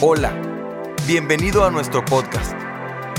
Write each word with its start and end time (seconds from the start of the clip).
Hola, 0.00 0.32
bienvenido 1.08 1.64
a 1.64 1.72
nuestro 1.72 2.04
podcast. 2.04 2.52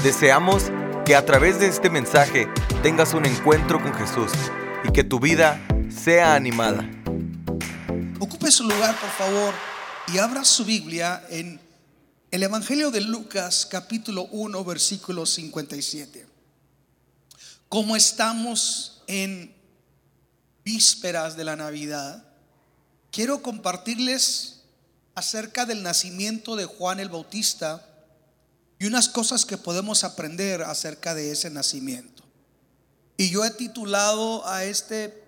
Deseamos 0.01 0.71
que 1.05 1.13
a 1.13 1.25
través 1.25 1.59
de 1.59 1.67
este 1.67 1.89
mensaje 1.89 2.47
tengas 2.81 3.13
un 3.13 3.25
encuentro 3.25 3.83
con 3.83 3.93
Jesús 3.93 4.31
y 4.87 4.93
que 4.93 5.03
tu 5.03 5.19
vida 5.19 5.59
sea 5.89 6.35
animada. 6.35 6.89
Ocupe 8.21 8.49
su 8.49 8.63
lugar, 8.63 8.97
por 8.97 9.09
favor, 9.09 9.53
y 10.07 10.19
abra 10.19 10.45
su 10.45 10.63
Biblia 10.63 11.21
en 11.29 11.59
el 12.31 12.43
Evangelio 12.43 12.91
de 12.91 13.01
Lucas, 13.01 13.67
capítulo 13.69 14.29
1, 14.31 14.63
versículo 14.63 15.25
57. 15.25 16.27
Como 17.67 17.97
estamos 17.97 19.03
en 19.07 19.53
vísperas 20.63 21.35
de 21.35 21.43
la 21.43 21.57
Navidad, 21.57 22.23
quiero 23.11 23.41
compartirles 23.41 24.58
acerca 25.19 25.65
del 25.65 25.83
nacimiento 25.83 26.55
de 26.55 26.65
Juan 26.65 26.99
el 27.01 27.09
Bautista 27.09 27.85
y 28.79 28.85
unas 28.85 29.09
cosas 29.09 29.45
que 29.45 29.57
podemos 29.57 30.05
aprender 30.05 30.61
acerca 30.61 31.13
de 31.13 31.31
ese 31.31 31.49
nacimiento. 31.49 32.23
Y 33.17 33.29
yo 33.29 33.43
he 33.43 33.51
titulado 33.51 34.47
a 34.47 34.63
este 34.63 35.23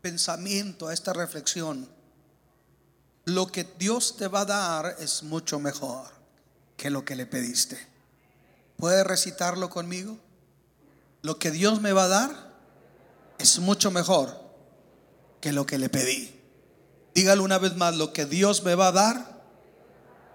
pensamiento, 0.00 0.88
a 0.88 0.94
esta 0.94 1.12
reflexión, 1.12 1.86
lo 3.26 3.48
que 3.48 3.64
Dios 3.78 4.16
te 4.16 4.28
va 4.28 4.40
a 4.40 4.46
dar 4.46 4.96
es 4.98 5.22
mucho 5.22 5.58
mejor 5.58 6.08
que 6.78 6.88
lo 6.88 7.04
que 7.04 7.14
le 7.14 7.26
pediste. 7.26 7.78
¿Puedes 8.78 9.06
recitarlo 9.06 9.68
conmigo? 9.68 10.16
Lo 11.20 11.38
que 11.38 11.50
Dios 11.50 11.82
me 11.82 11.92
va 11.92 12.04
a 12.04 12.08
dar 12.08 12.54
es 13.38 13.58
mucho 13.58 13.90
mejor 13.90 14.40
que 15.42 15.52
lo 15.52 15.66
que 15.66 15.76
le 15.76 15.90
pedí. 15.90 16.37
Dígalo 17.18 17.42
una 17.42 17.58
vez 17.58 17.74
más, 17.74 17.96
lo 17.96 18.12
que 18.12 18.26
Dios 18.26 18.62
me 18.62 18.76
va 18.76 18.86
a 18.86 18.92
dar 18.92 19.42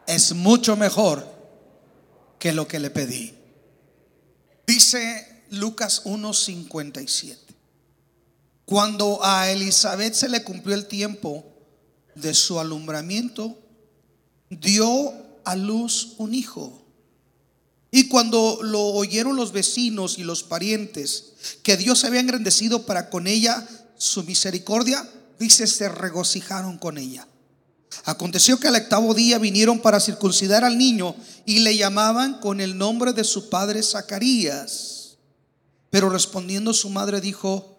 es 0.06 0.34
mucho 0.34 0.76
mejor 0.76 1.26
que 2.40 2.52
lo 2.52 2.68
que 2.68 2.78
le 2.78 2.90
pedí. 2.90 3.34
Dice 4.68 5.46
Lucas 5.50 6.02
1:57. 6.04 7.38
Cuando 8.66 9.24
a 9.24 9.50
Elizabeth 9.50 10.14
se 10.14 10.28
le 10.28 10.44
cumplió 10.44 10.76
el 10.76 10.88
tiempo 10.88 11.46
de 12.16 12.34
su 12.34 12.60
alumbramiento, 12.60 13.58
dio 14.50 15.14
a 15.46 15.56
luz 15.56 16.16
un 16.18 16.36
hijo. 16.36 16.84
Y 17.92 18.10
cuando 18.10 18.60
lo 18.62 18.82
oyeron 18.88 19.38
los 19.38 19.54
vecinos 19.54 20.18
y 20.18 20.26
los 20.26 20.44
parientes, 20.44 21.32
que 21.64 21.78
Dios 21.78 22.04
había 22.04 22.20
engrandecido 22.20 22.86
para 22.86 23.10
con 23.10 23.26
ella 23.28 23.66
su 23.96 24.26
misericordia, 24.26 25.10
dice, 25.40 25.68
se 25.68 25.90
regocijaron 25.90 26.78
con 26.78 26.98
ella. 26.98 27.28
Aconteció 28.06 28.60
que 28.60 28.68
al 28.68 28.76
octavo 28.76 29.14
día 29.14 29.38
vinieron 29.38 29.80
para 29.80 30.00
circuncidar 30.00 30.64
al 30.64 30.78
niño 30.78 31.16
y 31.46 31.60
le 31.60 31.78
llamaban 31.78 32.40
con 32.40 32.60
el 32.60 32.78
nombre 32.78 33.14
de 33.14 33.24
su 33.24 33.50
padre 33.50 33.84
Zacarías. 33.84 35.18
Pero 35.90 36.10
respondiendo 36.10 36.74
su 36.74 36.90
madre 36.90 37.22
dijo, 37.22 37.78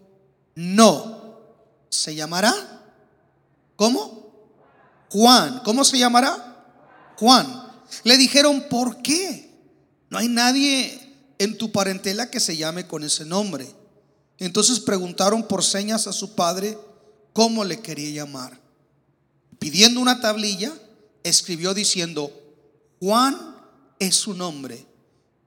no, 0.55 1.41
se 1.89 2.15
llamará, 2.15 2.55
¿cómo? 3.77 4.25
Juan, 5.11 5.61
¿cómo 5.65 5.85
se 5.85 5.99
llamará? 5.99 6.65
Juan. 7.17 7.65
Le 8.05 8.17
dijeron, 8.17 8.67
¿por 8.71 9.03
qué? 9.03 9.51
No 10.11 10.19
hay 10.19 10.29
nadie 10.29 11.01
en 11.39 11.59
tu 11.59 11.73
parentela 11.73 12.31
que 12.31 12.41
se 12.41 12.57
llame 12.57 12.87
con 12.87 13.05
ese 13.05 13.25
nombre. 13.25 13.73
Entonces 14.39 14.81
preguntaron 14.81 15.47
por 15.47 15.63
señas 15.65 16.07
a 16.07 16.13
su 16.13 16.35
padre 16.35 16.79
cómo 17.35 17.65
le 17.65 17.81
quería 17.81 18.25
llamar. 18.25 18.59
Pidiendo 19.59 20.01
una 20.01 20.23
tablilla, 20.23 20.73
escribió 21.23 21.75
diciendo, 21.75 22.33
Juan 23.01 23.57
es 23.99 24.15
su 24.17 24.33
nombre. 24.33 24.87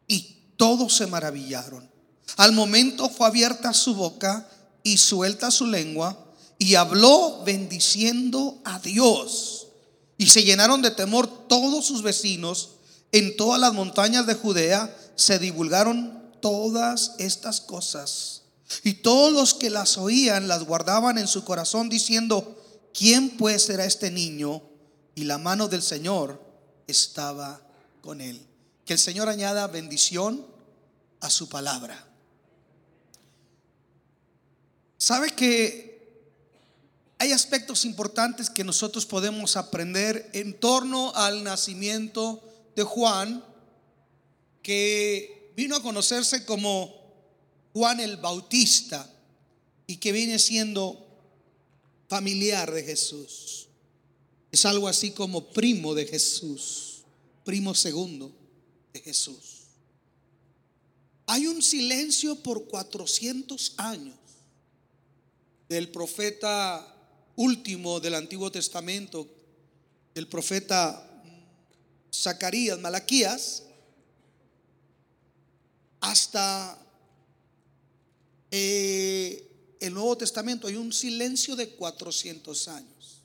Y 0.07 0.37
todos 0.57 0.95
se 0.95 1.07
maravillaron. 1.07 1.89
Al 2.35 2.51
momento 2.51 3.09
fue 3.09 3.25
abierta 3.25 3.73
su 3.73 3.95
boca 3.95 4.47
y 4.83 4.97
suelta 4.97 5.49
su 5.49 5.65
lengua 5.65 6.27
y 6.59 6.75
habló 6.75 7.43
bendiciendo 7.43 8.59
a 8.63 8.79
Dios. 8.79 9.67
Y 10.17 10.27
se 10.27 10.43
llenaron 10.43 10.81
de 10.81 10.91
temor 10.91 11.47
todos 11.47 11.85
sus 11.85 12.01
vecinos. 12.01 12.71
En 13.11 13.37
todas 13.37 13.59
las 13.59 13.73
montañas 13.73 14.27
de 14.27 14.33
Judea 14.33 14.95
se 15.15 15.39
divulgaron 15.39 16.21
todas 16.41 17.13
estas 17.17 17.61
cosas. 17.61 18.43
Y 18.83 18.95
todos 18.95 19.33
los 19.33 19.53
que 19.53 19.69
las 19.69 19.97
oían 19.97 20.47
las 20.47 20.63
guardaban 20.63 21.17
en 21.17 21.27
su 21.27 21.43
corazón 21.43 21.89
diciendo, 21.89 22.63
¿quién 22.93 23.37
pues 23.37 23.63
será 23.63 23.85
este 23.85 24.11
niño? 24.11 24.61
Y 25.15 25.23
la 25.23 25.37
mano 25.37 25.67
del 25.67 25.81
Señor 25.81 26.41
estaba 26.85 27.61
con 28.01 28.21
él. 28.21 28.45
Que 28.85 28.93
el 28.93 28.99
Señor 28.99 29.29
añada 29.29 29.67
bendición 29.67 30.45
a 31.21 31.29
su 31.29 31.49
palabra. 31.49 32.05
¿Sabe 34.97 35.31
que 35.31 35.87
hay 37.19 37.31
aspectos 37.31 37.85
importantes 37.85 38.49
que 38.49 38.63
nosotros 38.63 39.05
podemos 39.05 39.57
aprender 39.57 40.29
en 40.33 40.59
torno 40.59 41.13
al 41.15 41.43
nacimiento 41.43 42.43
de 42.75 42.83
Juan, 42.83 43.43
que 44.61 45.51
vino 45.55 45.75
a 45.75 45.81
conocerse 45.81 46.45
como 46.45 47.06
Juan 47.77 47.99
el 47.99 48.17
Bautista 48.17 49.07
y 49.85 49.97
que 49.97 50.11
viene 50.11 50.39
siendo 50.39 50.97
familiar 52.07 52.71
de 52.73 52.83
Jesús. 52.83 53.67
Es 54.51 54.65
algo 54.65 54.87
así 54.87 55.11
como 55.11 55.49
primo 55.49 55.93
de 55.93 56.07
Jesús, 56.07 57.03
primo 57.45 57.75
segundo 57.75 58.31
de 58.93 58.99
Jesús. 59.01 59.67
Hay 61.27 61.45
un 61.45 61.61
silencio 61.61 62.37
por 62.37 62.67
400 62.67 63.75
años 63.77 64.17
del 65.69 65.89
profeta 65.89 66.95
último 67.35 67.99
del 67.99 68.15
Antiguo 68.15 68.51
Testamento, 68.51 69.29
el 70.15 70.27
profeta 70.27 71.21
Zacarías, 72.11 72.79
Malaquías, 72.79 73.65
hasta 75.99 76.83
eh, 78.59 79.77
el 79.79 79.93
Nuevo 79.93 80.17
Testamento 80.17 80.67
hay 80.67 80.75
un 80.75 80.91
silencio 80.91 81.55
de 81.55 81.69
400 81.69 82.67
años. 82.69 83.21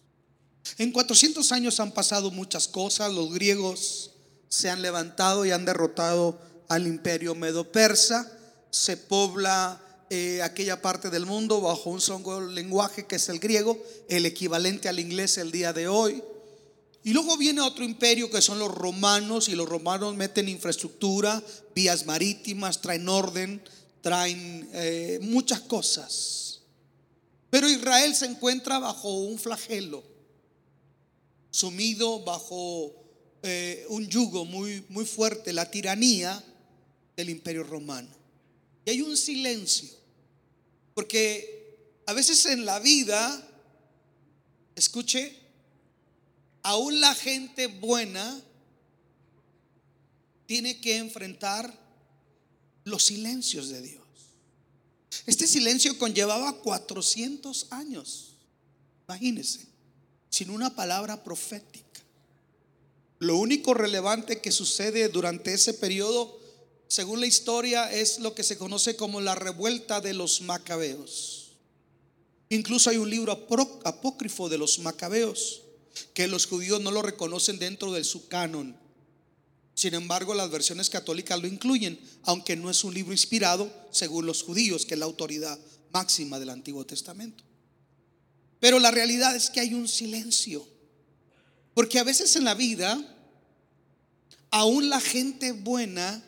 En 0.79 0.93
400 0.93 1.51
años 1.53 1.81
han 1.81 1.93
pasado 1.93 2.31
muchas 2.31 2.69
cosas. 2.69 3.13
Los 3.13 3.33
griegos 3.33 4.11
se 4.49 4.69
han 4.69 4.83
levantado 4.83 5.45
y 5.47 5.51
han 5.51 5.65
derrotado 5.65 6.39
al 6.69 6.87
imperio 6.87 7.35
medo-persa. 7.35 8.31
Se 8.71 8.97
pobla 8.97 9.81
eh, 10.11 10.43
aquella 10.43 10.83
parte 10.83 11.09
del 11.09 11.25
mundo 11.25 11.61
bajo 11.61 11.91
un 11.91 12.01
solo 12.01 12.47
lenguaje 12.47 13.07
que 13.07 13.17
es 13.17 13.29
el 13.29 13.39
griego, 13.39 13.83
el 14.09 14.27
equivalente 14.27 14.89
al 14.89 15.01
inglés 15.01 15.39
el 15.39 15.51
día 15.51 15.73
de 15.73 15.89
hoy. 15.89 16.23
Y 17.05 17.13
luego 17.13 17.37
viene 17.37 17.63
otro 17.63 17.85
imperio 17.85 18.31
que 18.31 18.43
son 18.43 18.59
los 18.59 18.73
romanos 18.73 19.49
y 19.49 19.57
los 19.57 19.69
romanos 19.69 20.15
meten 20.15 20.49
infraestructura, 20.49 21.43
vías 21.75 22.07
marítimas, 22.07 22.81
traen 22.81 23.09
orden, 23.09 23.61
traen 24.03 24.69
eh, 24.75 25.19
muchas 25.23 25.61
cosas. 25.61 26.61
Pero 27.49 27.69
Israel 27.69 28.15
se 28.15 28.27
encuentra 28.27 28.79
bajo 28.79 29.15
un 29.21 29.39
flagelo, 29.39 30.03
sumido 31.51 32.21
bajo 32.25 32.95
eh, 33.43 33.87
un 33.89 34.09
yugo 34.09 34.45
muy, 34.45 34.85
muy 34.89 35.07
fuerte, 35.07 35.53
la 35.53 35.71
tiranía 35.71 36.43
del 37.17 37.31
imperio 37.31 37.63
romano. 37.63 38.09
Y 38.85 38.91
hay 38.91 39.03
un 39.03 39.17
silencio, 39.17 39.89
porque 40.95 41.77
a 42.07 42.13
veces 42.13 42.47
en 42.47 42.65
la 42.65 42.81
vida, 42.81 43.49
escuche, 44.75 45.39
aún 46.63 47.01
la 47.01 47.15
gente 47.15 47.67
buena 47.67 48.43
tiene 50.47 50.81
que 50.81 50.97
enfrentar 50.97 51.82
los 52.85 53.05
silencios 53.05 53.69
de 53.69 53.83
Dios. 53.83 54.03
Este 55.27 55.47
silencio 55.47 55.99
conllevaba 55.99 56.59
400 56.61 57.67
años, 57.71 58.35
imagínense, 59.07 59.67
sin 60.31 60.51
una 60.51 60.75
palabra 60.75 61.23
profética. 61.23 62.01
Lo 63.19 63.37
único 63.37 63.75
relevante 63.75 64.41
que 64.41 64.51
sucede 64.51 65.09
durante 65.09 65.55
ese 65.55 65.75
periodo, 65.75 66.41
según 66.89 67.21
la 67.21 67.27
historia, 67.27 67.93
es 67.93 68.19
lo 68.19 68.35
que 68.35 68.43
se 68.43 68.59
conoce 68.59 68.97
como 68.97 69.21
la 69.21 69.35
revuelta 69.35 70.01
de 70.01 70.15
los 70.15 70.41
macabeos. 70.41 71.53
Incluso 72.49 72.91
hay 72.91 72.97
un 72.97 73.09
libro 73.09 73.33
apócrifo 73.85 74.49
de 74.49 74.59
los 74.59 74.79
macabeos 74.81 75.63
que 76.15 76.27
los 76.27 76.47
judíos 76.47 76.81
no 76.81 76.91
lo 76.91 77.03
reconocen 77.03 77.59
dentro 77.59 77.93
de 77.93 78.05
su 78.05 78.29
canon. 78.29 78.77
Sin 79.75 79.95
embargo, 79.95 80.35
las 80.35 80.51
versiones 80.51 80.91
católicas 80.91 81.41
lo 81.41 81.47
incluyen, 81.47 81.99
aunque 82.25 82.57
no 82.57 82.71
es 82.71 82.85
un 82.85 82.95
libro 82.95 83.13
inspirado 83.13 83.73
según 83.91 84.27
los 84.27 84.43
judíos, 84.43 84.85
que 84.85 84.95
es 84.95 85.01
la 85.01 85.07
autoridad 85.07 85.59
máxima 85.93 86.39
del 86.39 86.51
Antiguo 86.51 86.85
Testamento. 86.85 87.43
Pero 88.61 88.79
la 88.79 88.91
realidad 88.91 89.35
es 89.35 89.51
que 89.51 89.61
hay 89.61 89.75
un 89.75 89.89
silencio. 89.89 90.67
Porque 91.75 91.99
a 91.99 92.05
veces 92.05 92.37
en 92.37 92.45
la 92.45 92.55
vida 92.55 93.01
aún 94.51 94.91
la 94.91 95.01
gente 95.01 95.53
buena 95.53 96.23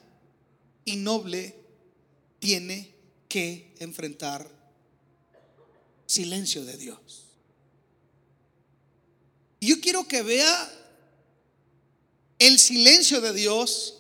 y 0.85 0.96
noble 0.96 1.55
tiene 2.38 2.94
que 3.29 3.75
enfrentar 3.79 4.50
silencio 6.06 6.64
de 6.64 6.76
Dios. 6.76 7.25
Yo 9.61 9.81
quiero 9.81 10.06
que 10.06 10.23
vea 10.23 10.84
el 12.46 12.58
silencio 12.58 13.23
de 13.23 13.32
Dios 13.32 13.94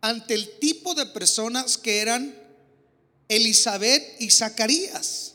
ante 0.00 0.34
el 0.34 0.58
tipo 0.60 0.94
de 0.94 1.06
personas 1.06 1.76
que 1.76 1.98
eran 1.98 2.38
Elizabeth 3.28 4.20
y 4.20 4.30
Zacarías, 4.30 5.34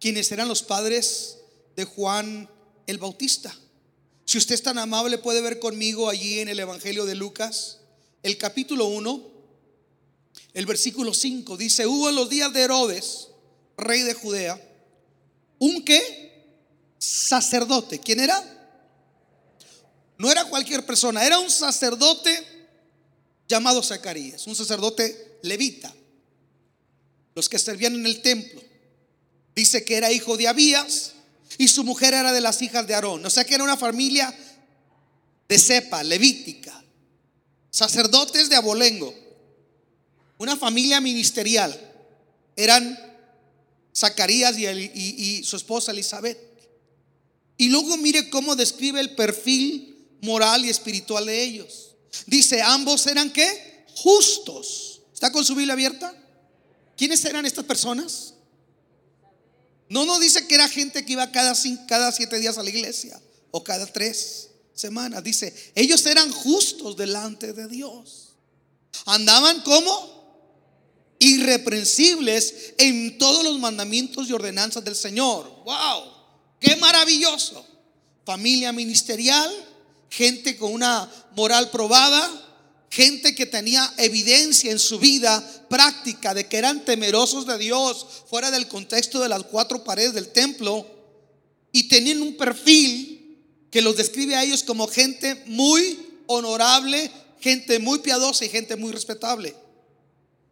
quienes 0.00 0.32
eran 0.32 0.48
los 0.48 0.62
padres 0.62 1.36
de 1.76 1.84
Juan 1.84 2.50
el 2.88 2.98
Bautista. 2.98 3.56
Si 4.24 4.38
usted 4.38 4.56
es 4.56 4.62
tan 4.62 4.78
amable, 4.78 5.18
puede 5.18 5.40
ver 5.40 5.60
conmigo 5.60 6.08
allí 6.08 6.40
en 6.40 6.48
el 6.48 6.58
Evangelio 6.58 7.06
de 7.06 7.14
Lucas, 7.14 7.78
el 8.24 8.36
capítulo 8.38 8.86
1, 8.86 9.28
el 10.54 10.66
versículo 10.66 11.14
5, 11.14 11.56
dice, 11.56 11.86
hubo 11.86 12.08
en 12.08 12.16
los 12.16 12.28
días 12.28 12.52
de 12.52 12.62
Herodes, 12.62 13.28
rey 13.76 14.02
de 14.02 14.14
Judea, 14.14 14.60
un 15.60 15.84
qué? 15.84 16.42
Sacerdote. 16.98 18.00
¿Quién 18.00 18.18
era? 18.18 18.57
No 20.18 20.30
era 20.30 20.44
cualquier 20.44 20.84
persona, 20.84 21.24
era 21.24 21.38
un 21.38 21.50
sacerdote 21.50 22.46
llamado 23.48 23.82
Zacarías, 23.82 24.46
un 24.46 24.56
sacerdote 24.56 25.38
levita, 25.42 25.94
los 27.34 27.48
que 27.48 27.58
servían 27.58 27.94
en 27.94 28.04
el 28.04 28.20
templo. 28.20 28.60
Dice 29.54 29.84
que 29.84 29.96
era 29.96 30.12
hijo 30.12 30.36
de 30.36 30.48
Abías, 30.48 31.12
y 31.56 31.68
su 31.68 31.84
mujer 31.84 32.14
era 32.14 32.32
de 32.32 32.40
las 32.40 32.60
hijas 32.62 32.86
de 32.86 32.94
Aarón. 32.94 33.24
O 33.24 33.30
sea 33.30 33.44
que 33.44 33.54
era 33.54 33.64
una 33.64 33.76
familia 33.76 34.36
de 35.48 35.58
cepa, 35.58 36.02
levítica, 36.02 36.84
sacerdotes 37.70 38.48
de 38.48 38.56
abolengo, 38.56 39.14
una 40.36 40.56
familia 40.56 41.00
ministerial. 41.00 41.78
Eran 42.56 42.98
Zacarías 43.94 44.58
y, 44.58 44.66
y 44.66 45.44
su 45.44 45.56
esposa 45.56 45.92
Elizabeth. 45.92 46.38
Y 47.56 47.68
luego 47.70 47.96
mire 47.96 48.30
cómo 48.30 48.54
describe 48.54 49.00
el 49.00 49.14
perfil 49.14 49.87
moral 50.20 50.64
y 50.64 50.70
espiritual 50.70 51.26
de 51.26 51.42
ellos. 51.42 51.94
Dice, 52.26 52.62
ambos 52.62 53.06
eran 53.06 53.32
qué? 53.32 53.84
Justos. 53.96 55.02
¿Está 55.12 55.32
con 55.32 55.44
su 55.44 55.54
Biblia 55.54 55.74
abierta? 55.74 56.14
¿Quiénes 56.96 57.24
eran 57.24 57.46
estas 57.46 57.64
personas? 57.64 58.34
No 59.88 60.04
nos 60.04 60.20
dice 60.20 60.46
que 60.46 60.54
era 60.54 60.68
gente 60.68 61.04
que 61.04 61.12
iba 61.12 61.30
cada, 61.32 61.54
cada 61.86 62.12
siete 62.12 62.38
días 62.38 62.58
a 62.58 62.62
la 62.62 62.70
iglesia 62.70 63.20
o 63.50 63.64
cada 63.64 63.86
tres 63.86 64.50
semanas. 64.74 65.24
Dice, 65.24 65.72
ellos 65.74 66.04
eran 66.06 66.30
justos 66.30 66.96
delante 66.96 67.52
de 67.52 67.68
Dios. 67.68 68.34
Andaban 69.06 69.62
como 69.62 70.18
irreprensibles 71.18 72.74
en 72.78 73.18
todos 73.18 73.42
los 73.44 73.58
mandamientos 73.58 74.28
y 74.28 74.32
ordenanzas 74.32 74.84
del 74.84 74.94
Señor. 74.94 75.48
¡Wow! 75.64 76.12
¡Qué 76.60 76.76
maravilloso! 76.76 77.66
Familia 78.24 78.72
ministerial, 78.72 79.50
gente 80.10 80.56
con 80.56 80.72
una 80.72 81.10
moral 81.36 81.70
probada, 81.70 82.48
gente 82.90 83.34
que 83.34 83.46
tenía 83.46 83.92
evidencia 83.98 84.72
en 84.72 84.78
su 84.78 84.98
vida 84.98 85.42
práctica 85.68 86.34
de 86.34 86.46
que 86.46 86.56
eran 86.56 86.84
temerosos 86.84 87.46
de 87.46 87.58
Dios 87.58 88.06
fuera 88.28 88.50
del 88.50 88.68
contexto 88.68 89.20
de 89.20 89.28
las 89.28 89.44
cuatro 89.44 89.84
paredes 89.84 90.14
del 90.14 90.28
templo 90.28 90.86
y 91.72 91.88
tenían 91.88 92.22
un 92.22 92.36
perfil 92.36 93.38
que 93.70 93.82
los 93.82 93.96
describe 93.96 94.34
a 94.34 94.42
ellos 94.42 94.62
como 94.62 94.88
gente 94.88 95.42
muy 95.46 95.98
honorable, 96.26 97.10
gente 97.40 97.78
muy 97.78 97.98
piadosa 97.98 98.44
y 98.44 98.48
gente 98.48 98.76
muy 98.76 98.92
respetable. 98.92 99.54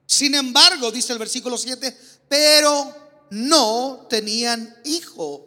Sin 0.07 0.35
embargo, 0.35 0.93
dice 0.93 1.13
el 1.13 1.19
versículo 1.19 1.57
7, 1.59 1.97
pero 2.29 2.95
no 3.31 4.07
tenían 4.09 4.77
hijo 4.85 5.47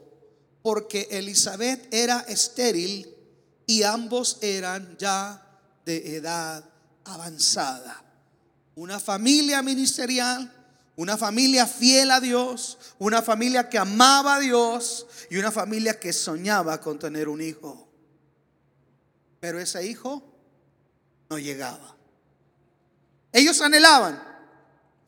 porque 0.62 1.08
Elizabeth 1.12 1.94
era 1.94 2.26
estéril 2.28 3.08
y 3.70 3.84
ambos 3.84 4.40
eran 4.42 4.98
ya 4.98 5.40
de 5.86 6.16
edad 6.16 6.66
avanzada. 7.06 8.04
Una 8.74 9.00
familia 9.00 9.62
ministerial, 9.62 10.52
una 10.96 11.16
familia 11.18 11.68
fiel 11.68 12.10
a 12.10 12.20
Dios, 12.20 12.80
una 12.98 13.22
familia 13.22 13.70
que 13.70 13.78
amaba 13.78 14.38
a 14.38 14.40
Dios 14.40 15.06
y 15.30 15.38
una 15.38 15.52
familia 15.52 16.00
que 16.00 16.12
soñaba 16.14 16.82
con 16.82 16.98
tener 16.98 17.30
un 17.30 17.44
hijo. 17.44 17.88
Pero 19.40 19.60
ese 19.60 19.86
hijo 19.86 20.24
no 21.30 21.38
llegaba. 21.38 21.96
Ellos 23.32 23.62
anhelaban. 23.62 24.20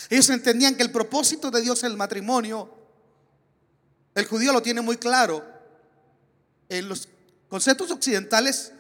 Ellos 0.08 0.30
entendían 0.30 0.76
que 0.76 0.84
el 0.84 0.92
propósito 0.92 1.50
de 1.50 1.62
Dios 1.62 1.82
en 1.82 1.94
el 1.94 1.98
matrimonio, 1.98 2.70
el 4.14 4.28
judío 4.28 4.54
lo 4.54 4.62
tiene 4.62 4.82
muy 4.82 4.98
claro. 4.98 5.44
En 6.70 6.88
los 6.88 7.08
conceptos 7.52 7.92
occidentales 7.92 8.72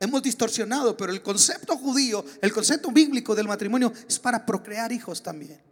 hemos 0.00 0.24
distorsionado, 0.24 0.96
pero 0.96 1.12
el 1.12 1.22
concepto 1.22 1.76
judío, 1.76 2.24
el 2.40 2.52
concepto 2.52 2.90
bíblico 2.90 3.32
del 3.36 3.46
matrimonio 3.46 3.92
es 4.08 4.18
para 4.18 4.44
procrear 4.44 4.90
hijos 4.90 5.22
también. 5.22 5.62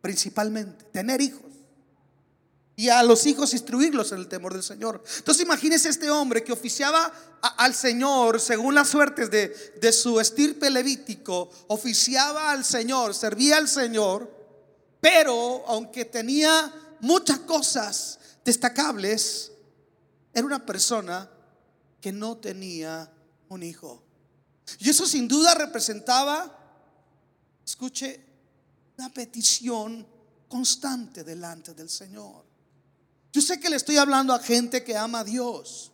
Principalmente, 0.00 0.82
tener 0.86 1.20
hijos. 1.20 1.42
Y 2.74 2.88
a 2.88 3.02
los 3.02 3.26
hijos 3.26 3.52
instruirlos 3.52 4.12
en 4.12 4.20
el 4.20 4.28
temor 4.28 4.54
del 4.54 4.62
Señor. 4.62 5.04
Entonces 5.18 5.44
imagínese 5.44 5.90
este 5.90 6.10
hombre 6.10 6.42
que 6.42 6.52
oficiaba 6.52 7.12
al 7.58 7.74
Señor 7.74 8.40
según 8.40 8.74
las 8.74 8.88
suertes 8.88 9.30
de, 9.30 9.74
de 9.78 9.92
su 9.92 10.18
estirpe 10.20 10.70
levítico, 10.70 11.50
oficiaba 11.66 12.50
al 12.50 12.64
Señor, 12.64 13.12
servía 13.14 13.58
al 13.58 13.68
Señor, 13.68 14.34
pero 15.02 15.64
aunque 15.68 16.06
tenía 16.06 16.72
muchas 17.00 17.40
cosas 17.40 18.18
destacables, 18.42 19.52
era 20.32 20.46
una 20.46 20.64
persona 20.64 21.28
que 22.00 22.12
no 22.12 22.36
tenía 22.36 23.10
un 23.48 23.62
hijo. 23.62 24.02
Y 24.78 24.88
eso 24.88 25.06
sin 25.06 25.26
duda 25.28 25.54
representaba, 25.54 26.56
escuche, 27.64 28.24
una 28.96 29.08
petición 29.08 30.06
constante 30.48 31.24
delante 31.24 31.74
del 31.74 31.88
Señor. 31.88 32.44
Yo 33.32 33.40
sé 33.40 33.60
que 33.60 33.70
le 33.70 33.76
estoy 33.76 33.96
hablando 33.96 34.34
a 34.34 34.38
gente 34.40 34.84
que 34.84 34.96
ama 34.96 35.20
a 35.20 35.24
Dios. 35.24 35.89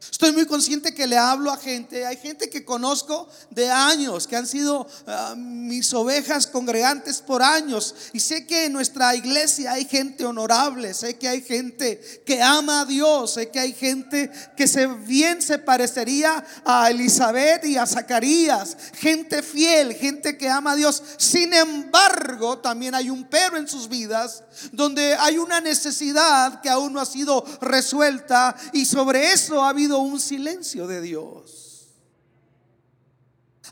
Estoy 0.00 0.32
muy 0.32 0.46
consciente 0.46 0.94
que 0.94 1.06
le 1.06 1.18
hablo 1.18 1.50
a 1.50 1.58
gente. 1.58 2.06
Hay 2.06 2.16
gente 2.16 2.48
que 2.48 2.64
conozco 2.64 3.28
de 3.50 3.70
años, 3.70 4.26
que 4.26 4.34
han 4.34 4.46
sido 4.46 4.86
ah, 5.06 5.34
mis 5.36 5.92
ovejas 5.92 6.46
congregantes 6.46 7.20
por 7.20 7.42
años. 7.42 7.94
Y 8.14 8.20
sé 8.20 8.46
que 8.46 8.64
en 8.64 8.72
nuestra 8.72 9.14
iglesia 9.14 9.72
hay 9.72 9.84
gente 9.84 10.24
honorable. 10.24 10.94
Sé 10.94 11.18
que 11.18 11.28
hay 11.28 11.42
gente 11.42 12.00
que 12.24 12.42
ama 12.42 12.80
a 12.80 12.84
Dios. 12.86 13.34
Sé 13.34 13.50
que 13.50 13.60
hay 13.60 13.74
gente 13.74 14.30
que 14.56 14.66
se, 14.66 14.86
bien 14.86 15.42
se 15.42 15.58
parecería 15.58 16.44
a 16.64 16.90
Elizabeth 16.90 17.66
y 17.66 17.76
a 17.76 17.86
Zacarías. 17.86 18.78
Gente 18.94 19.42
fiel, 19.42 19.94
gente 19.94 20.38
que 20.38 20.48
ama 20.48 20.72
a 20.72 20.76
Dios. 20.76 21.02
Sin 21.18 21.52
embargo, 21.52 22.58
también 22.58 22.94
hay 22.94 23.10
un 23.10 23.24
pero 23.24 23.58
en 23.58 23.68
sus 23.68 23.86
vidas 23.86 24.44
donde 24.72 25.14
hay 25.14 25.36
una 25.36 25.60
necesidad 25.60 26.62
que 26.62 26.70
aún 26.70 26.94
no 26.94 27.00
ha 27.00 27.06
sido 27.06 27.44
resuelta. 27.60 28.56
Y 28.72 28.86
sobre 28.86 29.32
eso 29.32 29.62
ha 29.62 29.68
habido 29.68 29.89
un 29.98 30.20
silencio 30.20 30.86
de 30.86 31.00
Dios. 31.00 31.88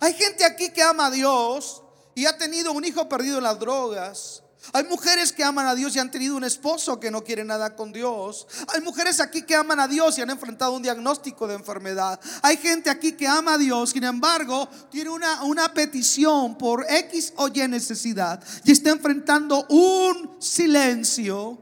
Hay 0.00 0.14
gente 0.14 0.44
aquí 0.44 0.70
que 0.70 0.82
ama 0.82 1.06
a 1.06 1.10
Dios 1.10 1.82
y 2.14 2.26
ha 2.26 2.36
tenido 2.36 2.72
un 2.72 2.84
hijo 2.84 3.08
perdido 3.08 3.38
en 3.38 3.44
las 3.44 3.58
drogas. 3.58 4.42
Hay 4.72 4.84
mujeres 4.84 5.32
que 5.32 5.44
aman 5.44 5.66
a 5.66 5.74
Dios 5.74 5.94
y 5.96 5.98
han 5.98 6.10
tenido 6.10 6.36
un 6.36 6.44
esposo 6.44 7.00
que 7.00 7.10
no 7.10 7.24
quiere 7.24 7.44
nada 7.44 7.74
con 7.74 7.92
Dios. 7.92 8.46
Hay 8.74 8.80
mujeres 8.80 9.20
aquí 9.20 9.42
que 9.42 9.54
aman 9.54 9.80
a 9.80 9.88
Dios 9.88 10.18
y 10.18 10.22
han 10.22 10.30
enfrentado 10.30 10.72
un 10.72 10.82
diagnóstico 10.82 11.46
de 11.46 11.54
enfermedad. 11.54 12.20
Hay 12.42 12.56
gente 12.56 12.90
aquí 12.90 13.12
que 13.12 13.26
ama 13.26 13.54
a 13.54 13.58
Dios, 13.58 13.90
sin 13.90 14.04
embargo, 14.04 14.68
tiene 14.90 15.10
una, 15.10 15.44
una 15.44 15.72
petición 15.72 16.58
por 16.58 16.84
X 16.88 17.32
o 17.36 17.48
Y 17.48 17.66
necesidad 17.68 18.42
y 18.64 18.72
está 18.72 18.90
enfrentando 18.90 19.64
un 19.68 20.36
silencio 20.40 21.58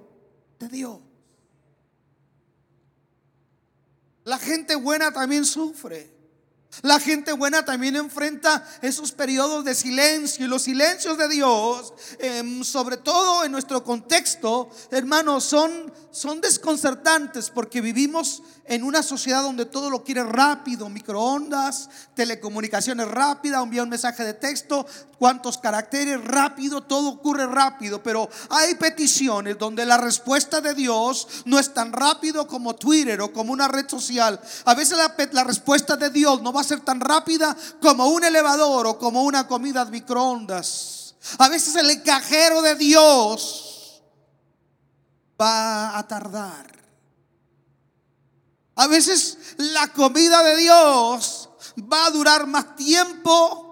de 0.58 0.68
Dios. 0.68 1.05
La 4.26 4.38
gente 4.38 4.74
buena 4.74 5.12
también 5.12 5.44
sufre. 5.44 6.10
La 6.82 6.98
gente 6.98 7.32
buena 7.32 7.64
también 7.64 7.94
enfrenta 7.94 8.66
esos 8.82 9.12
periodos 9.12 9.64
de 9.64 9.72
silencio 9.72 10.44
y 10.44 10.48
los 10.48 10.62
silencios 10.62 11.16
de 11.16 11.28
Dios, 11.28 11.94
em, 12.18 12.64
sobre 12.64 12.96
todo 12.96 13.44
en 13.44 13.52
nuestro 13.52 13.84
contexto, 13.84 14.68
hermanos, 14.90 15.44
son, 15.44 15.92
son 16.16 16.40
desconcertantes 16.40 17.50
porque 17.50 17.82
vivimos 17.82 18.42
en 18.64 18.84
una 18.84 19.02
sociedad 19.02 19.42
donde 19.42 19.66
todo 19.66 19.90
lo 19.90 20.02
quiere 20.02 20.24
rápido, 20.24 20.88
microondas, 20.88 21.90
telecomunicaciones 22.14 23.06
rápidas, 23.06 23.62
envía 23.62 23.82
un 23.82 23.90
mensaje 23.90 24.24
de 24.24 24.32
texto, 24.32 24.86
cuántos 25.18 25.58
caracteres 25.58 26.24
rápido, 26.24 26.80
todo 26.80 27.10
ocurre 27.10 27.46
rápido, 27.46 28.02
pero 28.02 28.30
hay 28.48 28.76
peticiones 28.76 29.58
donde 29.58 29.84
la 29.84 29.98
respuesta 29.98 30.62
de 30.62 30.72
Dios 30.72 31.28
no 31.44 31.58
es 31.58 31.74
tan 31.74 31.92
rápido 31.92 32.46
como 32.46 32.76
Twitter 32.76 33.20
o 33.20 33.30
como 33.30 33.52
una 33.52 33.68
red 33.68 33.86
social. 33.86 34.40
A 34.64 34.74
veces 34.74 34.96
la, 34.96 35.14
la 35.32 35.44
respuesta 35.44 35.98
de 35.98 36.08
Dios 36.08 36.40
no 36.40 36.50
va 36.50 36.62
a 36.62 36.64
ser 36.64 36.80
tan 36.80 36.98
rápida 36.98 37.54
como 37.82 38.06
un 38.06 38.24
elevador 38.24 38.86
o 38.86 38.98
como 38.98 39.22
una 39.22 39.46
comida 39.46 39.84
de 39.84 39.90
microondas. 39.90 41.14
A 41.36 41.50
veces 41.50 41.76
el 41.76 42.02
cajero 42.02 42.62
de 42.62 42.74
Dios 42.74 43.75
va 45.40 45.98
a 45.98 46.06
tardar. 46.06 46.66
A 48.76 48.86
veces 48.86 49.38
la 49.56 49.92
comida 49.92 50.42
de 50.42 50.56
Dios 50.56 51.48
va 51.92 52.06
a 52.06 52.10
durar 52.10 52.46
más 52.46 52.76
tiempo 52.76 53.66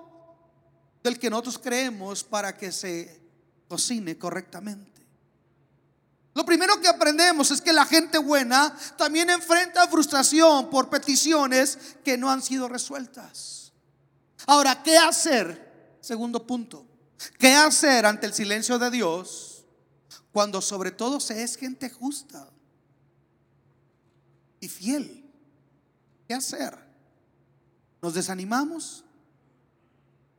del 1.03 1.19
que 1.19 1.29
nosotros 1.29 1.59
creemos 1.59 2.25
para 2.25 2.57
que 2.57 2.73
se 2.73 3.21
cocine 3.69 4.17
correctamente. 4.17 4.95
Lo 6.35 6.45
primero 6.45 6.81
que 6.81 6.89
aprendemos 6.89 7.51
es 7.51 7.61
que 7.61 7.73
la 7.73 7.85
gente 7.85 8.19
buena 8.19 8.75
también 8.97 9.31
enfrenta 9.31 9.87
frustración 9.87 10.69
por 10.69 10.91
peticiones 10.91 11.79
que 12.03 12.17
no 12.17 12.31
han 12.31 12.43
sido 12.43 12.69
resueltas. 12.69 13.73
Ahora, 14.47 14.83
¿qué 14.83 14.99
hacer? 14.99 15.99
Segundo 16.01 16.45
punto. 16.45 16.87
¿Qué 17.39 17.55
hacer 17.55 18.05
ante 18.05 18.27
el 18.27 18.35
silencio 18.35 18.79
de 18.79 18.91
Dios 18.91 19.54
cuando 20.35 20.61
sobre 20.61 20.91
todo 20.91 21.21
se 21.21 21.45
es 21.45 21.57
gente 21.57 21.89
justa 21.89 22.51
y 24.59 24.67
fiel? 24.67 25.31
¿Qué 26.27 26.35
hacer? 26.35 26.77
¿Nos 28.03 28.15
desanimamos? 28.15 29.05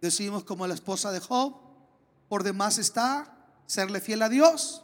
Decimos 0.02 0.44
como 0.44 0.68
la 0.68 0.74
esposa 0.74 1.14
de 1.14 1.22
Job, 1.22 1.56
por 2.28 2.44
demás 2.44 2.78
está 2.78 3.38
serle 3.68 4.02
fiel 4.02 4.22
a 4.22 4.28
Dios. 4.28 4.84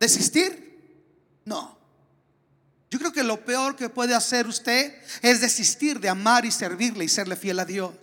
¿Desistir? 0.00 1.38
No. 1.44 1.78
Yo 2.90 2.98
creo 2.98 3.12
que 3.12 3.22
lo 3.22 3.44
peor 3.44 3.76
que 3.76 3.90
puede 3.90 4.16
hacer 4.16 4.48
usted 4.48 4.92
es 5.22 5.40
desistir 5.40 6.00
de 6.00 6.08
amar 6.08 6.44
y 6.44 6.50
servirle 6.50 7.04
y 7.04 7.08
serle 7.08 7.36
fiel 7.36 7.60
a 7.60 7.64
Dios. 7.64 7.94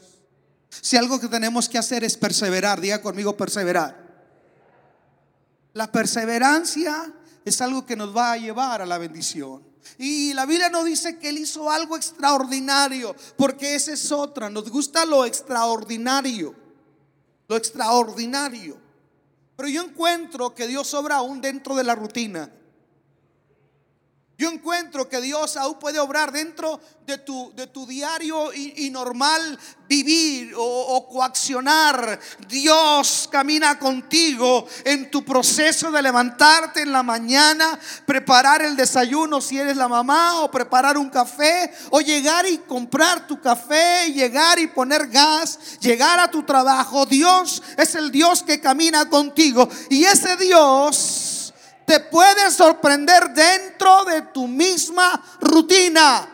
Si 0.69 0.95
algo 0.95 1.19
que 1.19 1.27
tenemos 1.27 1.67
que 1.67 1.77
hacer 1.77 2.05
es 2.05 2.15
perseverar, 2.15 2.79
diga 2.79 3.01
conmigo 3.01 3.35
perseverar. 3.35 4.04
La 5.75 5.91
perseverancia 5.91 7.13
es 7.43 7.59
algo 7.59 7.85
que 7.85 7.97
nos 7.97 8.15
va 8.15 8.31
a 8.31 8.37
llevar 8.37 8.81
a 8.81 8.85
la 8.85 8.97
bendición. 8.97 9.61
Y 9.97 10.33
la 10.33 10.45
Biblia 10.45 10.69
no 10.69 10.85
dice 10.85 11.19
que 11.19 11.27
Él 11.27 11.37
hizo 11.37 11.69
algo 11.69 11.97
extraordinario, 11.97 13.13
porque 13.35 13.75
esa 13.75 13.91
es 13.91 14.09
otra. 14.09 14.49
Nos 14.49 14.69
gusta 14.69 15.03
lo 15.03 15.25
extraordinario. 15.25 16.55
Lo 17.49 17.57
extraordinario. 17.57 18.77
Pero 19.57 19.67
yo 19.67 19.83
encuentro 19.83 20.55
que 20.55 20.65
Dios 20.65 20.93
obra 20.93 21.17
aún 21.17 21.41
dentro 21.41 21.75
de 21.75 21.83
la 21.83 21.93
rutina. 21.93 22.49
Yo 24.37 24.49
encuentro 24.49 25.07
que 25.07 25.21
Dios 25.21 25.55
aún 25.55 25.79
puede 25.79 25.97
obrar 25.97 26.33
dentro 26.33 26.81
de 27.07 27.17
tu, 27.19 27.53
de 27.55 27.67
tu 27.67 27.87
diario 27.87 28.51
y, 28.53 28.89
normal 28.89 29.57
vivir 29.87 30.53
o, 30.55 30.61
o, 30.61 31.07
coaccionar. 31.07 32.19
Dios 32.49 33.29
camina 33.31 33.79
contigo 33.79 34.67
en 34.83 35.09
tu 35.09 35.23
proceso 35.23 35.89
de 35.89 36.01
levantarte 36.01 36.81
en 36.81 36.91
la 36.91 37.01
mañana, 37.01 37.79
preparar 38.05 38.61
el 38.61 38.75
desayuno 38.75 39.39
si 39.39 39.57
eres 39.57 39.77
la 39.77 39.87
mamá, 39.87 40.41
o 40.41 40.51
preparar 40.51 40.97
un 40.97 41.09
café, 41.09 41.71
o 41.91 42.01
llegar 42.01 42.45
y 42.45 42.57
comprar 42.57 43.27
tu 43.27 43.39
café, 43.39 44.11
llegar 44.11 44.59
y 44.59 44.67
poner 44.67 45.07
gas, 45.07 45.79
llegar 45.79 46.19
a 46.19 46.29
tu 46.29 46.43
trabajo. 46.43 47.05
Dios 47.05 47.63
es 47.77 47.95
el 47.95 48.11
Dios 48.11 48.43
que 48.43 48.59
camina 48.59 49.07
contigo. 49.07 49.69
Y 49.89 50.03
ese 50.03 50.35
Dios 50.35 51.24
te 51.85 51.99
puede 51.99 52.51
sorprender 52.51 53.31
dentro 53.33 54.05
de 54.05 54.21
tu 54.23 54.47
misma 54.47 55.23
rutina. 55.41 56.29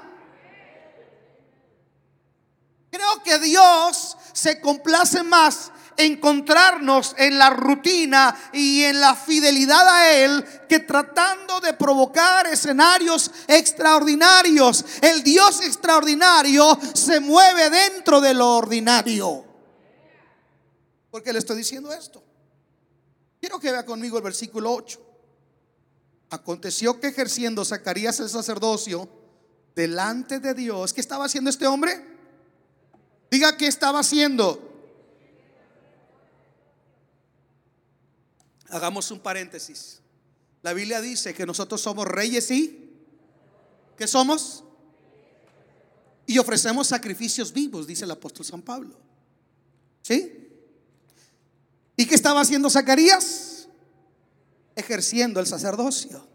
Creo 2.89 3.23
que 3.23 3.39
Dios 3.39 4.17
se 4.33 4.59
complace 4.59 5.23
más 5.23 5.71
encontrarnos 5.97 7.15
en 7.17 7.37
la 7.37 7.49
rutina 7.49 8.35
y 8.53 8.83
en 8.83 8.99
la 8.99 9.15
fidelidad 9.15 9.87
a 9.87 10.11
Él 10.11 10.43
que 10.67 10.79
tratando 10.79 11.59
de 11.59 11.73
provocar 11.73 12.47
escenarios 12.47 13.31
extraordinarios. 13.47 14.83
El 15.01 15.23
Dios 15.23 15.61
extraordinario 15.61 16.77
se 16.93 17.19
mueve 17.19 17.69
dentro 17.69 18.21
de 18.21 18.33
lo 18.33 18.57
ordinario. 18.57 19.45
¿Por 21.09 21.21
qué 21.21 21.33
le 21.33 21.39
estoy 21.39 21.57
diciendo 21.57 21.91
esto? 21.93 22.23
Quiero 23.39 23.59
que 23.59 23.71
vea 23.71 23.85
conmigo 23.85 24.17
el 24.17 24.23
versículo 24.23 24.73
8. 24.73 25.10
Aconteció 26.31 26.97
que 26.97 27.07
ejerciendo 27.07 27.65
Zacarías 27.65 28.21
el 28.21 28.29
sacerdocio 28.29 29.09
delante 29.75 30.39
de 30.39 30.53
Dios, 30.53 30.93
¿qué 30.93 31.01
estaba 31.01 31.25
haciendo 31.25 31.49
este 31.49 31.67
hombre? 31.67 31.91
Diga 33.29 33.57
qué 33.57 33.67
estaba 33.67 33.99
haciendo. 33.99 34.69
Hagamos 38.69 39.11
un 39.11 39.19
paréntesis. 39.19 39.99
La 40.61 40.71
Biblia 40.71 41.01
dice 41.01 41.33
que 41.33 41.45
nosotros 41.45 41.81
somos 41.81 42.07
reyes 42.07 42.49
y 42.49 42.89
¿qué 43.97 44.07
somos? 44.07 44.63
Y 46.25 46.37
ofrecemos 46.37 46.87
sacrificios 46.87 47.51
vivos, 47.51 47.87
dice 47.87 48.05
el 48.05 48.11
apóstol 48.11 48.45
San 48.45 48.61
Pablo. 48.61 48.95
¿Sí? 50.01 50.47
¿Y 51.97 52.05
qué 52.05 52.15
estaba 52.15 52.39
haciendo 52.39 52.69
Zacarías? 52.69 53.40
Ejerciendo 54.81 55.39
el 55.39 55.47
sacerdocio. 55.47 56.27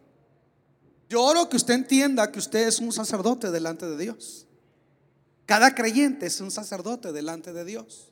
Yo 1.08 1.22
oro 1.22 1.48
que 1.48 1.56
usted 1.56 1.74
entienda 1.74 2.32
que 2.32 2.38
usted 2.38 2.66
es 2.66 2.78
un 2.78 2.92
sacerdote 2.92 3.50
delante 3.50 3.86
de 3.86 3.96
Dios. 3.96 4.46
Cada 5.44 5.74
creyente 5.74 6.26
es 6.26 6.40
un 6.40 6.50
sacerdote 6.50 7.12
delante 7.12 7.52
de 7.52 7.64
Dios. 7.64 8.08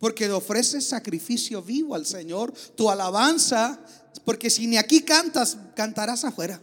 Porque 0.00 0.30
ofrece 0.30 0.80
sacrificio 0.80 1.62
vivo 1.62 1.94
al 1.94 2.06
Señor, 2.06 2.52
tu 2.74 2.90
alabanza, 2.90 3.78
porque 4.24 4.50
si 4.50 4.66
ni 4.66 4.78
aquí 4.78 5.02
cantas, 5.02 5.58
cantarás 5.76 6.24
afuera. 6.24 6.60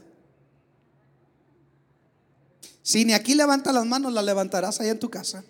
Si 2.84 3.06
ni 3.06 3.14
aquí 3.14 3.36
levanta 3.36 3.72
las 3.72 3.86
manos, 3.86 4.12
las 4.12 4.26
levantarás 4.26 4.82
allá 4.82 4.92
en 4.92 5.00
tu 5.00 5.10
casa. 5.10 5.44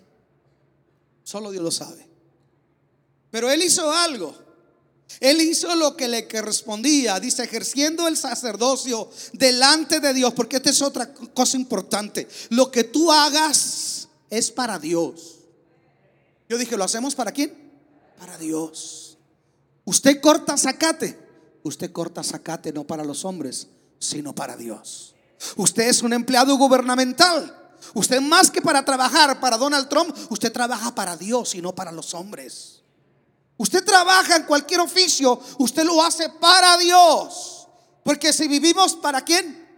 Solo 1.24 1.50
Dios 1.50 1.64
lo 1.64 1.70
sabe. 1.70 2.06
Pero 3.30 3.50
Él 3.50 3.62
hizo 3.62 3.90
algo. 3.90 4.36
Él 5.20 5.40
hizo 5.40 5.74
lo 5.74 5.96
que 5.96 6.08
le 6.08 6.28
correspondía, 6.28 7.20
dice, 7.20 7.44
ejerciendo 7.44 8.08
el 8.08 8.16
sacerdocio 8.16 9.10
delante 9.32 10.00
de 10.00 10.14
Dios, 10.14 10.32
porque 10.34 10.56
esta 10.56 10.70
es 10.70 10.82
otra 10.82 11.12
cosa 11.12 11.56
importante. 11.56 12.28
Lo 12.50 12.70
que 12.70 12.84
tú 12.84 13.12
hagas 13.12 14.08
es 14.30 14.50
para 14.50 14.78
Dios. 14.78 15.38
Yo 16.48 16.58
dije, 16.58 16.76
¿lo 16.76 16.84
hacemos 16.84 17.14
para 17.14 17.32
quién? 17.32 17.54
Para 18.18 18.36
Dios. 18.38 19.16
Usted 19.84 20.20
corta 20.20 20.56
zacate, 20.56 21.18
usted 21.62 21.92
corta 21.92 22.22
zacate 22.22 22.72
no 22.72 22.84
para 22.84 23.04
los 23.04 23.24
hombres, 23.24 23.68
sino 23.98 24.34
para 24.34 24.56
Dios. 24.56 25.14
Usted 25.56 25.88
es 25.88 26.02
un 26.02 26.12
empleado 26.12 26.56
gubernamental. 26.56 27.58
Usted 27.94 28.20
más 28.20 28.50
que 28.50 28.62
para 28.62 28.84
trabajar 28.84 29.40
para 29.40 29.56
Donald 29.56 29.88
Trump, 29.88 30.16
usted 30.30 30.52
trabaja 30.52 30.94
para 30.94 31.16
Dios 31.16 31.54
y 31.54 31.62
no 31.62 31.74
para 31.74 31.90
los 31.90 32.14
hombres. 32.14 32.81
Usted 33.62 33.84
trabaja 33.84 34.34
en 34.34 34.42
cualquier 34.42 34.80
oficio, 34.80 35.40
usted 35.58 35.84
lo 35.84 36.02
hace 36.02 36.28
para 36.28 36.76
Dios. 36.78 37.68
Porque 38.02 38.32
si 38.32 38.48
vivimos 38.48 38.96
para 38.96 39.20
quién? 39.20 39.68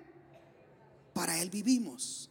Para 1.13 1.39
Él 1.39 1.51
vivimos. 1.51 2.31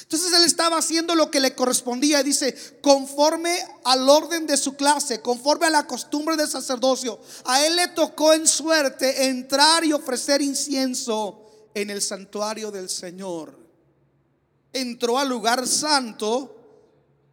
Entonces 0.00 0.32
él 0.32 0.44
estaba 0.44 0.78
haciendo 0.78 1.14
lo 1.14 1.30
que 1.30 1.40
le 1.40 1.54
correspondía 1.54 2.20
y 2.20 2.24
dice, 2.24 2.78
conforme 2.80 3.58
al 3.84 4.08
orden 4.08 4.46
de 4.46 4.56
su 4.56 4.74
clase, 4.74 5.20
conforme 5.20 5.66
a 5.66 5.70
la 5.70 5.86
costumbre 5.86 6.34
del 6.34 6.48
sacerdocio, 6.48 7.20
a 7.44 7.66
él 7.66 7.76
le 7.76 7.88
tocó 7.88 8.32
en 8.32 8.46
suerte 8.46 9.26
entrar 9.26 9.84
y 9.84 9.92
ofrecer 9.92 10.40
incienso 10.40 11.44
en 11.74 11.90
el 11.90 12.00
santuario 12.00 12.70
del 12.70 12.88
Señor. 12.88 13.58
Entró 14.72 15.18
al 15.18 15.28
lugar 15.28 15.66
santo, 15.66 16.56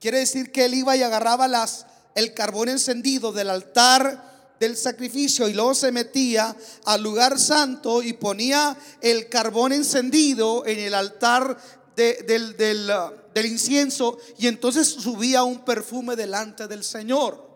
quiere 0.02 0.20
decir 0.20 0.52
que 0.52 0.66
él 0.66 0.74
iba 0.74 0.98
y 0.98 1.04
agarraba 1.04 1.48
las 1.48 1.86
el 2.16 2.34
carbón 2.34 2.70
encendido 2.70 3.32
del 3.32 3.50
altar 3.50 4.34
del 4.60 4.78
sacrificio 4.78 5.48
y 5.50 5.54
luego 5.54 5.76
se 5.76 5.92
metía 5.92 6.56
al 6.86 7.04
lugar 7.04 7.40
santo 7.40 8.02
y 8.02 8.14
ponía 8.14 8.78
el 9.02 9.28
carbón 9.28 9.74
encendido 9.74 10.66
en 10.66 10.80
el 10.80 10.94
altar 10.94 11.58
del, 11.96 12.56
del 12.58 13.46
incienso 13.46 14.18
y 14.38 14.48
entonces 14.48 14.88
subía 14.88 15.44
un 15.44 15.66
perfume 15.66 16.16
delante 16.16 16.68
del 16.68 16.84
Señor. 16.84 17.52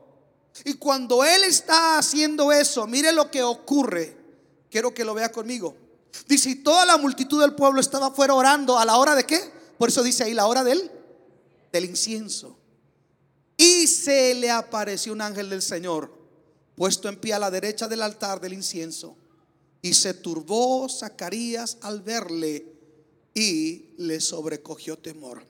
Y 0.66 0.74
cuando 0.74 1.24
Él 1.24 1.44
está 1.44 1.98
haciendo 1.98 2.52
eso, 2.52 2.88
mire 2.88 3.12
lo 3.12 3.30
que 3.30 3.44
ocurre. 3.44 4.18
Quiero 4.70 4.94
que 4.94 5.06
lo 5.06 5.14
vea 5.14 5.32
conmigo. 5.32 5.76
Dice, 6.28 6.50
y 6.50 6.56
toda 6.56 6.86
la 6.86 6.98
multitud 6.98 7.40
del 7.40 7.54
pueblo 7.54 7.80
estaba 7.80 8.12
fuera 8.12 8.34
orando 8.34 8.78
a 8.78 8.86
la 8.86 8.98
hora 8.98 9.16
de 9.16 9.26
qué? 9.26 9.40
Por 9.78 9.90
eso 9.90 10.02
dice 10.04 10.24
ahí 10.24 10.34
la 10.34 10.48
hora 10.48 10.64
del, 10.64 10.92
del 11.72 11.86
incienso. 11.86 12.57
Y 13.58 13.88
se 13.88 14.36
le 14.36 14.52
apareció 14.52 15.12
un 15.12 15.22
ángel 15.22 15.50
del 15.50 15.64
Señor, 15.64 16.14
puesto 16.76 17.10
en 17.10 17.20
pie 17.20 17.34
a 17.34 17.40
la 17.40 17.50
derecha 17.50 17.88
del 17.88 18.04
altar 18.04 18.40
del 18.40 18.54
incienso. 18.54 19.18
Y 19.82 19.96
se 19.96 20.14
turbó 20.14 20.88
Zacarías 20.88 21.78
al 21.82 22.02
verle 22.02 22.78
y 23.34 23.94
le 23.98 24.22
sobrecogió 24.22 24.98
temor. 24.98 25.44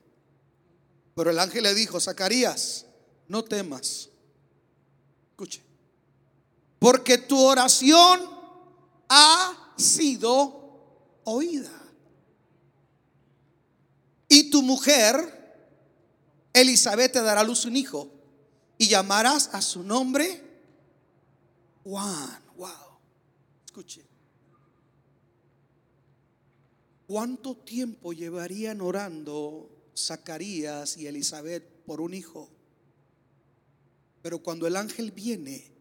Pero 1.15 1.31
el 1.31 1.39
ángel 1.39 1.63
le 1.63 1.73
dijo, 1.73 1.99
Zacarías, 1.99 2.85
no 3.27 3.43
temas. 3.43 4.09
Escuche. 5.31 5.61
Porque 6.79 7.17
tu 7.17 7.39
oración 7.39 8.21
ha 9.09 9.73
sido 9.77 11.19
oída. 11.23 11.71
Y 14.29 14.49
tu 14.49 14.61
mujer, 14.61 15.36
Elizabeth, 16.61 17.11
te 17.11 17.21
dará 17.21 17.43
luz 17.43 17.65
un 17.65 17.75
hijo. 17.75 18.11
Y 18.77 18.87
llamarás 18.87 19.49
a 19.53 19.61
su 19.61 19.83
nombre 19.83 20.43
Juan. 21.83 22.43
Wow. 22.57 22.69
Escuche. 23.65 24.03
¿Cuánto 27.07 27.55
tiempo 27.55 28.11
llevarían 28.11 28.81
orando 28.81 29.69
Zacarías 29.95 30.97
y 30.97 31.07
Elizabeth 31.07 31.63
por 31.85 32.01
un 32.01 32.13
hijo? 32.13 32.49
Pero 34.21 34.39
cuando 34.39 34.67
el 34.67 34.75
ángel 34.75 35.11
viene 35.11 35.71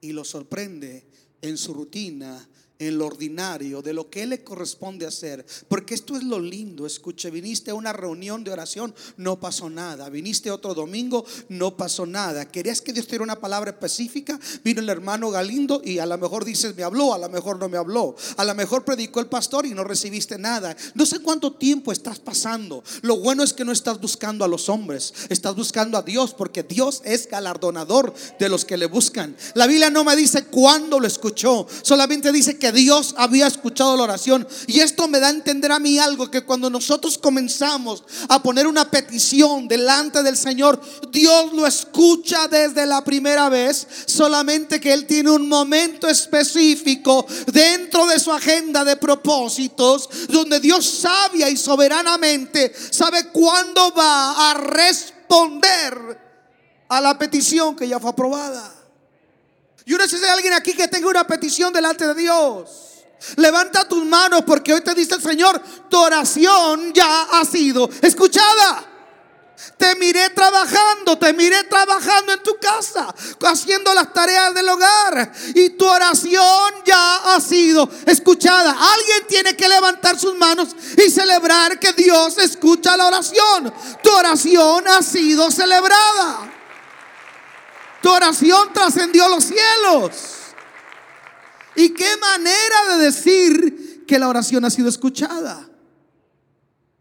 y 0.00 0.12
lo 0.12 0.24
sorprende 0.24 1.06
en 1.42 1.58
su 1.58 1.74
rutina, 1.74 2.48
en 2.80 2.98
lo 2.98 3.06
ordinario, 3.06 3.82
de 3.82 3.92
lo 3.92 4.10
que 4.10 4.26
le 4.26 4.42
corresponde 4.42 5.06
hacer. 5.06 5.44
Porque 5.68 5.94
esto 5.94 6.16
es 6.16 6.24
lo 6.24 6.40
lindo, 6.40 6.86
escuche, 6.86 7.30
viniste 7.30 7.70
a 7.70 7.74
una 7.74 7.92
reunión 7.92 8.42
de 8.42 8.50
oración, 8.50 8.94
no 9.16 9.38
pasó 9.38 9.70
nada. 9.70 10.08
Viniste 10.08 10.50
otro 10.50 10.74
domingo, 10.74 11.24
no 11.48 11.76
pasó 11.76 12.06
nada. 12.06 12.50
Querías 12.50 12.80
que 12.80 12.92
Dios 12.92 13.06
te 13.06 13.12
diera 13.12 13.24
una 13.24 13.38
palabra 13.38 13.70
específica, 13.70 14.40
vino 14.64 14.80
el 14.80 14.88
hermano 14.88 15.30
Galindo 15.30 15.82
y 15.84 15.98
a 15.98 16.06
lo 16.06 16.16
mejor 16.16 16.44
dices, 16.44 16.74
me 16.74 16.82
habló, 16.82 17.12
a 17.12 17.18
lo 17.18 17.28
mejor 17.28 17.58
no 17.58 17.68
me 17.68 17.76
habló. 17.76 18.16
A 18.38 18.44
lo 18.44 18.54
mejor 18.54 18.84
predicó 18.84 19.20
el 19.20 19.26
pastor 19.26 19.66
y 19.66 19.74
no 19.74 19.84
recibiste 19.84 20.38
nada. 20.38 20.74
No 20.94 21.04
sé 21.04 21.20
cuánto 21.20 21.52
tiempo 21.52 21.92
estás 21.92 22.18
pasando. 22.18 22.82
Lo 23.02 23.18
bueno 23.18 23.42
es 23.42 23.52
que 23.52 23.64
no 23.64 23.72
estás 23.72 24.00
buscando 24.00 24.44
a 24.44 24.48
los 24.48 24.70
hombres, 24.70 25.12
estás 25.28 25.54
buscando 25.54 25.98
a 25.98 26.02
Dios, 26.02 26.32
porque 26.32 26.62
Dios 26.62 27.02
es 27.04 27.28
galardonador 27.28 28.14
de 28.38 28.48
los 28.48 28.64
que 28.64 28.78
le 28.78 28.86
buscan. 28.86 29.36
La 29.54 29.66
Biblia 29.66 29.90
no 29.90 30.02
me 30.02 30.16
dice 30.16 30.44
cuándo 30.44 30.98
lo 30.98 31.06
escuchó, 31.06 31.66
solamente 31.82 32.32
dice 32.32 32.58
que 32.58 32.69
Dios 32.72 33.14
había 33.16 33.46
escuchado 33.46 33.96
la 33.96 34.04
oración. 34.04 34.46
Y 34.66 34.80
esto 34.80 35.08
me 35.08 35.20
da 35.20 35.28
a 35.28 35.30
entender 35.30 35.72
a 35.72 35.78
mí 35.78 35.98
algo, 35.98 36.30
que 36.30 36.42
cuando 36.42 36.70
nosotros 36.70 37.18
comenzamos 37.18 38.02
a 38.28 38.42
poner 38.42 38.66
una 38.66 38.90
petición 38.90 39.68
delante 39.68 40.22
del 40.22 40.36
Señor, 40.36 40.80
Dios 41.10 41.52
lo 41.52 41.66
escucha 41.66 42.48
desde 42.48 42.86
la 42.86 43.02
primera 43.02 43.48
vez, 43.48 43.86
solamente 44.06 44.80
que 44.80 44.92
Él 44.92 45.06
tiene 45.06 45.30
un 45.30 45.48
momento 45.48 46.08
específico 46.08 47.26
dentro 47.52 48.06
de 48.06 48.18
su 48.18 48.32
agenda 48.32 48.84
de 48.84 48.96
propósitos, 48.96 50.08
donde 50.28 50.60
Dios 50.60 50.86
sabia 50.86 51.48
y 51.48 51.56
soberanamente 51.56 52.72
sabe 52.90 53.28
cuándo 53.28 53.92
va 53.92 54.50
a 54.50 54.54
responder 54.54 56.18
a 56.88 57.00
la 57.00 57.16
petición 57.18 57.76
que 57.76 57.88
ya 57.88 58.00
fue 58.00 58.10
aprobada. 58.10 58.79
Yo 59.90 59.98
no 59.98 60.06
sé 60.06 60.18
si 60.18 60.24
hay 60.24 60.30
alguien 60.30 60.52
aquí 60.52 60.72
que 60.72 60.86
tenga 60.86 61.08
una 61.08 61.26
petición 61.26 61.72
delante 61.72 62.06
de 62.06 62.14
Dios. 62.14 62.68
Levanta 63.34 63.88
tus 63.88 64.04
manos 64.04 64.44
porque 64.46 64.72
hoy 64.72 64.82
te 64.82 64.94
dice 64.94 65.16
el 65.16 65.20
Señor, 65.20 65.60
tu 65.88 65.98
oración 65.98 66.92
ya 66.92 67.22
ha 67.22 67.44
sido 67.44 67.90
escuchada. 68.00 68.86
Te 69.76 69.96
miré 69.96 70.30
trabajando, 70.30 71.18
te 71.18 71.32
miré 71.32 71.64
trabajando 71.64 72.34
en 72.34 72.40
tu 72.40 72.56
casa, 72.60 73.12
haciendo 73.40 73.92
las 73.92 74.12
tareas 74.12 74.54
del 74.54 74.68
hogar. 74.68 75.32
Y 75.56 75.70
tu 75.70 75.88
oración 75.88 76.72
ya 76.86 77.34
ha 77.34 77.40
sido 77.40 77.90
escuchada. 78.06 78.70
Alguien 78.70 79.26
tiene 79.26 79.56
que 79.56 79.68
levantar 79.68 80.16
sus 80.16 80.36
manos 80.36 80.68
y 80.96 81.10
celebrar 81.10 81.80
que 81.80 81.92
Dios 81.94 82.38
escucha 82.38 82.96
la 82.96 83.08
oración. 83.08 83.74
Tu 84.04 84.08
oración 84.08 84.86
ha 84.86 85.02
sido 85.02 85.50
celebrada. 85.50 86.59
Tu 88.02 88.08
oración 88.08 88.72
trascendió 88.72 89.28
los 89.28 89.44
cielos. 89.44 90.40
¿Y 91.76 91.90
qué 91.90 92.16
manera 92.20 92.96
de 92.96 93.04
decir 93.04 94.04
que 94.06 94.18
la 94.18 94.28
oración 94.28 94.64
ha 94.64 94.70
sido 94.70 94.88
escuchada? 94.88 95.68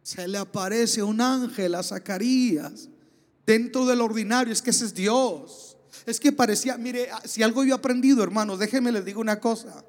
Se 0.04 0.28
le 0.28 0.38
aparece 0.38 1.04
un 1.04 1.22
ángel 1.22 1.76
a 1.76 1.84
Zacarías 1.84 2.90
dentro 3.46 3.86
del 3.86 4.02
ordinario. 4.02 4.54
Es 4.54 4.62
que 4.62 4.72
ese 4.72 4.86
es 4.86 4.94
Dios. 4.94 5.78
Es 6.06 6.20
que 6.20 6.32
parecía, 6.32 6.78
mire, 6.78 7.10
si 7.26 7.44
algo 7.44 7.64
yo 7.64 7.76
he 7.76 7.78
aprendido, 7.78 8.24
hermano, 8.24 8.58
déjenme 8.58 8.92
les 8.92 9.06
digo 9.06 9.22
una 9.22 9.40
cosa. 9.40 9.84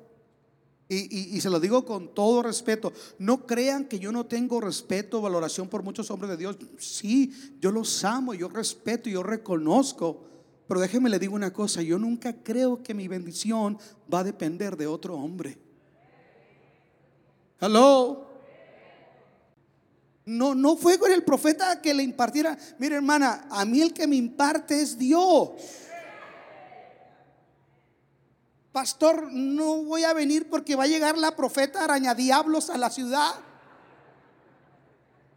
Y, 0.88 1.36
y, 1.36 1.40
se 1.40 1.50
lo 1.50 1.60
digo 1.60 1.84
con 1.84 2.14
todo 2.14 2.42
respeto. 2.42 2.92
No 3.18 3.46
crean 3.46 3.84
que 3.84 4.00
yo 4.00 4.10
no 4.10 4.26
tengo 4.26 4.60
respeto, 4.60 5.20
valoración 5.20 5.68
por 5.68 5.84
muchos 5.84 6.10
hombres 6.10 6.32
de 6.32 6.36
Dios. 6.36 6.56
Sí, 6.78 7.32
yo 7.60 7.70
los 7.70 8.02
amo, 8.02 8.34
yo 8.34 8.48
respeto, 8.48 9.08
yo 9.08 9.22
reconozco. 9.22 10.29
Pero 10.70 10.82
déjeme 10.82 11.10
le 11.10 11.18
digo 11.18 11.34
una 11.34 11.52
cosa, 11.52 11.82
yo 11.82 11.98
nunca 11.98 12.32
creo 12.32 12.80
que 12.80 12.94
mi 12.94 13.08
bendición 13.08 13.76
va 14.08 14.20
a 14.20 14.22
depender 14.22 14.76
de 14.76 14.86
otro 14.86 15.16
hombre. 15.16 15.58
Hello. 17.60 18.24
No, 20.26 20.54
no 20.54 20.76
fue 20.76 20.96
con 20.96 21.10
el 21.10 21.24
profeta 21.24 21.82
que 21.82 21.92
le 21.92 22.04
impartiera. 22.04 22.56
Mire, 22.78 22.94
hermana, 22.94 23.48
a 23.50 23.64
mí 23.64 23.80
el 23.80 23.92
que 23.92 24.06
me 24.06 24.14
imparte 24.14 24.80
es 24.80 24.96
Dios. 24.96 25.50
Pastor, 28.70 29.28
no 29.32 29.82
voy 29.82 30.04
a 30.04 30.12
venir 30.12 30.48
porque 30.48 30.76
va 30.76 30.84
a 30.84 30.86
llegar 30.86 31.18
la 31.18 31.34
profeta 31.34 31.82
araña 31.82 32.14
diablos 32.14 32.70
a 32.70 32.78
la 32.78 32.90
ciudad. 32.90 33.34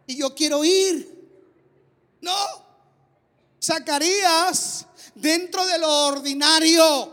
Y 0.06 0.16
yo 0.16 0.32
quiero 0.32 0.64
ir. 0.64 1.12
No. 2.20 2.36
Zacarías 3.60 4.86
dentro 5.14 5.66
de 5.66 5.78
lo 5.78 6.06
ordinario. 6.06 7.12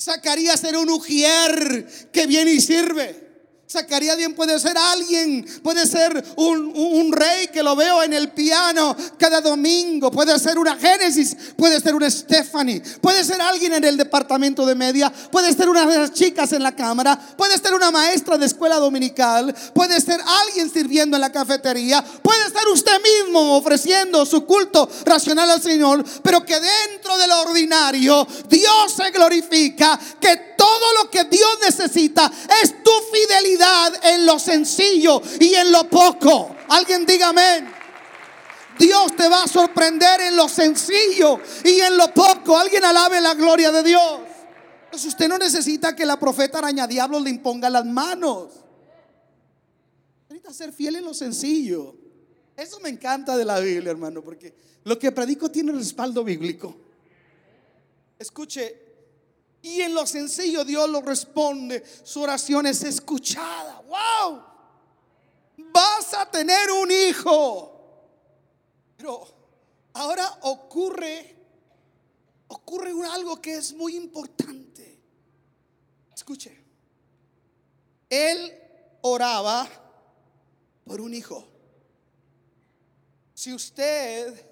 Zacarías 0.00 0.62
era 0.64 0.78
un 0.78 0.90
ujier 0.90 2.10
que 2.12 2.26
viene 2.26 2.52
y 2.52 2.60
sirve. 2.60 3.31
Zacarías 3.72 4.18
bien 4.18 4.34
puede 4.34 4.58
ser 4.58 4.76
alguien, 4.76 5.46
puede 5.62 5.86
ser 5.86 6.22
un, 6.36 7.10
rey 7.10 7.48
que 7.48 7.62
lo 7.62 7.74
veo 7.74 8.02
en 8.02 8.12
el 8.12 8.28
piano 8.28 8.94
cada 9.16 9.40
domingo, 9.40 10.10
puede 10.10 10.38
ser 10.38 10.58
una 10.58 10.76
Génesis, 10.76 11.34
puede 11.56 11.80
ser 11.80 11.94
una 11.94 12.10
Stephanie, 12.10 12.82
puede 13.00 13.24
ser 13.24 13.40
alguien 13.40 13.72
en 13.72 13.84
el 13.84 13.96
departamento 13.96 14.66
de 14.66 14.74
media, 14.74 15.10
puede 15.30 15.54
ser 15.54 15.70
una 15.70 15.86
de 15.86 15.98
las 15.98 16.12
chicas 16.12 16.52
en 16.52 16.62
la 16.62 16.76
cámara, 16.76 17.18
puede 17.36 17.56
ser 17.56 17.72
una 17.72 17.90
maestra 17.90 18.36
de 18.36 18.44
escuela 18.44 18.76
dominical, 18.76 19.54
puede 19.74 19.98
ser 20.02 20.20
alguien 20.20 20.70
sirviendo 20.70 21.16
en 21.16 21.22
la 21.22 21.32
cafetería, 21.32 22.04
puede 22.22 22.50
ser 22.50 22.68
usted 22.70 23.00
mismo 23.00 23.56
ofreciendo 23.56 24.26
su 24.26 24.44
culto 24.44 24.86
racional 25.06 25.50
al 25.50 25.62
Señor, 25.62 26.04
pero 26.22 26.44
que 26.44 26.60
dentro 26.60 27.16
de 27.16 27.26
lo 27.26 27.40
ordinario 27.40 28.26
Dios 28.50 28.92
se 28.94 29.10
glorifica, 29.10 29.98
que 30.20 30.52
todo 30.58 31.02
lo 31.02 31.10
que 31.10 31.24
Dios 31.24 31.58
necesita 31.64 32.30
es 32.62 32.82
tu 32.82 32.90
fidelidad 33.12 33.61
en 34.02 34.26
lo 34.26 34.38
sencillo 34.38 35.20
y 35.40 35.54
en 35.54 35.72
lo 35.72 35.88
poco. 35.88 36.54
Alguien 36.68 37.06
diga 37.06 37.28
amén. 37.28 37.68
Dios 38.78 39.14
te 39.16 39.28
va 39.28 39.44
a 39.44 39.48
sorprender 39.48 40.20
en 40.22 40.36
lo 40.36 40.48
sencillo 40.48 41.40
y 41.64 41.80
en 41.80 41.96
lo 41.96 42.12
poco. 42.12 42.58
Alguien 42.58 42.84
alabe 42.84 43.20
la 43.20 43.34
gloria 43.34 43.70
de 43.70 43.82
Dios. 43.82 44.20
Pues 44.90 45.04
usted 45.04 45.28
no 45.28 45.38
necesita 45.38 45.94
que 45.94 46.04
la 46.04 46.18
profeta 46.18 46.58
araña 46.58 46.86
diablos 46.86 47.22
le 47.22 47.30
imponga 47.30 47.70
las 47.70 47.84
manos. 47.84 48.52
Necesita 50.28 50.52
ser 50.52 50.72
fiel 50.72 50.96
en 50.96 51.04
lo 51.04 51.14
sencillo. 51.14 51.94
Eso 52.56 52.80
me 52.80 52.90
encanta 52.90 53.36
de 53.36 53.44
la 53.44 53.58
Biblia, 53.60 53.90
hermano, 53.90 54.22
porque 54.22 54.54
lo 54.84 54.98
que 54.98 55.12
predico 55.12 55.50
tiene 55.50 55.72
respaldo 55.72 56.22
bíblico. 56.24 56.76
Escuche, 58.18 58.81
y 59.62 59.80
en 59.80 59.94
lo 59.94 60.06
sencillo 60.06 60.64
Dios 60.64 60.90
lo 60.90 61.00
responde. 61.00 61.84
Su 62.02 62.20
oración 62.20 62.66
es 62.66 62.82
escuchada. 62.82 63.80
¡Wow! 63.82 64.42
Vas 65.72 66.14
a 66.14 66.28
tener 66.28 66.70
un 66.72 66.90
hijo. 66.90 67.68
Pero 68.96 69.24
ahora 69.94 70.38
ocurre, 70.42 71.36
ocurre 72.48 72.92
algo 73.08 73.40
que 73.40 73.54
es 73.54 73.72
muy 73.72 73.96
importante. 73.96 75.00
Escuche. 76.12 76.60
Él 78.10 78.52
oraba 79.02 79.68
por 80.84 81.00
un 81.00 81.14
hijo. 81.14 81.46
Si 83.32 83.52
usted 83.52 84.44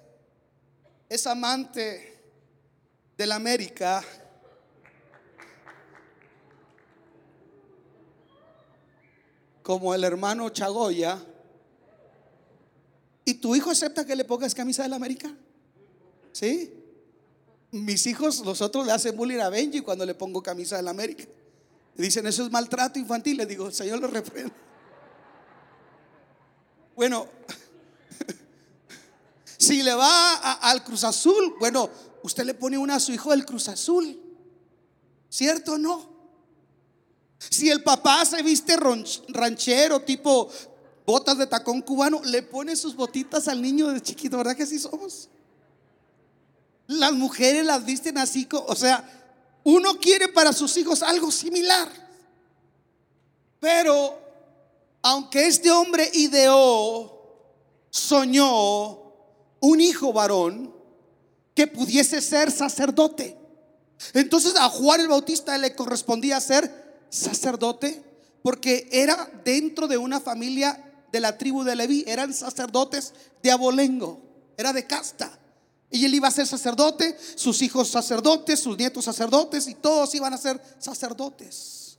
es 1.08 1.26
amante 1.26 2.18
de 3.16 3.26
la 3.26 3.34
América, 3.34 4.04
como 9.62 9.94
el 9.94 10.04
hermano 10.04 10.48
Chagoya, 10.48 11.22
y 13.24 13.34
tu 13.34 13.54
hijo 13.54 13.70
acepta 13.70 14.04
que 14.04 14.16
le 14.16 14.24
pongas 14.24 14.54
camisa 14.54 14.82
de 14.82 14.88
la 14.88 14.96
América. 14.96 15.32
¿Sí? 16.32 16.72
Mis 17.70 18.06
hijos, 18.06 18.40
los 18.40 18.60
otros 18.60 18.86
le 18.86 18.92
hacen 18.92 19.16
bullying 19.16 19.38
a 19.38 19.48
Benji 19.48 19.80
cuando 19.82 20.04
le 20.04 20.14
pongo 20.14 20.42
camisa 20.42 20.76
de 20.76 20.82
la 20.82 20.90
América. 20.90 21.24
Dicen, 21.94 22.26
eso 22.26 22.44
es 22.44 22.50
maltrato 22.50 22.98
infantil. 22.98 23.36
Le 23.36 23.46
digo, 23.46 23.70
Señor 23.70 24.00
lo 24.00 24.08
reprende. 24.08 24.52
Bueno, 26.96 27.28
si 29.58 29.82
le 29.82 29.94
va 29.94 30.54
al 30.54 30.82
Cruz 30.82 31.04
Azul, 31.04 31.54
bueno, 31.58 31.88
usted 32.22 32.44
le 32.44 32.54
pone 32.54 32.78
una 32.78 32.96
a 32.96 33.00
su 33.00 33.12
hijo 33.12 33.30
del 33.30 33.44
Cruz 33.44 33.68
Azul. 33.68 34.20
¿Cierto 35.28 35.74
o 35.74 35.78
no? 35.78 36.19
Si 37.48 37.70
el 37.70 37.82
papá 37.82 38.24
se 38.26 38.42
viste 38.42 38.76
ranchero, 38.76 40.00
tipo 40.00 40.50
botas 41.06 41.38
de 41.38 41.46
tacón 41.46 41.80
cubano, 41.80 42.20
le 42.24 42.42
pone 42.42 42.76
sus 42.76 42.94
botitas 42.94 43.48
al 43.48 43.62
niño 43.62 43.88
de 43.88 44.00
chiquito, 44.02 44.36
¿verdad 44.36 44.56
que 44.56 44.64
así 44.64 44.78
somos? 44.78 45.28
Las 46.86 47.12
mujeres 47.12 47.64
las 47.64 47.84
visten 47.84 48.18
así, 48.18 48.46
o 48.52 48.76
sea, 48.76 49.58
uno 49.64 49.98
quiere 49.98 50.28
para 50.28 50.52
sus 50.52 50.76
hijos 50.76 51.02
algo 51.02 51.30
similar. 51.30 51.88
Pero, 53.58 54.18
aunque 55.02 55.46
este 55.46 55.70
hombre 55.70 56.10
ideó, 56.14 57.20
soñó 57.90 58.98
un 59.60 59.80
hijo 59.80 60.12
varón 60.12 60.74
que 61.54 61.66
pudiese 61.66 62.20
ser 62.20 62.50
sacerdote. 62.50 63.36
Entonces 64.14 64.56
a 64.56 64.68
Juan 64.68 65.00
el 65.00 65.08
Bautista 65.08 65.56
le 65.58 65.74
correspondía 65.74 66.40
ser 66.40 66.89
sacerdote 67.10 68.02
porque 68.42 68.88
era 68.90 69.30
dentro 69.44 69.86
de 69.86 69.98
una 69.98 70.20
familia 70.20 70.86
de 71.12 71.20
la 71.20 71.36
tribu 71.36 71.64
de 71.64 71.76
Leví, 71.76 72.04
eran 72.06 72.32
sacerdotes 72.32 73.12
de 73.42 73.50
abolengo, 73.50 74.20
era 74.56 74.72
de 74.72 74.86
casta. 74.86 75.38
Y 75.90 76.04
él 76.04 76.14
iba 76.14 76.28
a 76.28 76.30
ser 76.30 76.46
sacerdote, 76.46 77.16
sus 77.34 77.62
hijos 77.62 77.88
sacerdotes, 77.88 78.60
sus 78.60 78.78
nietos 78.78 79.04
sacerdotes 79.04 79.66
y 79.66 79.74
todos 79.74 80.14
iban 80.14 80.32
a 80.32 80.38
ser 80.38 80.60
sacerdotes. 80.78 81.98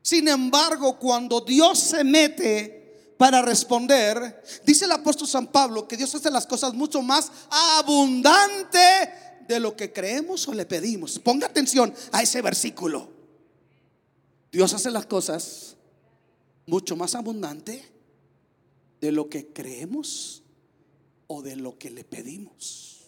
Sin 0.00 0.26
embargo, 0.28 0.98
cuando 0.98 1.40
Dios 1.40 1.78
se 1.78 2.02
mete 2.02 3.14
para 3.18 3.42
responder, 3.42 4.42
dice 4.64 4.86
el 4.86 4.92
apóstol 4.92 5.28
San 5.28 5.48
Pablo 5.48 5.86
que 5.86 5.96
Dios 5.96 6.14
hace 6.14 6.30
las 6.30 6.46
cosas 6.46 6.72
mucho 6.72 7.02
más 7.02 7.30
abundante 7.50 8.78
de 9.46 9.60
lo 9.60 9.76
que 9.76 9.92
creemos 9.92 10.48
o 10.48 10.54
le 10.54 10.64
pedimos. 10.64 11.18
Ponga 11.18 11.46
atención 11.46 11.92
a 12.12 12.22
ese 12.22 12.40
versículo. 12.40 13.15
Dios 14.56 14.72
hace 14.72 14.90
las 14.90 15.04
cosas 15.04 15.76
mucho 16.64 16.96
más 16.96 17.14
abundante 17.14 17.84
de 19.02 19.12
lo 19.12 19.28
que 19.28 19.48
creemos 19.48 20.44
o 21.26 21.42
de 21.42 21.56
lo 21.56 21.76
que 21.76 21.90
le 21.90 22.04
pedimos. 22.04 23.02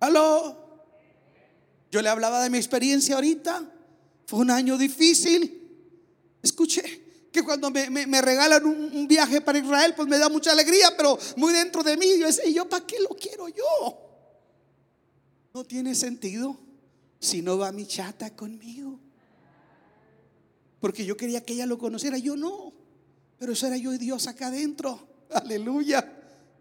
Aló. 0.00 0.80
Yo 1.90 2.00
le 2.00 2.08
hablaba 2.08 2.42
de 2.42 2.48
mi 2.48 2.56
experiencia 2.56 3.16
ahorita. 3.16 3.70
Fue 4.24 4.38
un 4.38 4.50
año 4.50 4.78
difícil. 4.78 5.68
Escuché 6.42 7.28
que 7.30 7.42
cuando 7.42 7.70
me, 7.70 8.22
regalan 8.22 8.64
un, 8.64 9.06
viaje 9.06 9.42
para 9.42 9.58
Israel, 9.58 9.92
pues 9.94 10.08
me 10.08 10.16
da 10.16 10.30
mucha 10.30 10.52
alegría, 10.52 10.96
pero 10.96 11.18
muy 11.36 11.52
dentro 11.52 11.82
de 11.82 11.98
mí 11.98 12.18
yo 12.18 12.24
decía, 12.24 12.48
¿yo 12.48 12.66
para 12.66 12.86
qué 12.86 12.98
lo 13.00 13.10
quiero 13.10 13.46
yo? 13.48 14.00
No 15.52 15.64
tiene 15.64 15.94
sentido 15.94 16.58
si 17.20 17.42
no 17.42 17.58
va 17.58 17.72
mi 17.72 17.86
chata 17.86 18.34
conmigo. 18.34 19.00
Porque 20.80 21.04
yo 21.04 21.16
quería 21.16 21.42
que 21.42 21.54
ella 21.54 21.66
lo 21.66 21.78
conociera, 21.78 22.18
yo 22.18 22.36
no. 22.36 22.72
Pero 23.38 23.52
eso 23.52 23.66
era 23.66 23.76
yo 23.76 23.92
y 23.92 23.98
Dios 23.98 24.26
acá 24.26 24.48
adentro. 24.48 25.06
Aleluya. 25.30 26.12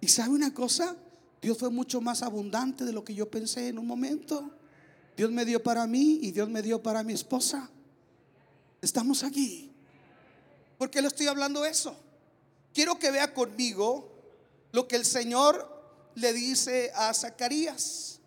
¿Y 0.02 0.08
sabe 0.08 0.32
una 0.32 0.54
cosa? 0.54 0.96
Dios 1.42 1.58
fue 1.58 1.70
mucho 1.70 2.02
más 2.02 2.22
abundante 2.24 2.86
de 2.86 2.94
lo 2.94 3.04
que 3.04 3.14
yo 3.14 3.30
pensé 3.30 3.68
en 3.68 3.78
un 3.78 3.88
momento. 3.88 4.52
Dios 5.16 5.32
me 5.32 5.46
dio 5.46 5.62
para 5.62 5.88
mí 5.88 6.20
y 6.22 6.32
Dios 6.32 6.50
me 6.50 6.62
dio 6.62 6.82
para 6.82 7.04
mi 7.04 7.14
esposa. 7.14 7.70
Estamos 8.82 9.24
aquí. 9.24 9.72
¿Por 10.78 10.90
qué 10.90 11.02
le 11.02 11.08
estoy 11.08 11.28
hablando 11.28 11.64
eso? 11.64 11.96
Quiero 12.74 13.00
que 13.00 13.12
vea 13.12 13.34
conmigo 13.34 14.12
lo 14.72 14.88
que 14.88 14.98
el 14.98 15.06
Señor 15.06 15.72
le 16.16 16.34
dice 16.34 16.92
a 16.96 17.14
Zacarías. 17.14 18.20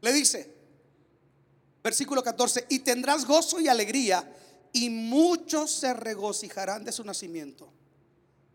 Le 0.00 0.12
dice, 0.12 0.55
versículo 1.86 2.20
14, 2.20 2.66
y 2.68 2.80
tendrás 2.80 3.24
gozo 3.24 3.60
y 3.60 3.68
alegría 3.68 4.28
y 4.72 4.90
muchos 4.90 5.70
se 5.70 5.94
regocijarán 5.94 6.84
de 6.84 6.90
su 6.90 7.04
nacimiento, 7.04 7.72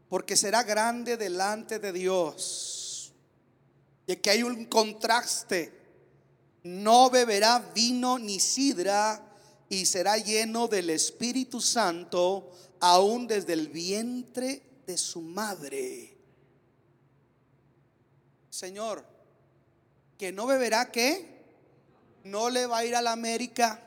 porque 0.09 0.35
será 0.35 0.63
grande 0.63 1.15
delante 1.15 1.79
de 1.79 1.93
Dios. 1.93 3.13
Y 4.05 4.17
que 4.17 4.31
hay 4.31 4.43
un 4.43 4.65
contraste, 4.65 5.71
no 6.63 7.09
beberá 7.09 7.59
vino 7.73 8.19
ni 8.19 8.37
sidra 8.37 9.25
y 9.69 9.85
será 9.85 10.17
lleno 10.17 10.67
del 10.67 10.89
Espíritu 10.89 11.61
Santo 11.61 12.51
aún 12.81 13.27
desde 13.27 13.53
el 13.53 13.69
vientre 13.69 14.61
de 14.85 14.97
su 14.97 15.21
madre. 15.21 16.17
Señor, 18.49 19.05
que 20.17 20.33
no 20.33 20.45
beberá 20.47 20.91
qué? 20.91 21.40
No 22.23 22.49
le 22.49 22.65
va 22.65 22.79
a 22.79 22.85
ir 22.85 22.95
a 22.95 23.01
la 23.01 23.11
América 23.11 23.81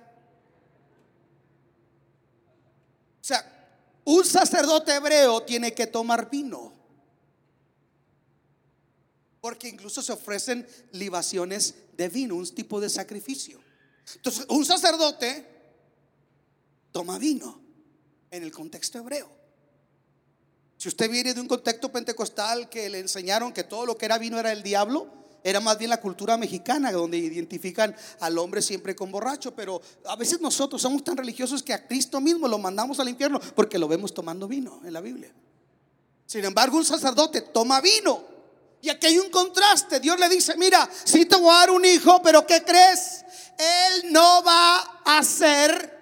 O 3.24 3.26
sea, 3.26 3.42
un 4.04 4.22
sacerdote 4.22 4.94
hebreo 4.94 5.44
tiene 5.44 5.72
que 5.72 5.86
tomar 5.86 6.28
vino. 6.28 6.74
Porque 9.40 9.66
incluso 9.66 10.02
se 10.02 10.12
ofrecen 10.12 10.68
libaciones 10.92 11.74
de 11.96 12.10
vino, 12.10 12.34
un 12.34 12.46
tipo 12.54 12.82
de 12.82 12.90
sacrificio. 12.90 13.58
Entonces, 14.16 14.44
un 14.50 14.66
sacerdote 14.66 15.46
toma 16.92 17.16
vino 17.16 17.62
en 18.30 18.42
el 18.42 18.52
contexto 18.52 18.98
hebreo. 18.98 19.30
Si 20.76 20.88
usted 20.88 21.10
viene 21.10 21.32
de 21.32 21.40
un 21.40 21.48
contexto 21.48 21.90
pentecostal 21.90 22.68
que 22.68 22.90
le 22.90 22.98
enseñaron 22.98 23.54
que 23.54 23.64
todo 23.64 23.86
lo 23.86 23.96
que 23.96 24.04
era 24.04 24.18
vino 24.18 24.38
era 24.38 24.52
el 24.52 24.62
diablo, 24.62 25.10
era 25.44 25.60
más 25.60 25.76
bien 25.76 25.90
la 25.90 26.00
cultura 26.00 26.38
mexicana 26.38 26.90
donde 26.90 27.18
identifican 27.18 27.94
al 28.20 28.38
hombre 28.38 28.62
siempre 28.62 28.96
con 28.96 29.12
borracho, 29.12 29.54
pero 29.54 29.80
a 30.06 30.16
veces 30.16 30.40
nosotros 30.40 30.80
somos 30.80 31.04
tan 31.04 31.18
religiosos 31.18 31.62
que 31.62 31.74
a 31.74 31.86
Cristo 31.86 32.18
mismo 32.18 32.48
lo 32.48 32.56
mandamos 32.58 32.98
al 32.98 33.10
infierno 33.10 33.38
porque 33.54 33.78
lo 33.78 33.86
vemos 33.86 34.14
tomando 34.14 34.48
vino 34.48 34.80
en 34.86 34.94
la 34.94 35.02
Biblia. 35.02 35.30
Sin 36.24 36.46
embargo, 36.46 36.78
un 36.78 36.84
sacerdote 36.84 37.42
toma 37.42 37.82
vino. 37.82 38.24
Y 38.80 38.88
aquí 38.88 39.06
hay 39.06 39.18
un 39.18 39.28
contraste. 39.28 40.00
Dios 40.00 40.18
le 40.18 40.30
dice, 40.30 40.56
mira, 40.56 40.88
si 41.04 41.26
te 41.26 41.36
voy 41.36 41.50
a 41.50 41.58
dar 41.58 41.70
un 41.72 41.84
hijo, 41.84 42.22
pero 42.22 42.46
¿qué 42.46 42.62
crees? 42.62 43.22
Él 43.58 44.12
no 44.12 44.42
va 44.42 44.78
a 45.04 45.22
ser 45.22 45.94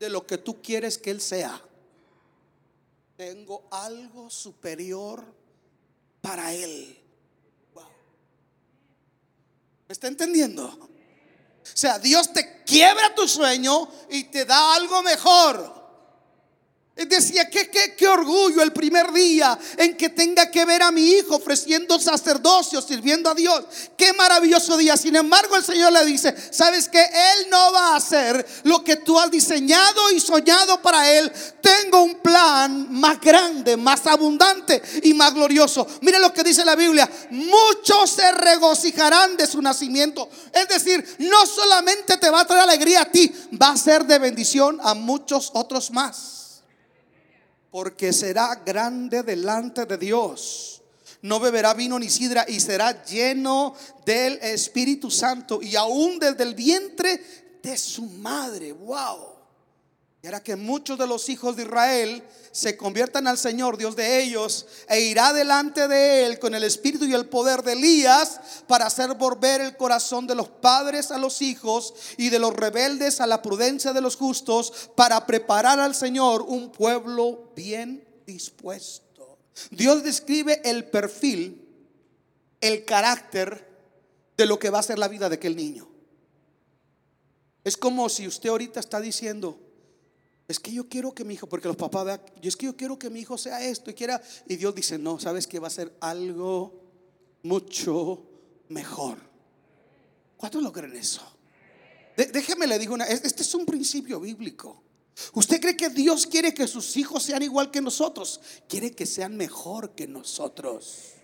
de 0.00 0.08
lo 0.08 0.26
que 0.26 0.38
tú 0.38 0.60
quieres 0.60 0.98
que 0.98 1.12
él 1.12 1.20
sea. 1.20 1.62
Tengo 3.16 3.68
algo 3.70 4.28
superior 4.28 5.24
para 6.20 6.52
él. 6.52 7.03
¿Me 9.88 9.92
está 9.92 10.08
entendiendo? 10.08 10.64
O 10.66 11.76
sea, 11.76 11.98
Dios 11.98 12.32
te 12.32 12.62
quiebra 12.64 13.14
tu 13.14 13.26
sueño 13.28 13.88
y 14.10 14.24
te 14.24 14.44
da 14.44 14.74
algo 14.74 15.02
mejor. 15.02 15.83
Decía, 16.96 17.50
¿qué, 17.50 17.68
qué, 17.70 17.96
qué 17.96 18.06
orgullo 18.06 18.62
el 18.62 18.72
primer 18.72 19.12
día 19.12 19.58
en 19.78 19.96
que 19.96 20.10
tenga 20.10 20.48
que 20.48 20.64
ver 20.64 20.80
a 20.80 20.92
mi 20.92 21.10
hijo 21.10 21.34
ofreciendo 21.34 21.98
sacerdocio, 21.98 22.80
sirviendo 22.80 23.28
a 23.28 23.34
Dios. 23.34 23.64
Qué 23.96 24.12
maravilloso 24.12 24.76
día. 24.76 24.96
Sin 24.96 25.16
embargo, 25.16 25.56
el 25.56 25.64
Señor 25.64 25.92
le 25.92 26.04
dice, 26.04 26.32
sabes 26.52 26.88
que 26.88 27.02
Él 27.02 27.50
no 27.50 27.72
va 27.72 27.88
a 27.88 27.96
hacer 27.96 28.46
lo 28.62 28.84
que 28.84 28.94
tú 28.94 29.18
has 29.18 29.28
diseñado 29.28 30.12
y 30.12 30.20
soñado 30.20 30.80
para 30.82 31.10
Él. 31.10 31.32
Tengo 31.60 32.00
un 32.02 32.14
plan 32.20 32.86
más 32.92 33.20
grande, 33.20 33.76
más 33.76 34.06
abundante 34.06 34.80
y 35.02 35.14
más 35.14 35.34
glorioso. 35.34 35.84
Mira 36.00 36.20
lo 36.20 36.32
que 36.32 36.44
dice 36.44 36.64
la 36.64 36.76
Biblia. 36.76 37.10
Muchos 37.30 38.10
se 38.10 38.30
regocijarán 38.30 39.36
de 39.36 39.48
su 39.48 39.60
nacimiento. 39.60 40.28
Es 40.52 40.68
decir, 40.68 41.16
no 41.18 41.44
solamente 41.44 42.16
te 42.18 42.30
va 42.30 42.42
a 42.42 42.46
traer 42.46 42.62
alegría 42.62 43.02
a 43.02 43.10
ti, 43.10 43.32
va 43.60 43.70
a 43.70 43.76
ser 43.76 44.04
de 44.04 44.20
bendición 44.20 44.78
a 44.80 44.94
muchos 44.94 45.50
otros 45.54 45.90
más 45.90 46.43
porque 47.74 48.12
será 48.12 48.62
grande 48.64 49.24
delante 49.24 49.84
de 49.84 49.98
Dios. 49.98 50.80
No 51.22 51.40
beberá 51.40 51.74
vino 51.74 51.98
ni 51.98 52.08
sidra 52.08 52.44
y 52.46 52.60
será 52.60 53.04
lleno 53.04 53.74
del 54.06 54.34
Espíritu 54.34 55.10
Santo 55.10 55.60
y 55.60 55.74
aún 55.74 56.20
desde 56.20 56.44
el 56.44 56.54
vientre 56.54 57.20
de 57.60 57.76
su 57.76 58.02
madre. 58.02 58.70
Wow. 58.70 59.33
Hará 60.26 60.42
que 60.42 60.56
muchos 60.56 60.98
de 60.98 61.06
los 61.06 61.28
hijos 61.28 61.54
de 61.54 61.64
Israel 61.64 62.22
se 62.50 62.78
conviertan 62.78 63.26
al 63.26 63.36
Señor, 63.36 63.76
Dios 63.76 63.94
de 63.94 64.22
ellos, 64.22 64.66
e 64.88 65.00
irá 65.00 65.34
delante 65.34 65.86
de 65.86 66.24
él 66.24 66.38
con 66.38 66.54
el 66.54 66.64
espíritu 66.64 67.04
y 67.04 67.12
el 67.12 67.28
poder 67.28 67.62
de 67.62 67.72
Elías 67.72 68.40
para 68.66 68.86
hacer 68.86 69.14
volver 69.14 69.60
el 69.60 69.76
corazón 69.76 70.26
de 70.26 70.34
los 70.34 70.48
padres 70.48 71.10
a 71.10 71.18
los 71.18 71.42
hijos 71.42 71.92
y 72.16 72.30
de 72.30 72.38
los 72.38 72.54
rebeldes 72.54 73.20
a 73.20 73.26
la 73.26 73.42
prudencia 73.42 73.92
de 73.92 74.00
los 74.00 74.16
justos, 74.16 74.90
para 74.96 75.26
preparar 75.26 75.78
al 75.78 75.94
Señor 75.94 76.42
un 76.42 76.72
pueblo 76.72 77.52
bien 77.54 78.06
dispuesto. 78.26 79.38
Dios 79.70 80.02
describe 80.02 80.62
el 80.64 80.84
perfil, 80.84 81.68
el 82.60 82.84
carácter 82.86 83.68
de 84.38 84.46
lo 84.46 84.58
que 84.58 84.70
va 84.70 84.78
a 84.78 84.84
ser 84.84 84.98
la 84.98 85.08
vida 85.08 85.28
de 85.28 85.34
aquel 85.34 85.54
niño. 85.54 85.86
Es 87.62 87.76
como 87.76 88.08
si 88.08 88.26
usted 88.26 88.48
ahorita 88.48 88.80
está 88.80 89.00
diciendo, 89.00 89.58
Es 90.46 90.60
que 90.60 90.72
yo 90.72 90.88
quiero 90.88 91.14
que 91.14 91.24
mi 91.24 91.34
hijo, 91.34 91.48
porque 91.48 91.68
los 91.68 91.76
papás 91.76 92.04
vean, 92.04 92.20
es 92.42 92.56
que 92.56 92.66
yo 92.66 92.76
quiero 92.76 92.98
que 92.98 93.08
mi 93.08 93.20
hijo 93.20 93.38
sea 93.38 93.64
esto 93.64 93.90
y 93.90 93.94
quiera, 93.94 94.20
y 94.46 94.56
Dios 94.56 94.74
dice, 94.74 94.98
no, 94.98 95.18
sabes 95.18 95.46
que 95.46 95.58
va 95.58 95.68
a 95.68 95.70
ser 95.70 95.96
algo 96.00 96.82
mucho 97.42 98.22
mejor. 98.68 99.18
¿Cuántos 100.36 100.62
lo 100.62 100.72
creen 100.72 100.96
eso? 100.96 101.22
déjeme 102.16 102.68
le 102.68 102.78
digo 102.78 102.94
una, 102.94 103.06
este 103.06 103.42
es 103.42 103.54
un 103.54 103.66
principio 103.66 104.20
bíblico. 104.20 104.84
¿Usted 105.32 105.60
cree 105.60 105.76
que 105.76 105.88
Dios 105.88 106.26
quiere 106.26 106.52
que 106.52 106.66
sus 106.66 106.96
hijos 106.96 107.22
sean 107.22 107.42
igual 107.42 107.70
que 107.70 107.80
nosotros? 107.80 108.40
Quiere 108.68 108.92
que 108.92 109.06
sean 109.06 109.36
mejor 109.36 109.94
que 109.94 110.06
nosotros. 110.06 111.14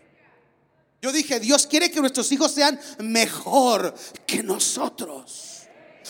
Yo 1.02 1.12
dije, 1.12 1.40
Dios 1.40 1.66
quiere 1.66 1.90
que 1.90 2.00
nuestros 2.00 2.30
hijos 2.30 2.52
sean 2.52 2.78
mejor 2.98 3.94
que 4.26 4.42
nosotros. 4.42 5.59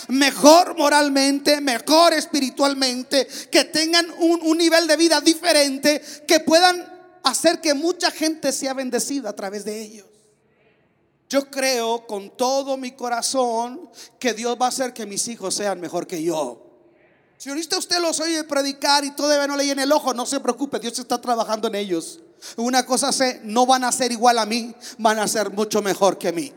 Mejor 0.09 0.77
moralmente, 0.77 1.61
mejor 1.61 2.13
espiritualmente, 2.13 3.27
que 3.51 3.65
tengan 3.65 4.07
un, 4.19 4.41
un, 4.43 4.59
nivel 4.59 4.87
de 4.87 4.97
vida 4.97 5.21
diferente, 5.21 6.03
que 6.27 6.41
puedan 6.41 7.21
hacer 7.23 7.61
que 7.61 7.75
mucha 7.75 8.11
gente 8.11 8.53
sea 8.53 8.75
bendecida 8.75 9.31
a 9.31 9.37
través 9.37 9.65
de 9.65 9.81
ellos. 9.81 10.07
Yo 11.29 11.49
creo 11.49 12.07
con 12.07 12.37
todo 12.37 12.77
mi 12.77 12.91
corazón 12.93 13.89
que 14.19 14.35
Dios 14.35 14.57
va 14.61 14.67
a 14.67 14.71
hacer 14.71 14.93
que 14.93 15.07
mis 15.07 15.29
hijos 15.29 15.55
sean 15.55 15.81
mejor 15.81 16.07
que 16.07 16.23
yo. 16.23 16.67
Si 17.39 17.49
ahorita 17.49 17.79
usted 17.79 18.01
los 18.01 18.19
oye 18.21 18.45
predicar 18.45 19.05
y 19.05 19.13
todavía 19.13 19.47
no 19.47 19.57
le 19.57 19.71
en 19.71 19.79
el 19.79 19.93
ojo, 19.93 20.13
no 20.13 20.27
se 20.27 20.41
preocupe, 20.41 20.79
Dios 20.79 20.99
está 20.99 21.21
trabajando 21.21 21.69
en 21.69 21.77
ellos. 21.77 22.21
Una 22.57 22.85
cosa 22.85 23.13
sé, 23.13 23.41
no 23.45 23.65
van 23.65 23.85
a 23.85 23.93
ser 23.93 24.13
igual 24.13 24.39
a 24.39 24.45
mí, 24.45 24.75
van 24.99 25.19
a 25.19 25.29
ser 25.29 25.51
mucho 25.51 25.81
mejor 25.81 26.19
que 26.19 26.33
mí. 26.33 26.53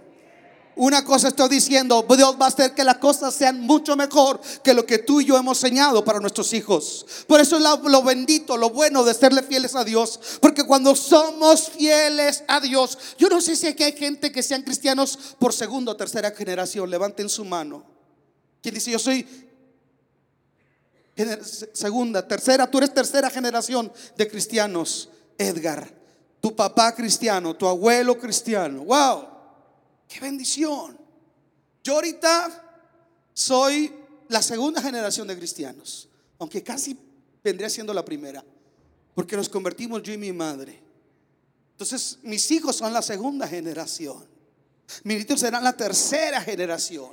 Una 0.75 1.05
cosa 1.05 1.27
estoy 1.27 1.49
diciendo, 1.49 2.03
Dios 2.17 2.35
va 2.41 2.45
a 2.45 2.47
hacer 2.47 2.73
que 2.73 2.83
las 2.83 2.97
cosas 2.97 3.35
sean 3.35 3.61
mucho 3.61 3.95
mejor 3.95 4.41
que 4.63 4.73
lo 4.73 4.85
que 4.85 4.97
tú 4.97 5.21
y 5.21 5.25
yo 5.25 5.37
hemos 5.37 5.59
señado 5.59 6.03
para 6.03 6.19
nuestros 6.19 6.51
hijos. 6.53 7.05
Por 7.27 7.39
eso 7.39 7.57
es 7.57 7.63
lo, 7.63 8.01
bendito, 8.01 8.57
lo 8.57 8.71
bueno 8.71 9.03
de 9.03 9.13
serle 9.13 9.43
fieles 9.43 9.75
a 9.75 9.83
Dios. 9.83 10.19
Porque 10.41 10.63
cuando 10.63 10.95
somos 10.95 11.69
fieles 11.69 12.43
a 12.47 12.59
Dios, 12.59 12.97
yo 13.19 13.29
no 13.29 13.39
sé 13.39 13.55
si 13.55 13.67
aquí 13.67 13.83
hay 13.83 13.93
gente 13.93 14.31
que 14.31 14.41
sean 14.41 14.63
cristianos 14.63 15.35
por 15.37 15.53
segunda 15.53 15.91
o 15.91 15.95
tercera 15.95 16.31
generación. 16.31 16.89
Levanten 16.89 17.29
su 17.29 17.45
mano. 17.45 17.83
Quien 18.61 18.73
dice, 18.73 18.89
yo 18.89 18.99
soy 18.99 19.27
segunda, 21.73 22.27
tercera, 22.27 22.69
tú 22.69 22.79
eres 22.79 22.93
tercera 22.93 23.29
generación 23.29 23.91
de 24.17 24.27
cristianos, 24.27 25.09
Edgar. 25.37 25.93
Tu 26.41 26.55
papá 26.55 26.95
cristiano, 26.95 27.55
tu 27.55 27.67
abuelo 27.67 28.17
cristiano. 28.17 28.83
¡Wow! 28.85 29.32
¡Qué 30.13 30.19
bendición! 30.19 30.95
Yo 31.83 31.95
ahorita 31.95 32.85
soy 33.33 33.91
la 34.29 34.43
segunda 34.43 34.79
generación 34.79 35.27
de 35.27 35.35
cristianos, 35.35 36.07
aunque 36.37 36.61
casi 36.61 36.95
vendría 37.43 37.67
siendo 37.67 37.95
la 37.95 38.05
primera, 38.05 38.45
porque 39.15 39.35
nos 39.35 39.49
convertimos 39.49 40.03
yo 40.03 40.13
y 40.13 40.19
mi 40.19 40.31
madre. 40.31 40.79
Entonces, 41.71 42.19
mis 42.21 42.51
hijos 42.51 42.75
son 42.75 42.93
la 42.93 43.01
segunda 43.01 43.47
generación. 43.47 44.23
Mis 45.03 45.25
hijos 45.25 45.39
serán 45.39 45.63
la 45.63 45.75
tercera 45.75 46.41
generación. 46.41 47.09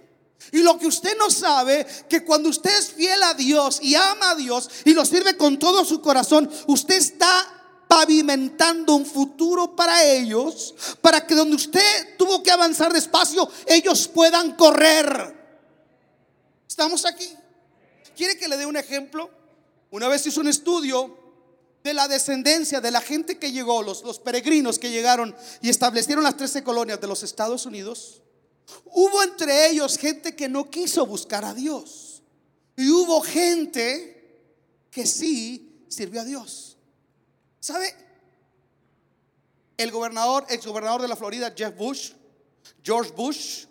Y 0.53 0.59
lo 0.59 0.79
que 0.79 0.87
usted 0.87 1.17
no 1.17 1.31
sabe, 1.31 1.87
que 2.07 2.23
cuando 2.23 2.51
usted 2.51 2.71
es 2.79 2.91
fiel 2.91 3.23
a 3.23 3.33
Dios 3.33 3.81
y 3.81 3.95
ama 3.95 4.33
a 4.33 4.35
Dios 4.35 4.69
y 4.85 4.93
lo 4.93 5.07
sirve 5.07 5.39
con 5.39 5.59
todo 5.59 5.87
su 5.87 6.03
corazón, 6.03 6.51
usted 6.67 6.97
está 6.97 7.60
pavimentando 7.91 8.95
un 8.95 9.05
futuro 9.05 9.75
para 9.75 10.05
ellos, 10.05 10.77
para 11.01 11.27
que 11.27 11.35
donde 11.35 11.57
usted 11.57 12.17
tuvo 12.17 12.41
que 12.41 12.53
avanzar 12.53 12.93
despacio, 12.93 13.51
ellos 13.67 14.07
puedan 14.07 14.55
correr. 14.55 15.37
¿Estamos 16.69 17.05
aquí? 17.05 17.29
¿Quiere 18.17 18.39
que 18.39 18.47
le 18.47 18.57
dé 18.57 18.65
un 18.65 18.77
ejemplo? 18.77 19.29
Una 19.91 20.07
vez 20.07 20.25
hizo 20.25 20.41
un 20.41 20.47
estudio 20.47 21.19
de 21.83 21.93
la 21.93 22.07
descendencia 22.07 22.81
de 22.81 22.93
la 22.93 23.01
gente 23.01 23.41
que 23.41 23.51
llegó, 23.51 23.83
los, 23.83 24.05
los 24.05 24.21
peregrinos 24.21 24.79
que 24.79 24.93
llegaron 24.93 25.35
y 25.61 25.69
establecieron 25.69 26.23
las 26.23 26.37
13 26.37 26.63
colonias 26.63 27.01
de 27.01 27.09
los 27.09 27.25
Estados 27.25 27.67
Unidos. 27.67 28.23
Hubo 28.85 29.21
entre 29.25 29.69
ellos 29.69 29.99
gente 29.99 30.37
que 30.37 30.49
no 30.49 30.71
quiso 30.71 31.07
buscar 31.07 31.45
a 31.45 31.55
Dios. 31.55 32.23
Y 32.77 32.89
hubo 32.89 33.21
gente 33.21 34.39
que 34.93 35.09
sí 35.09 35.85
sirvió 35.89 36.21
a 36.21 36.25
Dios. 36.25 36.70
¿Sabe? 37.61 37.95
El 39.77 39.91
gobernador, 39.91 40.47
ex 40.49 40.67
gobernador 40.67 41.03
de 41.03 41.09
la 41.09 41.17
Florida, 41.17 41.53
Jeff 41.57 41.77
Bush, 41.77 42.13
George 42.83 43.13
Bush, 43.13 43.67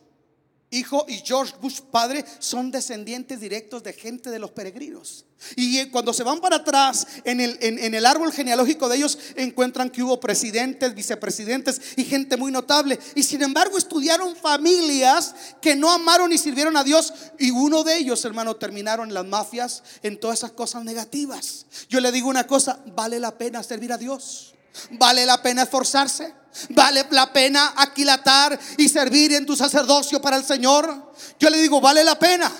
hijo, 0.71 1.05
y 1.08 1.17
George 1.17 1.53
Bush 1.62 1.82
padre, 1.82 2.23
son 2.39 2.71
descendientes 2.71 3.39
directos 3.39 3.84
de 3.84 3.93
gente 3.93 4.29
de 4.29 4.39
los 4.39 4.51
peregrinos. 4.51 5.25
Y 5.55 5.86
cuando 5.86 6.13
se 6.13 6.23
van 6.23 6.41
para 6.41 6.58
atrás 6.58 7.08
en 7.23 7.39
el, 7.39 7.58
en, 7.62 7.93
el, 7.93 8.05
árbol 8.05 8.34
genealógico 8.34 8.89
de 8.89 8.97
ellos, 8.97 9.17
encuentran 9.36 9.89
que 9.89 10.03
hubo 10.03 10.19
presidentes, 10.19 10.93
vicepresidentes 10.93 11.79
y 11.95 12.03
gente 12.03 12.36
muy 12.36 12.51
notable. 12.51 12.99
Y 13.15 13.23
sin 13.23 13.41
embargo 13.41 13.77
estudiaron 13.77 14.36
familias 14.36 15.34
que 15.62 15.75
no 15.75 15.91
amaron 15.91 16.32
y 16.34 16.38
sirvieron 16.38 16.75
a 16.75 16.84
Dios. 16.84 17.13
Y 17.38 17.51
uno 17.51 17.84
de 17.84 17.97
ellos, 17.97 18.23
hermano, 18.25 18.58
terminaron 18.58 19.08
en 19.08 19.13
las 19.13 19.25
mafias, 19.25 19.82
en 20.03 20.19
todas 20.19 20.39
esas 20.39 20.51
cosas 20.51 20.84
negativas. 20.84 21.65
Yo 21.88 22.01
le 22.01 22.12
digo 22.12 22.27
una 22.27 22.45
cosa, 22.45 22.84
vale 22.93 23.17
la 23.19 23.38
pena 23.38 23.63
servir 23.63 23.93
a 23.93 23.97
Dios. 23.97 24.55
Vale 24.91 25.25
la 25.25 25.41
pena 25.41 25.63
esforzarse. 25.63 26.34
Vale 26.69 27.05
la 27.12 27.32
pena 27.32 27.73
aquilatar 27.77 28.60
y 28.77 28.89
servir 28.89 29.34
en 29.34 29.45
tu 29.45 29.55
sacerdocio 29.55 30.21
para 30.21 30.36
el 30.36 30.43
Señor. 30.43 31.13
Yo 31.39 31.49
le 31.49 31.60
digo, 31.60 31.79
vale 31.79 32.03
la 32.03 32.17
pena 32.17 32.51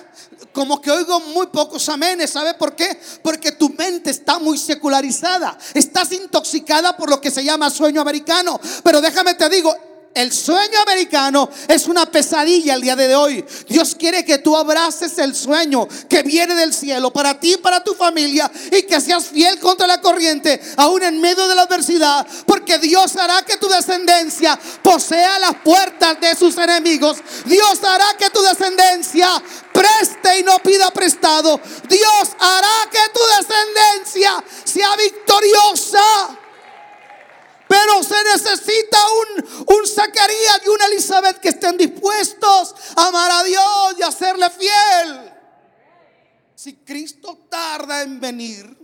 como 0.52 0.80
que 0.80 0.90
oigo 0.90 1.20
muy 1.20 1.46
pocos 1.46 1.88
amenes. 1.88 2.30
¿Sabe 2.30 2.54
por 2.54 2.74
qué? 2.74 3.00
Porque 3.22 3.52
tu 3.52 3.70
mente 3.70 4.10
está 4.10 4.38
muy 4.38 4.58
secularizada. 4.58 5.56
Estás 5.74 6.12
intoxicada 6.12 6.96
por 6.96 7.10
lo 7.10 7.20
que 7.20 7.30
se 7.30 7.44
llama 7.44 7.70
sueño 7.70 8.00
americano. 8.00 8.60
Pero 8.82 9.00
déjame 9.00 9.34
te 9.34 9.48
digo, 9.48 9.74
el 10.12 10.32
sueño 10.32 10.80
americano 10.80 11.48
es 11.68 11.86
una 11.86 12.04
pesadilla 12.04 12.74
el 12.74 12.80
día 12.80 12.96
de 12.96 13.14
hoy. 13.14 13.44
Dios 13.68 13.94
quiere 13.94 14.24
que 14.24 14.38
tú 14.38 14.56
abraces 14.56 15.16
el 15.18 15.34
sueño 15.36 15.86
que 16.08 16.22
viene 16.22 16.54
del 16.54 16.74
cielo 16.74 17.12
para 17.12 17.38
ti 17.38 17.56
para 17.58 17.84
tu 17.84 17.94
familia 17.94 18.50
y 18.72 18.82
que 18.82 19.00
seas 19.00 19.26
fiel 19.26 19.58
contra 19.60 19.86
la 19.86 20.00
corriente, 20.00 20.60
aún 20.76 21.02
en 21.04 21.20
medio 21.20 21.46
de 21.46 21.54
la 21.54 21.62
adversidad, 21.62 22.26
porque 22.44 22.78
Dios 22.78 23.16
hará 23.16 23.42
que 23.42 23.56
tu 23.56 23.68
descendencia 23.68 24.58
posea 24.82 25.38
las 25.38 25.56
puertas 25.62 26.20
de 26.20 26.34
sus 26.34 26.56
enemigos. 26.58 27.18
Dios 27.46 27.78
hará 27.84 28.16
que 28.18 28.30
tu 28.30 28.42
descendencia 28.42 29.28
preste 29.72 30.40
y 30.40 30.42
no 30.42 30.58
pida 30.58 30.90
prestado. 30.90 31.60
Dios 31.88 32.28
hará 32.38 32.90
que 32.90 32.98
tu 33.12 33.20
descendencia 33.38 34.44
sea 34.64 34.96
victoriosa. 34.96 36.39
Pero 37.70 38.02
se 38.02 38.16
necesita 38.24 38.98
un, 39.68 39.86
Zacarías 39.86 40.60
y 40.66 40.68
una 40.70 40.86
Elizabeth 40.86 41.38
que 41.38 41.50
estén 41.50 41.76
dispuestos 41.76 42.74
a 42.96 43.06
amar 43.06 43.30
a 43.30 43.44
Dios 43.44 43.94
y 43.96 44.02
a 44.02 44.10
serle 44.10 44.50
fiel. 44.50 45.32
Si 46.56 46.74
Cristo 46.78 47.46
tarda 47.48 48.02
en 48.02 48.18
venir, 48.18 48.76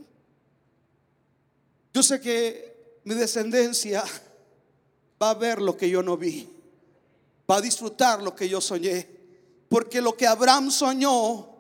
yo 1.93 2.01
sé 2.01 2.21
que 2.21 3.01
mi 3.03 3.17
descendencia 3.17 4.05
va 5.21 5.31
a 5.31 5.35
ver 5.35 5.61
lo 5.61 5.77
que 5.77 5.91
yo 5.91 6.01
no 6.01 6.17
vi, 6.17 6.49
va 7.51 7.57
a 7.57 7.61
disfrutar 7.61 8.23
lo 8.23 8.37
que 8.37 8.49
yo 8.49 8.61
soñé, 8.61 9.11
porque 9.69 10.01
lo 10.01 10.17
que 10.17 10.29
Abraham 10.29 10.71
soñó, 10.71 11.56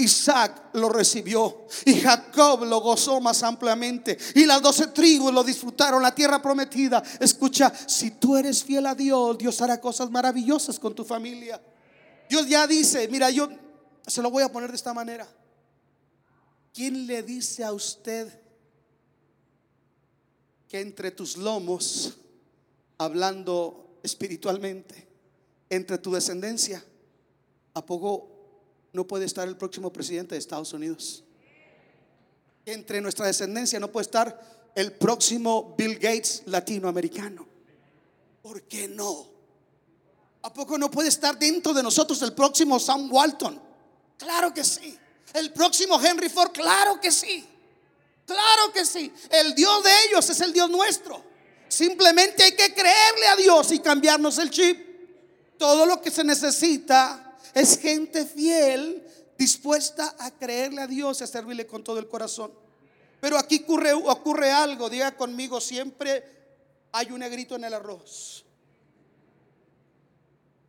Isaac 0.00 0.70
lo 0.74 0.88
recibió 0.88 1.66
y 1.84 2.00
Jacob 2.00 2.64
lo 2.64 2.80
gozó 2.80 3.20
más 3.20 3.42
ampliamente 3.42 4.16
y 4.34 4.46
las 4.46 4.62
doce 4.62 4.88
tribus 4.88 5.32
lo 5.32 5.44
disfrutaron, 5.44 6.02
la 6.02 6.14
tierra 6.14 6.40
prometida. 6.40 7.02
Escucha, 7.18 7.72
si 7.86 8.12
tú 8.12 8.36
eres 8.36 8.64
fiel 8.64 8.86
a 8.86 8.94
Dios, 8.94 9.38
Dios 9.38 9.60
hará 9.60 9.80
cosas 9.80 10.10
maravillosas 10.10 10.78
con 10.78 10.94
tu 10.94 11.04
familia. 11.04 11.60
Dios 12.28 12.48
ya 12.48 12.66
dice, 12.66 13.08
mira, 13.08 13.30
yo 13.30 13.48
se 14.06 14.22
lo 14.22 14.30
voy 14.30 14.42
a 14.42 14.52
poner 14.52 14.70
de 14.70 14.76
esta 14.76 14.94
manera. 14.94 15.28
¿Quién 16.72 17.06
le 17.06 17.22
dice 17.22 17.64
a 17.64 17.72
usted 17.72 18.40
que 20.68 20.80
entre 20.80 21.10
tus 21.10 21.36
lomos, 21.36 22.16
hablando 22.98 23.98
espiritualmente, 24.02 25.08
entre 25.68 25.98
tu 25.98 26.12
descendencia, 26.12 26.84
apogó 27.74 28.39
no 28.92 29.06
puede 29.06 29.24
estar 29.24 29.46
el 29.46 29.56
próximo 29.56 29.92
presidente 29.92 30.34
de 30.34 30.38
Estados 30.38 30.72
Unidos. 30.72 31.24
Entre 32.66 33.00
nuestra 33.00 33.26
descendencia 33.26 33.80
no 33.80 33.90
puede 33.90 34.04
estar 34.04 34.70
el 34.74 34.92
próximo 34.92 35.74
Bill 35.76 35.94
Gates 35.94 36.42
latinoamericano. 36.46 37.46
¿Por 38.42 38.62
qué 38.62 38.88
no? 38.88 39.26
¿A 40.42 40.52
poco 40.52 40.78
no 40.78 40.90
puede 40.90 41.08
estar 41.08 41.38
dentro 41.38 41.72
de 41.72 41.82
nosotros 41.82 42.20
el 42.22 42.32
próximo 42.32 42.80
Sam 42.80 43.12
Walton? 43.12 43.60
Claro 44.16 44.52
que 44.54 44.64
sí. 44.64 44.96
El 45.34 45.52
próximo 45.52 46.00
Henry 46.00 46.28
Ford, 46.28 46.50
claro 46.52 47.00
que 47.00 47.12
sí. 47.12 47.46
Claro 48.26 48.72
que 48.72 48.84
sí. 48.84 49.12
El 49.30 49.54
Dios 49.54 49.82
de 49.84 49.90
ellos 50.08 50.28
es 50.30 50.40
el 50.40 50.52
Dios 50.52 50.70
nuestro. 50.70 51.22
Simplemente 51.68 52.42
hay 52.42 52.52
que 52.52 52.74
creerle 52.74 53.26
a 53.28 53.36
Dios 53.36 53.70
y 53.72 53.78
cambiarnos 53.80 54.38
el 54.38 54.50
chip. 54.50 55.58
Todo 55.58 55.84
lo 55.86 56.00
que 56.00 56.10
se 56.10 56.24
necesita 56.24 57.29
es 57.54 57.78
gente 57.78 58.24
fiel 58.24 59.06
dispuesta 59.38 60.14
a 60.18 60.30
creerle 60.30 60.82
a 60.82 60.86
Dios 60.86 61.20
y 61.20 61.24
a 61.24 61.26
servirle 61.26 61.66
con 61.66 61.82
todo 61.82 61.98
el 61.98 62.06
corazón. 62.08 62.52
Pero 63.20 63.38
aquí 63.38 63.64
ocurre, 64.04 64.50
algo, 64.50 64.88
diga 64.90 65.16
conmigo, 65.16 65.60
siempre 65.60 66.24
hay 66.92 67.10
un 67.10 67.20
negrito 67.20 67.54
en 67.56 67.64
el 67.64 67.74
arroz. 67.74 68.44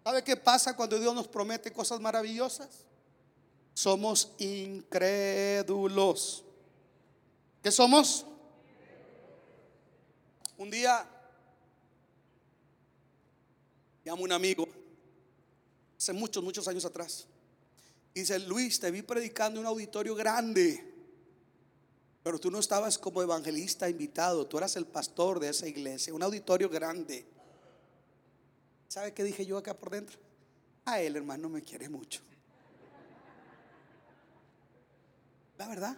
¿Sabe 0.04 0.24
qué 0.24 0.36
pasa 0.36 0.76
cuando 0.76 1.00
Dios 1.00 1.13
nos 1.13 1.28
promete 1.28 1.72
cosas 1.72 2.00
maravillosas? 2.00 2.86
Somos 3.74 4.32
incrédulos. 4.38 4.84
¿Qué 7.62 7.72
somos? 7.72 8.26
Un 10.58 10.70
día 10.70 11.08
llamo 14.04 14.22
a 14.22 14.26
un 14.26 14.32
amigo, 14.32 14.67
hace 16.01 16.13
muchos, 16.13 16.43
muchos 16.43 16.67
años 16.67 16.83
atrás, 16.83 17.27
y 18.15 18.21
dice, 18.21 18.39
Luis, 18.39 18.79
te 18.79 18.89
vi 18.89 19.03
predicando 19.03 19.59
en 19.59 19.67
un 19.67 19.69
auditorio 19.69 20.15
grande, 20.15 20.83
pero 22.23 22.39
tú 22.39 22.49
no 22.49 22.57
estabas 22.57 22.97
como 22.97 23.21
evangelista 23.21 23.87
invitado, 23.87 24.47
tú 24.47 24.57
eras 24.57 24.75
el 24.77 24.87
pastor 24.87 25.39
de 25.39 25.49
esa 25.49 25.67
iglesia, 25.67 26.11
un 26.11 26.23
auditorio 26.23 26.69
grande. 26.69 27.27
¿Sabe 28.87 29.13
qué 29.13 29.23
dije 29.23 29.45
yo 29.45 29.59
acá 29.59 29.77
por 29.77 29.91
dentro? 29.91 30.17
A 30.85 30.99
él, 30.99 31.15
hermano, 31.17 31.49
me 31.49 31.61
quiere 31.61 31.87
mucho. 31.87 32.21
La 35.59 35.67
verdad. 35.67 35.95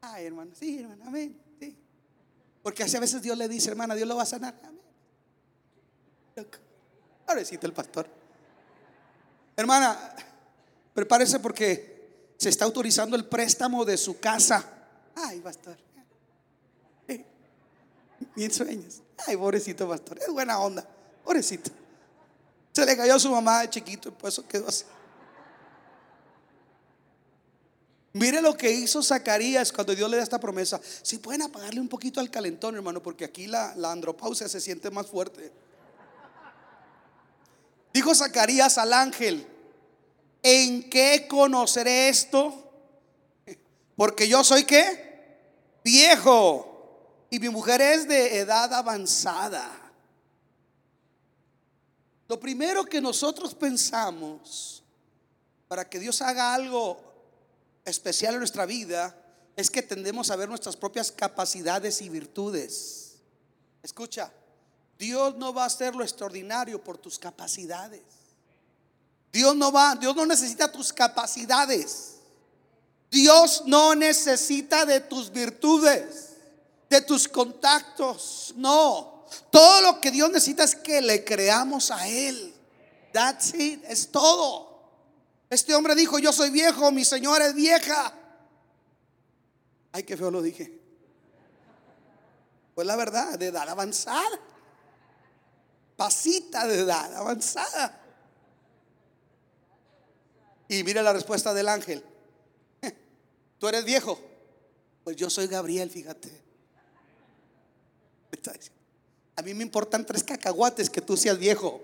Ay, 0.00 0.24
hermano, 0.24 0.52
sí, 0.54 0.78
hermano, 0.78 1.04
amén. 1.06 1.38
Sí. 1.60 1.76
Porque 2.62 2.84
así 2.84 2.96
a 2.96 3.00
veces 3.00 3.20
Dios 3.20 3.36
le 3.36 3.48
dice, 3.48 3.68
hermana, 3.68 3.94
Dios 3.94 4.08
lo 4.08 4.16
va 4.16 4.22
a 4.22 4.26
sanar. 4.26 4.58
Amén. 4.64 4.80
Pobrecito 7.26 7.66
el 7.66 7.74
pastor. 7.74 8.25
Hermana, 9.56 10.14
prepárese 10.92 11.40
porque 11.40 12.34
se 12.36 12.50
está 12.50 12.66
autorizando 12.66 13.16
el 13.16 13.24
préstamo 13.24 13.84
de 13.84 13.96
su 13.96 14.20
casa. 14.20 14.64
Ay, 15.14 15.40
pastor. 15.40 15.76
Bien 18.34 18.52
sueños. 18.52 19.02
Ay, 19.26 19.36
pobrecito 19.36 19.88
pastor. 19.88 20.18
Es 20.18 20.28
buena 20.28 20.58
onda. 20.58 20.86
Pobrecito. 21.24 21.70
Se 22.72 22.84
le 22.84 22.96
cayó 22.96 23.14
a 23.14 23.18
su 23.18 23.30
mamá 23.30 23.62
de 23.62 23.70
chiquito 23.70 24.10
y 24.10 24.12
por 24.12 24.28
eso 24.28 24.46
quedó 24.46 24.68
así. 24.68 24.84
Mire 28.12 28.40
lo 28.40 28.56
que 28.56 28.70
hizo 28.70 29.02
Zacarías 29.02 29.72
cuando 29.72 29.94
Dios 29.94 30.10
le 30.10 30.18
da 30.18 30.22
esta 30.22 30.40
promesa. 30.40 30.80
Si 31.02 31.18
pueden 31.18 31.42
apagarle 31.42 31.80
un 31.80 31.88
poquito 31.88 32.20
al 32.20 32.30
calentón, 32.30 32.74
hermano, 32.74 33.02
porque 33.02 33.24
aquí 33.24 33.46
la, 33.46 33.74
la 33.76 33.92
andropausia 33.92 34.48
se 34.48 34.60
siente 34.60 34.90
más 34.90 35.06
fuerte. 35.06 35.52
Dijo 37.96 38.14
Zacarías 38.14 38.76
al 38.76 38.92
ángel, 38.92 39.46
¿en 40.42 40.90
qué 40.90 41.26
conoceré 41.26 42.10
esto? 42.10 42.70
Porque 43.96 44.28
yo 44.28 44.44
soy 44.44 44.64
qué? 44.64 45.38
Viejo. 45.82 47.24
Y 47.30 47.38
mi 47.38 47.48
mujer 47.48 47.80
es 47.80 48.06
de 48.06 48.40
edad 48.40 48.74
avanzada. 48.74 49.94
Lo 52.28 52.38
primero 52.38 52.84
que 52.84 53.00
nosotros 53.00 53.54
pensamos 53.54 54.84
para 55.66 55.88
que 55.88 55.98
Dios 55.98 56.20
haga 56.20 56.52
algo 56.52 57.00
especial 57.86 58.34
en 58.34 58.40
nuestra 58.40 58.66
vida 58.66 59.18
es 59.56 59.70
que 59.70 59.80
tendemos 59.80 60.30
a 60.30 60.36
ver 60.36 60.50
nuestras 60.50 60.76
propias 60.76 61.10
capacidades 61.10 62.02
y 62.02 62.10
virtudes. 62.10 63.22
Escucha, 63.82 64.30
Dios 64.98 65.36
no 65.36 65.52
va 65.52 65.64
a 65.64 65.66
hacer 65.66 65.94
lo 65.94 66.02
extraordinario 66.02 66.82
por 66.82 66.98
tus 66.98 67.18
capacidades. 67.18 68.02
Dios 69.32 69.54
no 69.54 69.70
va, 69.70 69.94
Dios 69.96 70.16
no 70.16 70.24
necesita 70.24 70.72
tus 70.72 70.92
capacidades. 70.92 72.14
Dios 73.10 73.64
no 73.66 73.94
necesita 73.94 74.86
de 74.86 75.00
tus 75.00 75.30
virtudes, 75.30 76.36
de 76.88 77.02
tus 77.02 77.28
contactos. 77.28 78.54
No. 78.56 79.26
Todo 79.50 79.80
lo 79.82 80.00
que 80.00 80.10
Dios 80.10 80.30
necesita 80.30 80.64
es 80.64 80.74
que 80.74 81.02
le 81.02 81.24
creamos 81.24 81.90
a 81.90 82.08
Él. 82.08 82.54
That's 83.12 83.54
it, 83.54 83.84
es 83.86 84.10
todo. 84.10 84.66
Este 85.50 85.74
hombre 85.74 85.94
dijo, 85.94 86.18
yo 86.18 86.32
soy 86.32 86.50
viejo, 86.50 86.90
mi 86.90 87.04
señora 87.04 87.46
es 87.46 87.54
vieja. 87.54 88.12
Ay, 89.92 90.02
qué 90.02 90.16
feo 90.16 90.30
lo 90.30 90.42
dije. 90.42 90.80
Pues 92.74 92.86
la 92.86 92.96
verdad, 92.96 93.38
de 93.38 93.46
edad 93.46 93.68
avanzada. 93.68 94.40
Pasita 95.96 96.66
de 96.66 96.80
edad 96.80 97.14
avanzada. 97.14 98.02
Y 100.68 100.82
mira 100.84 101.02
la 101.02 101.12
respuesta 101.12 101.54
del 101.54 101.68
ángel. 101.68 102.04
Tú 103.58 103.68
eres 103.68 103.84
viejo. 103.84 104.20
Pues 105.04 105.16
yo 105.16 105.30
soy 105.30 105.46
Gabriel, 105.46 105.90
fíjate. 105.90 106.46
A 109.36 109.42
mí 109.42 109.54
me 109.54 109.62
importan 109.62 110.04
tres 110.04 110.24
cacahuates 110.24 110.90
que 110.90 111.00
tú 111.00 111.16
seas 111.16 111.38
viejo. 111.38 111.80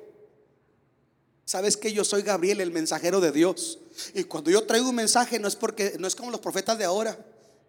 Sabes 1.44 1.76
que 1.76 1.92
yo 1.92 2.04
soy 2.04 2.22
Gabriel, 2.22 2.60
el 2.60 2.70
mensajero 2.70 3.20
de 3.20 3.32
Dios. 3.32 3.78
Y 4.14 4.24
cuando 4.24 4.50
yo 4.50 4.66
traigo 4.66 4.88
un 4.88 4.94
mensaje 4.94 5.38
no 5.38 5.48
es 5.48 5.56
porque 5.56 5.96
no 5.98 6.06
es 6.06 6.14
como 6.14 6.30
los 6.30 6.40
profetas 6.40 6.78
de 6.78 6.84
ahora 6.84 7.18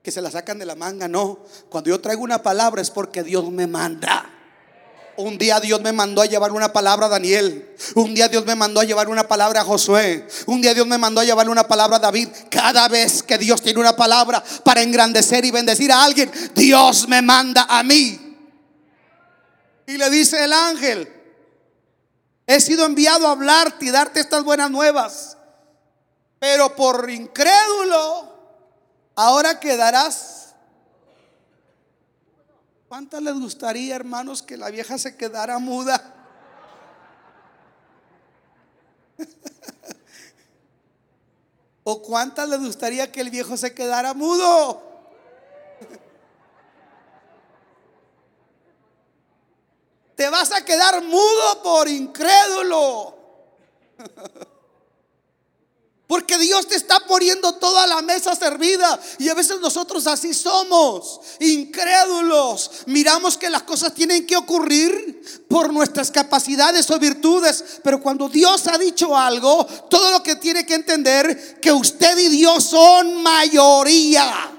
que 0.01 0.11
se 0.11 0.21
la 0.21 0.31
sacan 0.31 0.59
de 0.59 0.65
la 0.65 0.75
manga, 0.75 1.07
no. 1.07 1.39
Cuando 1.69 1.89
yo 1.89 2.01
traigo 2.01 2.23
una 2.23 2.43
palabra 2.43 2.81
es 2.81 2.91
porque 2.91 3.23
Dios 3.23 3.49
me 3.51 3.67
manda. 3.67 4.29
Un 5.17 5.37
día 5.37 5.59
Dios 5.59 5.81
me 5.81 5.91
mandó 5.91 6.21
a 6.21 6.25
llevar 6.25 6.51
una 6.51 6.73
palabra 6.73 7.05
a 7.05 7.09
Daniel. 7.09 7.75
Un 7.95 8.13
día 8.13 8.27
Dios 8.27 8.45
me 8.45 8.55
mandó 8.55 8.79
a 8.79 8.83
llevar 8.83 9.09
una 9.09 9.27
palabra 9.27 9.61
a 9.61 9.65
Josué. 9.65 10.27
Un 10.47 10.61
día 10.61 10.73
Dios 10.73 10.87
me 10.87 10.97
mandó 10.97 11.21
a 11.21 11.23
llevar 11.23 11.49
una 11.49 11.67
palabra 11.67 11.97
a 11.97 11.99
David. 11.99 12.29
Cada 12.49 12.87
vez 12.87 13.23
que 13.23 13.37
Dios 13.37 13.61
tiene 13.61 13.79
una 13.79 13.95
palabra 13.95 14.43
para 14.63 14.81
engrandecer 14.81 15.45
y 15.45 15.51
bendecir 15.51 15.91
a 15.91 16.03
alguien, 16.03 16.31
Dios 16.55 17.07
me 17.07 17.21
manda 17.21 17.67
a 17.69 17.83
mí. 17.83 18.19
Y 19.85 19.97
le 19.97 20.09
dice 20.09 20.43
el 20.43 20.53
ángel, 20.53 21.13
He 22.45 22.59
sido 22.59 22.85
enviado 22.85 23.27
a 23.27 23.31
hablarte 23.31 23.85
y 23.85 23.91
darte 23.91 24.19
estas 24.19 24.43
buenas 24.43 24.69
nuevas. 24.69 25.37
Pero 26.39 26.75
por 26.75 27.09
incrédulo, 27.09 28.31
ahora 29.15 29.59
quedarás. 29.59 30.42
¿Cuántas 32.93 33.23
les 33.23 33.33
gustaría, 33.33 33.95
hermanos, 33.95 34.43
que 34.43 34.55
la 34.55 34.69
vieja 34.69 34.99
se 34.99 35.17
quedara 35.17 35.57
muda? 35.57 36.13
¿O 41.83 42.03
cuántas 42.03 42.47
les 42.49 42.59
gustaría 42.59 43.11
que 43.11 43.21
el 43.21 43.31
viejo 43.31 43.57
se 43.57 43.73
quedara 43.73 44.13
mudo? 44.13 44.83
te 50.15 50.29
vas 50.29 50.51
a 50.51 50.63
quedar 50.63 51.01
mudo 51.01 51.63
por 51.63 51.87
incrédulo. 51.87 53.17
Porque 56.05 56.37
Dios 56.37 56.67
te 56.67 56.75
está 56.75 56.99
poniendo 57.07 57.53
toda 57.53 57.87
la 57.87 58.01
mesa 58.01 58.35
servida. 58.35 58.99
Y 59.19 59.29
a 59.29 59.33
veces 59.33 59.59
nosotros 59.61 60.05
así 60.05 60.33
somos, 60.33 61.21
incrédulos. 61.39 62.69
Miramos 62.87 63.37
que 63.37 63.49
las 63.49 63.63
cosas 63.63 63.93
tienen 63.93 64.27
que 64.27 64.35
ocurrir 64.35 65.45
por 65.47 65.71
nuestras 65.71 66.11
capacidades 66.11 66.89
o 66.91 66.99
virtudes. 66.99 67.63
Pero 67.83 68.01
cuando 68.01 68.27
Dios 68.27 68.67
ha 68.67 68.77
dicho 68.77 69.17
algo, 69.17 69.65
todo 69.89 70.11
lo 70.11 70.21
que 70.21 70.35
tiene 70.35 70.65
que 70.65 70.75
entender 70.75 71.59
que 71.61 71.71
usted 71.71 72.17
y 72.17 72.29
Dios 72.29 72.65
son 72.65 73.23
mayoría. 73.23 74.52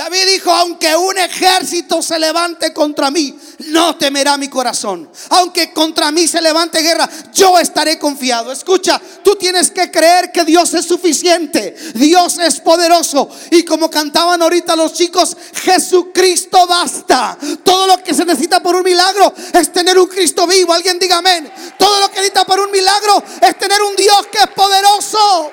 David 0.00 0.28
dijo, 0.28 0.50
aunque 0.50 0.96
un 0.96 1.18
ejército 1.18 2.00
se 2.00 2.18
levante 2.18 2.72
contra 2.72 3.10
mí, 3.10 3.38
no 3.66 3.98
temerá 3.98 4.38
mi 4.38 4.48
corazón. 4.48 5.10
Aunque 5.28 5.74
contra 5.74 6.10
mí 6.10 6.26
se 6.26 6.40
levante 6.40 6.80
guerra, 6.80 7.06
yo 7.34 7.58
estaré 7.58 7.98
confiado. 7.98 8.50
Escucha, 8.50 8.98
tú 9.22 9.36
tienes 9.36 9.70
que 9.70 9.90
creer 9.90 10.32
que 10.32 10.46
Dios 10.46 10.72
es 10.72 10.86
suficiente. 10.86 11.76
Dios 11.92 12.38
es 12.38 12.60
poderoso. 12.60 13.28
Y 13.50 13.62
como 13.62 13.90
cantaban 13.90 14.40
ahorita 14.40 14.74
los 14.74 14.94
chicos, 14.94 15.36
Jesucristo 15.52 16.66
basta. 16.66 17.36
Todo 17.62 17.86
lo 17.86 18.02
que 18.02 18.14
se 18.14 18.24
necesita 18.24 18.62
por 18.62 18.76
un 18.76 18.84
milagro 18.84 19.34
es 19.52 19.70
tener 19.70 19.98
un 19.98 20.06
Cristo 20.06 20.46
vivo. 20.46 20.72
Alguien 20.72 20.98
diga 20.98 21.18
amén. 21.18 21.52
Todo 21.78 22.00
lo 22.00 22.08
que 22.08 22.20
necesita 22.20 22.46
por 22.46 22.58
un 22.58 22.70
milagro 22.70 23.22
es 23.42 23.58
tener 23.58 23.82
un 23.82 23.94
Dios 23.96 24.28
que 24.32 24.38
es 24.38 24.48
poderoso. 24.48 25.52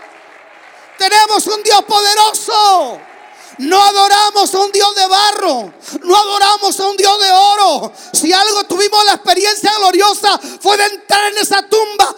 Tenemos 0.98 1.46
un 1.48 1.62
Dios 1.64 1.84
poderoso. 1.84 3.02
No 3.60 3.82
adoramos 3.82 4.54
a 4.54 4.60
un 4.60 4.72
Dios 4.72 4.96
de 4.96 5.08
barro, 5.08 5.74
no 6.04 6.16
adoramos 6.16 6.80
a 6.80 6.88
un 6.88 6.98
Dios 6.98 7.20
de 7.20 7.32
oro. 7.32 7.92
Si 8.14 8.32
algo 8.32 8.64
tuvimos 8.66 9.04
la 9.06 9.14
experiencia 9.14 9.72
gloriosa 9.78 10.40
fue 10.62 10.78
de 10.78 10.86
entrar 10.86 11.32
en 11.32 11.40
esa 11.40 11.64
tumba, 11.68 12.16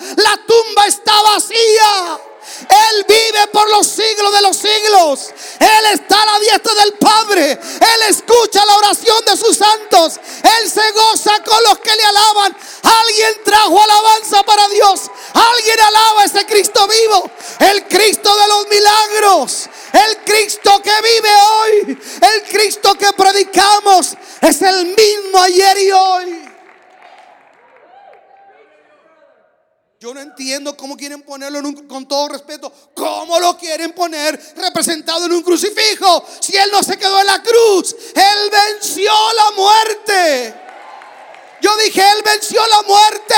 venció 42.31 42.61
la 42.67 42.81
muerte. 42.83 43.35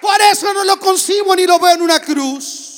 Por 0.00 0.20
eso 0.20 0.52
no 0.52 0.64
lo 0.64 0.78
concibo 0.78 1.36
ni 1.36 1.46
lo 1.46 1.58
veo 1.58 1.74
en 1.74 1.82
una 1.82 2.00
cruz. 2.00 2.72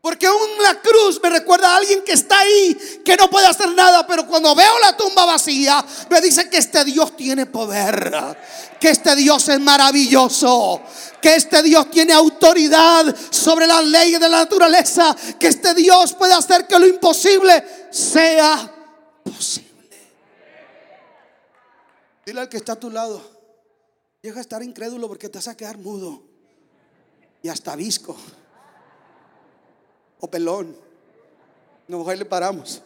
Porque 0.00 0.28
una 0.28 0.80
cruz 0.80 1.20
me 1.22 1.30
recuerda 1.30 1.72
a 1.72 1.76
alguien 1.76 2.02
que 2.02 2.12
está 2.12 2.40
ahí, 2.40 2.76
que 3.04 3.16
no 3.16 3.30
puede 3.30 3.46
hacer 3.46 3.68
nada, 3.68 4.04
pero 4.04 4.26
cuando 4.26 4.52
veo 4.52 4.78
la 4.80 4.96
tumba 4.96 5.24
vacía, 5.26 5.84
me 6.10 6.20
dice 6.20 6.50
que 6.50 6.56
este 6.56 6.84
Dios 6.84 7.16
tiene 7.16 7.46
poder, 7.46 8.36
que 8.80 8.90
este 8.90 9.14
Dios 9.14 9.48
es 9.48 9.60
maravilloso, 9.60 10.82
que 11.20 11.36
este 11.36 11.62
Dios 11.62 11.88
tiene 11.88 12.14
autoridad 12.14 13.14
sobre 13.30 13.68
las 13.68 13.84
leyes 13.84 14.18
de 14.18 14.28
la 14.28 14.38
naturaleza, 14.38 15.14
que 15.38 15.46
este 15.46 15.72
Dios 15.72 16.14
puede 16.14 16.34
hacer 16.34 16.66
que 16.66 16.80
lo 16.80 16.86
imposible 16.88 17.88
sea 17.92 18.72
posible. 19.22 19.71
Dile 22.24 22.40
al 22.40 22.48
que 22.48 22.56
está 22.56 22.72
a 22.72 22.80
tu 22.80 22.90
lado, 22.90 23.20
deja 24.22 24.36
de 24.36 24.40
estar 24.42 24.62
incrédulo 24.62 25.08
porque 25.08 25.28
te 25.28 25.38
vas 25.38 25.48
a 25.48 25.56
quedar 25.56 25.78
mudo 25.78 26.22
y 27.42 27.48
hasta 27.48 27.74
visco 27.74 28.16
o 30.20 30.30
pelón. 30.30 30.76
No, 31.88 32.08
ahí 32.08 32.16
le 32.16 32.24
paramos. 32.24 32.82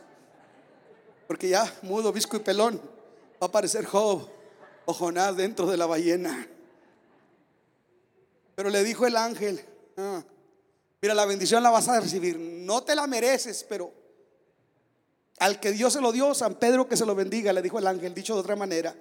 Porque 1.26 1.50
ya 1.50 1.70
mudo, 1.82 2.12
visco 2.12 2.36
y 2.36 2.40
pelón 2.40 2.80
va 3.34 3.46
a 3.46 3.46
aparecer 3.46 3.84
Job 3.84 4.26
o 4.86 4.94
Jonás 4.94 5.36
dentro 5.36 5.66
de 5.66 5.76
la 5.76 5.86
ballena. 5.86 6.48
Pero 8.54 8.70
le 8.70 8.82
dijo 8.82 9.06
el 9.06 9.16
ángel, 9.16 9.62
ah, 9.98 10.22
mira, 11.02 11.14
la 11.14 11.26
bendición 11.26 11.62
la 11.62 11.70
vas 11.70 11.88
a 11.88 12.00
recibir. 12.00 12.38
No 12.38 12.82
te 12.82 12.94
la 12.94 13.06
mereces, 13.06 13.66
pero 13.68 13.92
al 15.38 15.60
que 15.60 15.72
Dios 15.72 15.92
se 15.92 16.00
lo 16.00 16.12
dio, 16.12 16.34
San 16.34 16.54
Pedro 16.54 16.88
que 16.88 16.96
se 16.96 17.04
lo 17.04 17.14
bendiga, 17.14 17.52
le 17.52 17.60
dijo 17.60 17.78
el 17.78 17.86
ángel, 17.86 18.14
dicho 18.14 18.32
de 18.32 18.40
otra 18.40 18.56
manera. 18.56 18.94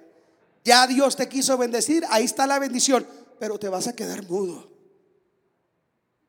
Ya 0.66 0.84
Dios 0.88 1.14
te 1.14 1.28
quiso 1.28 1.56
bendecir, 1.56 2.04
ahí 2.10 2.24
está 2.24 2.44
la 2.44 2.58
bendición, 2.58 3.06
pero 3.38 3.56
te 3.56 3.68
vas 3.68 3.86
a 3.86 3.94
quedar 3.94 4.28
mudo. 4.28 4.68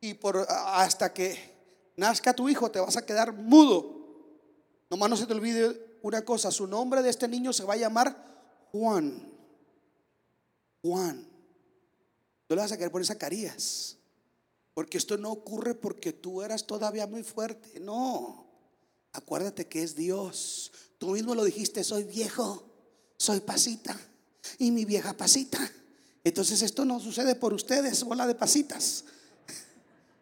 Y 0.00 0.14
por 0.14 0.46
hasta 0.48 1.12
que 1.12 1.92
nazca 1.96 2.32
tu 2.32 2.48
hijo, 2.48 2.70
te 2.70 2.78
vas 2.78 2.96
a 2.96 3.04
quedar 3.04 3.32
mudo. 3.32 3.96
Nomás 4.90 5.10
no 5.10 5.16
se 5.16 5.26
te 5.26 5.32
olvide 5.32 5.98
una 6.02 6.24
cosa, 6.24 6.52
su 6.52 6.68
nombre 6.68 7.02
de 7.02 7.10
este 7.10 7.26
niño 7.26 7.52
se 7.52 7.64
va 7.64 7.74
a 7.74 7.78
llamar 7.78 8.16
Juan. 8.70 9.28
Juan. 10.82 11.26
No 12.48 12.54
le 12.54 12.62
vas 12.62 12.70
a 12.70 12.76
querer 12.76 12.92
poner 12.92 13.06
Zacarías. 13.06 13.96
Porque 14.72 14.98
esto 14.98 15.18
no 15.18 15.32
ocurre 15.32 15.74
porque 15.74 16.12
tú 16.12 16.42
eras 16.42 16.64
todavía 16.64 17.08
muy 17.08 17.24
fuerte. 17.24 17.80
No. 17.80 18.46
Acuérdate 19.12 19.66
que 19.66 19.82
es 19.82 19.96
Dios. 19.96 20.70
Tú 20.98 21.08
mismo 21.10 21.34
lo 21.34 21.42
dijiste, 21.42 21.82
soy 21.82 22.04
viejo, 22.04 22.62
soy 23.16 23.40
pasita. 23.40 23.98
Y 24.56 24.70
mi 24.70 24.84
vieja 24.84 25.12
pasita. 25.12 25.58
Entonces 26.24 26.62
esto 26.62 26.84
no 26.84 27.00
sucede 27.00 27.34
por 27.34 27.52
ustedes, 27.52 28.02
bola 28.04 28.26
de 28.26 28.34
pasitas 28.34 29.04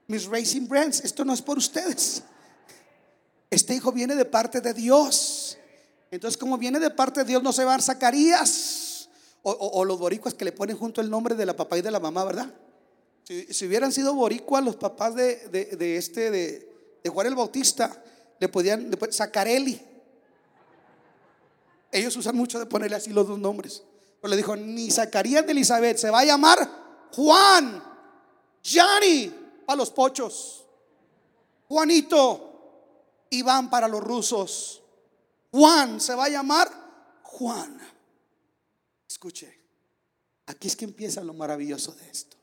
mis 0.07 0.27
Racing 0.27 0.69
Brands, 0.69 1.01
esto 1.05 1.25
no 1.25 1.33
es 1.33 1.43
por 1.43 1.59
ustedes. 1.59 2.23
Este 3.51 3.75
hijo 3.75 3.93
viene 3.93 4.15
de 4.15 4.25
parte 4.25 4.61
de 4.61 4.75
Dios. 4.75 5.59
Entonces, 6.11 6.39
como 6.39 6.59
viene 6.59 6.79
de 6.79 6.91
parte 6.91 7.21
de 7.21 7.27
Dios, 7.27 7.43
no 7.43 7.53
se 7.53 7.65
va 7.65 7.71
a 7.71 7.75
dar 7.75 7.83
Zacarías. 7.83 9.09
O, 9.49 9.85
los 9.85 10.01
boricuas 10.01 10.35
que 10.35 10.45
le 10.45 10.51
ponen 10.51 10.77
junto 10.77 11.01
el 11.01 11.09
nombre 11.09 11.37
de 11.37 11.47
la 11.47 11.55
papá 11.55 11.79
y 11.79 11.83
de 11.83 11.93
la 11.93 12.01
mamá, 12.01 12.25
¿verdad? 12.25 12.53
Si, 13.23 13.65
hubieran 13.65 13.93
sido 13.93 14.13
boricuas 14.13 14.65
los 14.65 14.75
papás 14.75 15.15
de, 15.15 15.97
este, 15.97 16.33
de, 16.33 17.09
Juan 17.09 17.29
el 17.29 17.37
Bautista, 17.37 18.03
le 18.41 18.49
podían, 18.49 18.91
le 18.91 18.99
Zacarelli. 19.13 19.81
Ellos 21.93 22.17
usan 22.17 22.35
mucho 22.35 22.59
de 22.59 22.67
ponerle 22.67 22.97
así 22.97 23.11
los 23.11 23.29
dos 23.29 23.39
nombres. 23.39 23.85
Pero 24.21 24.31
le 24.31 24.37
dijo, 24.37 24.57
ni 24.57 24.91
Zacarías 24.91 25.45
ni 25.45 25.53
Elizabeth, 25.53 25.99
se 25.99 26.11
va 26.11 26.21
a 26.21 26.25
llamar 26.25 27.09
Juan, 27.13 27.83
Johnny, 28.65 29.33
para 29.67 29.77
los 29.77 29.91
pochos. 29.91 30.65
Juanito, 31.69 32.47
Iván 33.31 33.71
para 33.71 33.89
los 33.89 34.03
rusos. 34.03 34.83
Juan 35.51 36.01
se 36.01 36.15
va 36.15 36.25
a 36.27 36.29
llamar 36.29 36.71
Juan. 37.23 37.81
Escuche, 39.09 39.59
aquí 40.47 40.69
es 40.69 40.77
que 40.77 40.85
empieza 40.85 41.23
lo 41.23 41.35
maravilloso 41.35 41.93
de 41.93 42.11
esto. 42.11 42.37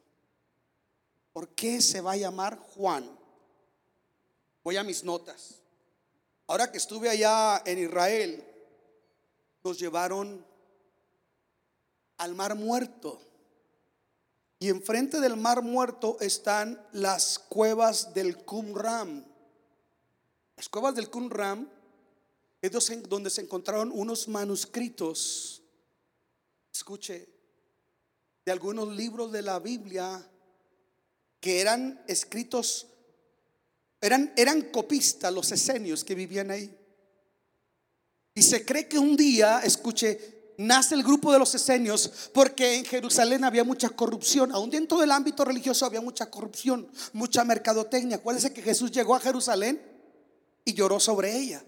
¿Por 1.32 1.50
qué 1.50 1.82
se 1.82 2.02
va 2.02 2.14
a 2.14 2.18
llamar 2.18 2.58
Juan? 2.58 3.10
Voy 4.64 4.78
a 4.78 4.84
mis 4.84 5.04
notas. 5.04 5.62
Ahora 6.48 6.72
que 6.72 6.78
estuve 6.78 7.10
allá 7.10 7.62
en 7.66 7.80
Israel, 7.80 8.44
nos 9.64 9.80
llevaron 9.80 10.46
al 12.24 12.36
mar 12.36 12.56
muerto. 12.56 13.22
Y 14.60 14.70
enfrente 14.70 15.20
del 15.20 15.36
mar 15.36 15.62
muerto 15.62 16.18
están 16.22 16.82
las 16.94 17.38
cuevas 17.38 18.14
del 18.14 18.38
Qumran. 18.46 19.28
Las 20.56 20.70
cuevas 20.70 20.96
del 20.96 21.10
Qumran 21.10 21.70
es 22.62 22.72
donde 23.10 23.30
se 23.30 23.42
encontraron 23.42 23.92
unos 23.92 24.30
manuscritos, 24.30 25.62
escuche, 26.72 27.28
de 28.46 28.52
algunos 28.54 28.88
libros 28.96 29.34
de 29.34 29.42
la 29.42 29.60
Biblia 29.60 30.26
que 31.42 31.60
eran 31.60 32.02
escritos, 32.08 32.88
eran, 34.00 34.34
eran 34.38 34.62
copistas 34.62 35.34
los 35.34 35.52
esenios 35.52 36.06
que 36.06 36.16
vivían 36.16 36.52
ahí. 36.52 36.74
Y 38.34 38.42
se 38.42 38.66
cree 38.66 38.88
que 38.88 38.98
un 38.98 39.18
día, 39.18 39.60
escuche, 39.60 40.43
nace 40.58 40.96
el 40.96 41.04
grupo 41.04 41.32
de 41.32 41.40
los 41.40 41.54
esenios 41.56 42.30
porque 42.34 42.76
en 42.76 42.86
Jerusalén 42.86 43.44
había 43.44 43.64
mucha 43.64 43.90
corrupción, 43.90 44.52
aún 44.52 44.70
dentro 44.70 45.00
del 45.00 45.12
ámbito 45.12 45.46
religioso 45.46 45.86
había 45.86 46.02
mucha 46.02 46.30
corrupción, 46.30 46.88
mucha 47.14 47.44
mercadotecnia. 47.44 48.18
Acuérdense 48.18 48.54
que 48.54 48.62
Jesús 48.62 48.92
llegó 48.92 49.16
a 49.16 49.20
Jerusalén 49.20 49.82
y 50.66 50.74
lloró 50.74 51.00
sobre 51.00 51.36
ella. 51.36 51.64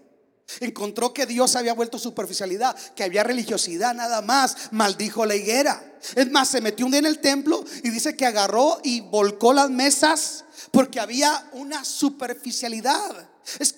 Encontró 0.60 1.12
que 1.12 1.26
Dios 1.26 1.56
había 1.56 1.74
vuelto 1.74 1.98
superficialidad, 1.98 2.76
que 2.94 3.02
había 3.02 3.24
religiosidad 3.24 3.94
nada 3.94 4.22
más, 4.22 4.70
maldijo 4.70 5.26
la 5.26 5.34
higuera. 5.34 5.98
Es 6.14 6.30
más, 6.30 6.48
se 6.48 6.60
metió 6.60 6.86
un 6.86 6.92
día 6.92 7.00
en 7.00 7.06
el 7.06 7.18
templo 7.18 7.64
y 7.82 7.90
dice 7.90 8.16
que 8.16 8.26
agarró 8.26 8.78
y 8.84 9.00
volcó 9.00 9.52
las 9.52 9.70
mesas 9.70 10.44
porque 10.70 11.00
había 11.00 11.50
una 11.52 11.84
superficialidad. 11.84 13.28
Es 13.58 13.74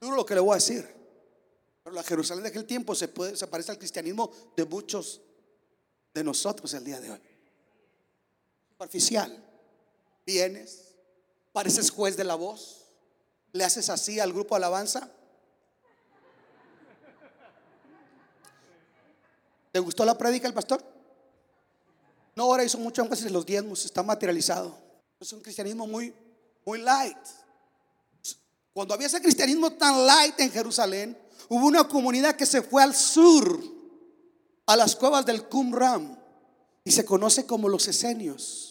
duro 0.00 0.14
lo 0.14 0.26
que 0.26 0.34
le 0.34 0.40
voy 0.40 0.52
a 0.52 0.56
decir 0.56 0.97
la 1.92 2.02
Jerusalén 2.02 2.42
de 2.42 2.50
aquel 2.50 2.64
tiempo 2.64 2.94
se, 2.94 3.08
puede, 3.08 3.36
se 3.36 3.46
parece 3.46 3.72
al 3.72 3.78
cristianismo 3.78 4.30
de 4.56 4.64
muchos 4.64 5.20
de 6.14 6.24
nosotros 6.24 6.72
el 6.74 6.84
día 6.84 7.00
de 7.00 7.10
hoy. 7.10 7.20
Superficial. 8.70 9.44
Vienes, 10.26 10.94
pareces 11.52 11.90
juez 11.90 12.16
de 12.16 12.24
la 12.24 12.34
voz, 12.34 12.84
le 13.52 13.64
haces 13.64 13.88
así 13.88 14.20
al 14.20 14.32
grupo 14.32 14.54
alabanza. 14.54 15.10
¿Te 19.72 19.78
gustó 19.78 20.04
la 20.04 20.16
prédica 20.16 20.46
el 20.46 20.54
pastor? 20.54 20.84
No, 22.34 22.44
ahora 22.44 22.64
hizo 22.64 22.78
mucho 22.78 23.02
énfasis 23.02 23.26
en 23.26 23.32
los 23.32 23.44
diezmos, 23.44 23.84
está 23.84 24.02
materializado. 24.02 24.78
Es 25.18 25.32
un 25.32 25.40
cristianismo 25.40 25.86
muy, 25.86 26.14
muy 26.64 26.80
light. 26.80 27.18
Cuando 28.72 28.94
había 28.94 29.08
ese 29.08 29.20
cristianismo 29.20 29.72
tan 29.72 30.06
light 30.06 30.38
en 30.38 30.52
Jerusalén, 30.52 31.18
hubo 31.48 31.66
una 31.66 31.88
comunidad 31.88 32.36
que 32.36 32.46
se 32.46 32.62
fue 32.62 32.82
al 32.82 32.94
sur, 32.94 33.60
a 34.66 34.76
las 34.76 34.96
cuevas 34.96 35.24
del 35.24 35.48
Qumran, 35.48 36.18
y 36.84 36.90
se 36.90 37.04
conoce 37.04 37.46
como 37.46 37.68
los 37.68 37.88
esenios. 37.88 38.67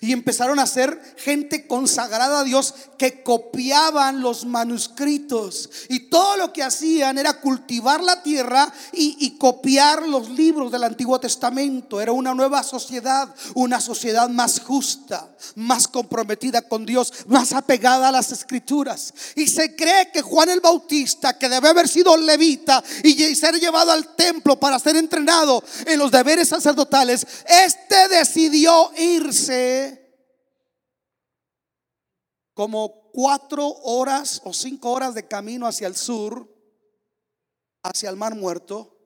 Y 0.00 0.12
empezaron 0.12 0.58
a 0.58 0.66
ser 0.66 1.00
gente 1.16 1.66
consagrada 1.66 2.40
a 2.40 2.44
Dios 2.44 2.74
que 2.98 3.22
copiaban 3.22 4.20
los 4.20 4.44
manuscritos. 4.44 5.70
Y 5.88 6.08
todo 6.10 6.36
lo 6.36 6.52
que 6.52 6.62
hacían 6.62 7.18
era 7.18 7.40
cultivar 7.40 8.02
la 8.02 8.22
tierra 8.22 8.72
y, 8.92 9.36
copiar 9.38 10.08
los 10.08 10.30
libros 10.30 10.72
del 10.72 10.84
Antiguo 10.84 11.20
Testamento. 11.20 12.00
Era 12.00 12.12
una 12.12 12.34
nueva 12.34 12.62
sociedad, 12.62 13.34
una 13.54 13.80
sociedad 13.80 14.28
más 14.28 14.60
justa, 14.60 15.28
más 15.54 15.86
comprometida 15.86 16.62
con 16.62 16.86
Dios, 16.86 17.12
más 17.26 17.52
apegada 17.52 18.08
a 18.08 18.12
las 18.12 18.32
escrituras. 18.32 19.12
Y 19.34 19.46
se 19.46 19.76
cree 19.76 20.10
que 20.10 20.22
Juan 20.22 20.48
el 20.48 20.60
Bautista, 20.60 21.36
que 21.38 21.48
debe 21.48 21.68
haber 21.68 21.88
sido 21.88 22.16
levita 22.16 22.82
y 23.02 23.34
ser 23.34 23.58
llevado 23.60 23.92
al 23.92 24.14
templo 24.16 24.58
para 24.58 24.78
ser 24.78 24.96
entrenado 24.96 25.62
en 25.84 25.98
los 25.98 26.10
deberes 26.10 26.48
sacerdotales, 26.48 27.26
este 27.46 28.08
decidió 28.08 28.90
irse 28.96 29.75
como 32.54 33.10
cuatro 33.12 33.68
horas 33.68 34.40
o 34.44 34.52
cinco 34.52 34.92
horas 34.92 35.14
de 35.14 35.28
camino 35.28 35.66
hacia 35.66 35.86
el 35.86 35.94
sur, 35.94 36.48
hacia 37.82 38.08
el 38.08 38.16
Mar 38.16 38.34
Muerto, 38.34 38.96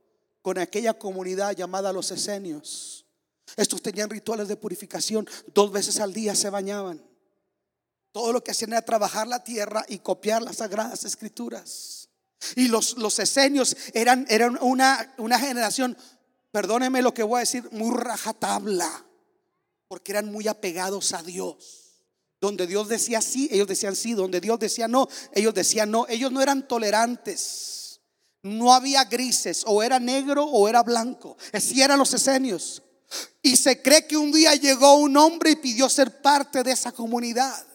con 0.41 0.59
aquella 0.59 0.95
comunidad 0.99 1.57
llamada 1.57 1.93
los 1.93 2.11
Esenios. 2.11 3.07
Estos 3.57 3.83
tenían 3.83 4.09
rituales 4.09 4.49
de 4.49 4.57
purificación. 4.57 5.29
Dos 5.53 5.73
veces 5.73 5.99
al 5.99 6.12
día 6.12 6.35
se 6.35 6.51
bañaban. 6.51 7.05
Todo 8.12 8.33
lo 8.33 8.43
que 8.43 8.53
hacían 8.53 8.73
era 8.73 8.83
trabajar 8.83 9.27
la 9.27 9.45
tierra 9.45 9.85
y 9.89 9.99
copiar 9.99 10.43
las 10.43 10.57
sagradas 10.57 11.05
escrituras. 11.05 12.09
Y 12.57 12.68
los, 12.68 12.97
los 12.99 13.18
esenios 13.18 13.77
eran, 13.93 14.27
eran 14.29 14.59
una, 14.61 15.14
una 15.18 15.39
generación, 15.39 15.97
perdóneme 16.51 17.03
lo 17.03 17.12
que 17.12 17.23
voy 17.23 17.39
a 17.39 17.41
decir, 17.41 17.68
muy 17.73 17.97
rajatabla, 17.97 19.07
porque 19.91 20.12
eran 20.12 20.30
muy 20.30 20.47
apegados 20.47 21.12
a 21.14 21.20
Dios. 21.20 21.57
Donde 22.41 22.68
Dios 22.68 22.88
decía 22.88 23.20
sí, 23.20 23.49
ellos 23.51 23.66
decían 23.66 23.97
sí. 23.97 24.14
Donde 24.14 24.41
Dios 24.41 24.57
decía 24.61 24.86
no, 24.86 25.09
ellos 25.34 25.53
decían 25.53 25.91
no. 25.91 26.07
Ellos 26.09 26.30
no 26.30 26.41
eran 26.41 26.68
tolerantes. 26.68 27.99
No 28.45 28.72
había 28.72 29.03
grises, 29.03 29.64
o 29.66 29.82
era 29.82 29.99
negro 29.99 30.45
o 30.45 30.68
era 30.68 30.84
blanco. 30.84 31.36
Así 31.53 31.82
eran 31.82 31.99
los 31.99 32.14
esenios. 32.14 32.84
Y 33.43 33.57
se 33.57 33.82
cree 33.82 34.07
que 34.07 34.16
un 34.16 34.30
día 34.30 34.55
llegó 34.55 34.95
un 34.95 35.16
hombre 35.16 35.51
y 35.51 35.57
pidió 35.57 35.88
ser 35.88 36.22
parte 36.22 36.62
de 36.62 36.70
esa 36.70 36.93
comunidad. 36.93 37.66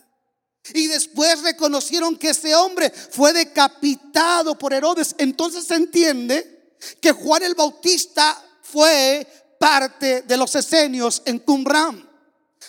Y 0.74 0.88
después 0.88 1.42
reconocieron 1.42 2.16
que 2.16 2.30
ese 2.30 2.56
hombre 2.56 2.92
fue 2.92 3.34
decapitado 3.34 4.58
por 4.58 4.74
Herodes. 4.74 5.16
Entonces 5.18 5.66
se 5.66 5.76
entiende 5.76 6.78
que 7.02 7.12
Juan 7.12 7.44
el 7.44 7.56
Bautista 7.56 8.42
fue 8.62 9.28
parte 9.60 10.24
de 10.24 10.38
los 10.38 10.56
esenios 10.56 11.22
en 11.26 11.40
Qumran. 11.40 12.06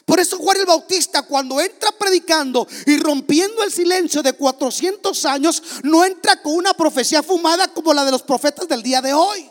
Por 0.04 0.20
eso 0.20 0.38
Juan 0.38 0.58
el 0.58 0.66
Bautista 0.66 1.22
cuando 1.22 1.60
entra 1.60 1.90
predicando 1.92 2.66
y 2.86 2.96
rompiendo 2.98 3.62
el 3.62 3.72
silencio 3.72 4.22
de 4.22 4.34
400 4.34 5.24
años, 5.24 5.62
no 5.82 6.04
entra 6.04 6.40
con 6.42 6.54
una 6.54 6.74
profecía 6.74 7.22
fumada 7.22 7.68
como 7.68 7.94
la 7.94 8.04
de 8.04 8.10
los 8.12 8.22
profetas 8.22 8.68
del 8.68 8.82
día 8.82 9.00
de 9.00 9.14
hoy. 9.14 9.50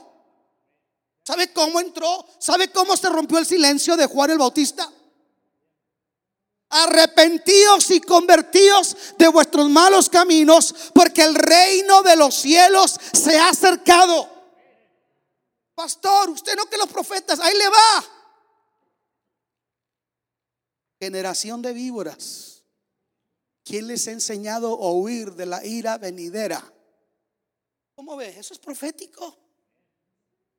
¿Sabe 1.25 1.51
cómo 1.51 1.79
entró? 1.79 2.25
¿Sabe 2.39 2.69
cómo 2.69 2.95
se 2.95 3.09
rompió 3.09 3.39
el 3.39 3.45
silencio 3.45 3.97
de 3.97 4.05
Juan 4.05 4.29
el 4.29 4.37
Bautista? 4.37 4.89
Arrepentíos 6.69 7.89
y 7.91 7.99
convertíos 7.99 8.95
de 9.17 9.27
vuestros 9.29 9.67
malos 9.69 10.07
caminos, 10.07 10.73
porque 10.93 11.23
el 11.23 11.33
reino 11.33 12.03
de 12.03 12.15
los 12.15 12.35
cielos 12.35 12.99
se 13.13 13.37
ha 13.39 13.49
acercado. 13.49 14.34
Pastor, 15.75 16.29
usted 16.29 16.55
no 16.55 16.65
que 16.65 16.77
los 16.77 16.89
profetas, 16.89 17.39
ahí 17.39 17.53
le 17.57 17.67
va. 17.67 18.05
Generación 20.99 21.61
de 21.61 21.73
víboras. 21.73 22.63
¿Quién 23.63 23.87
les 23.87 24.07
ha 24.07 24.11
enseñado 24.11 24.73
a 24.81 24.93
huir 24.93 25.33
de 25.33 25.45
la 25.45 25.65
ira 25.65 25.97
venidera? 25.97 26.63
¿Cómo 27.93 28.15
ve? 28.15 28.39
Eso 28.39 28.53
es 28.53 28.59
profético. 28.59 29.37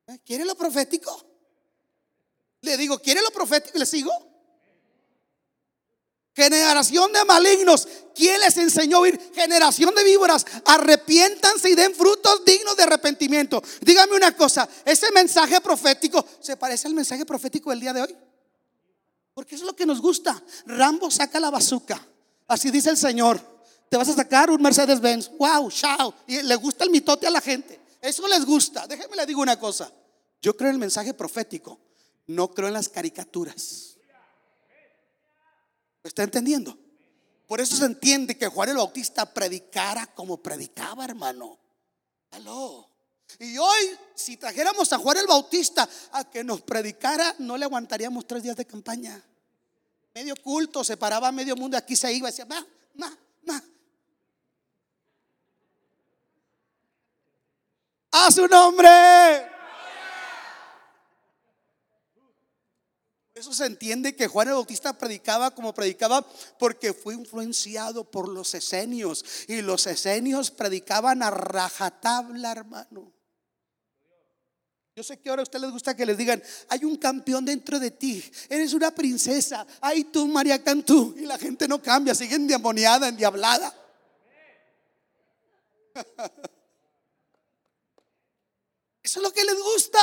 ¿Eh? 0.06 0.18
¿Quiere 0.24 0.44
lo 0.44 0.54
profético? 0.54 1.24
Le 2.60 2.76
digo, 2.76 2.98
¿quiere 2.98 3.22
lo 3.22 3.30
profético? 3.30 3.78
¿Le 3.78 3.86
sigo? 3.86 4.35
Generación 6.36 7.10
de 7.14 7.24
malignos. 7.24 7.88
¿Quién 8.14 8.38
les 8.40 8.54
enseñó 8.58 8.98
a 8.98 9.00
huir? 9.00 9.32
Generación 9.34 9.94
de 9.94 10.04
víboras. 10.04 10.44
Arrepiéntanse 10.66 11.70
y 11.70 11.74
den 11.74 11.94
frutos 11.94 12.44
dignos 12.44 12.76
de 12.76 12.82
arrepentimiento. 12.82 13.62
Dígame 13.80 14.14
una 14.14 14.36
cosa. 14.36 14.68
Ese 14.84 15.10
mensaje 15.12 15.58
profético 15.62 16.22
se 16.40 16.58
parece 16.58 16.88
al 16.88 16.94
mensaje 16.94 17.24
profético 17.24 17.70
del 17.70 17.80
día 17.80 17.94
de 17.94 18.02
hoy. 18.02 18.16
Porque 19.32 19.54
es 19.54 19.62
lo 19.62 19.74
que 19.74 19.86
nos 19.86 20.02
gusta. 20.02 20.42
Rambo 20.66 21.10
saca 21.10 21.40
la 21.40 21.48
bazuca. 21.48 22.06
Así 22.46 22.70
dice 22.70 22.90
el 22.90 22.98
Señor. 22.98 23.40
Te 23.88 23.96
vas 23.96 24.08
a 24.10 24.14
sacar 24.14 24.50
un 24.50 24.60
Mercedes 24.60 25.00
Benz. 25.00 25.30
Wow, 25.38 25.70
chao. 25.70 26.12
Y 26.26 26.42
le 26.42 26.56
gusta 26.56 26.84
el 26.84 26.90
mitote 26.90 27.26
a 27.26 27.30
la 27.30 27.40
gente. 27.40 27.80
Eso 28.02 28.28
les 28.28 28.44
gusta. 28.44 28.86
Déjenme 28.86 29.16
le 29.16 29.24
digo 29.24 29.40
una 29.40 29.58
cosa. 29.58 29.90
Yo 30.42 30.54
creo 30.54 30.68
en 30.68 30.74
el 30.74 30.80
mensaje 30.80 31.14
profético. 31.14 31.80
No 32.26 32.50
creo 32.50 32.68
en 32.68 32.74
las 32.74 32.90
caricaturas. 32.90 33.95
¿Me 36.06 36.08
está 36.08 36.22
entendiendo? 36.22 36.78
Por 37.48 37.60
eso 37.60 37.74
se 37.74 37.84
entiende 37.84 38.38
que 38.38 38.46
Juan 38.46 38.68
el 38.68 38.76
Bautista 38.76 39.26
predicara 39.26 40.06
como 40.14 40.40
predicaba, 40.40 41.04
hermano. 41.04 41.58
Aló. 42.30 42.88
Y 43.40 43.58
hoy, 43.58 43.98
si 44.14 44.36
trajéramos 44.36 44.92
a 44.92 44.98
Juan 44.98 45.16
el 45.16 45.26
Bautista 45.26 45.88
a 46.12 46.22
que 46.30 46.44
nos 46.44 46.62
predicara, 46.62 47.34
no 47.40 47.56
le 47.56 47.64
aguantaríamos 47.64 48.24
tres 48.24 48.44
días 48.44 48.54
de 48.54 48.64
campaña. 48.64 49.20
Medio 50.14 50.36
culto, 50.36 50.84
se 50.84 50.96
paraba 50.96 51.32
medio 51.32 51.56
mundo, 51.56 51.76
aquí 51.76 51.96
se 51.96 52.12
iba 52.12 52.28
decía, 52.28 52.46
ma, 52.46 52.64
ma, 52.94 53.18
ma. 53.42 53.64
A 58.12 58.30
su 58.30 58.46
nombre. 58.46 59.55
Eso 63.36 63.52
se 63.52 63.66
entiende 63.66 64.16
que 64.16 64.28
Juan 64.28 64.48
el 64.48 64.54
Bautista 64.54 64.96
predicaba 64.96 65.50
como 65.50 65.74
predicaba 65.74 66.26
porque 66.58 66.94
fue 66.94 67.12
influenciado 67.12 68.02
por 68.10 68.30
los 68.30 68.54
esenios. 68.54 69.22
Y 69.46 69.60
los 69.60 69.86
esenios 69.86 70.50
predicaban 70.50 71.22
a 71.22 71.30
rajatabla, 71.30 72.52
hermano. 72.52 73.12
Yo 74.96 75.02
sé 75.02 75.20
que 75.20 75.28
ahora 75.28 75.42
a 75.42 75.44
ustedes 75.44 75.64
les 75.64 75.70
gusta 75.70 75.94
que 75.94 76.06
les 76.06 76.16
digan, 76.16 76.42
hay 76.70 76.86
un 76.86 76.96
campeón 76.96 77.44
dentro 77.44 77.78
de 77.78 77.90
ti, 77.90 78.24
eres 78.48 78.72
una 78.72 78.90
princesa, 78.94 79.66
ay 79.82 80.04
tú 80.04 80.26
María 80.26 80.64
Cantú, 80.64 81.14
y 81.18 81.26
la 81.26 81.36
gente 81.36 81.68
no 81.68 81.82
cambia, 81.82 82.14
sigue 82.14 82.36
endemoniada, 82.36 83.08
endiablada. 83.08 83.74
Eso 89.02 89.20
es 89.20 89.22
lo 89.22 89.30
que 89.30 89.44
les 89.44 89.62
gusta. 89.62 89.98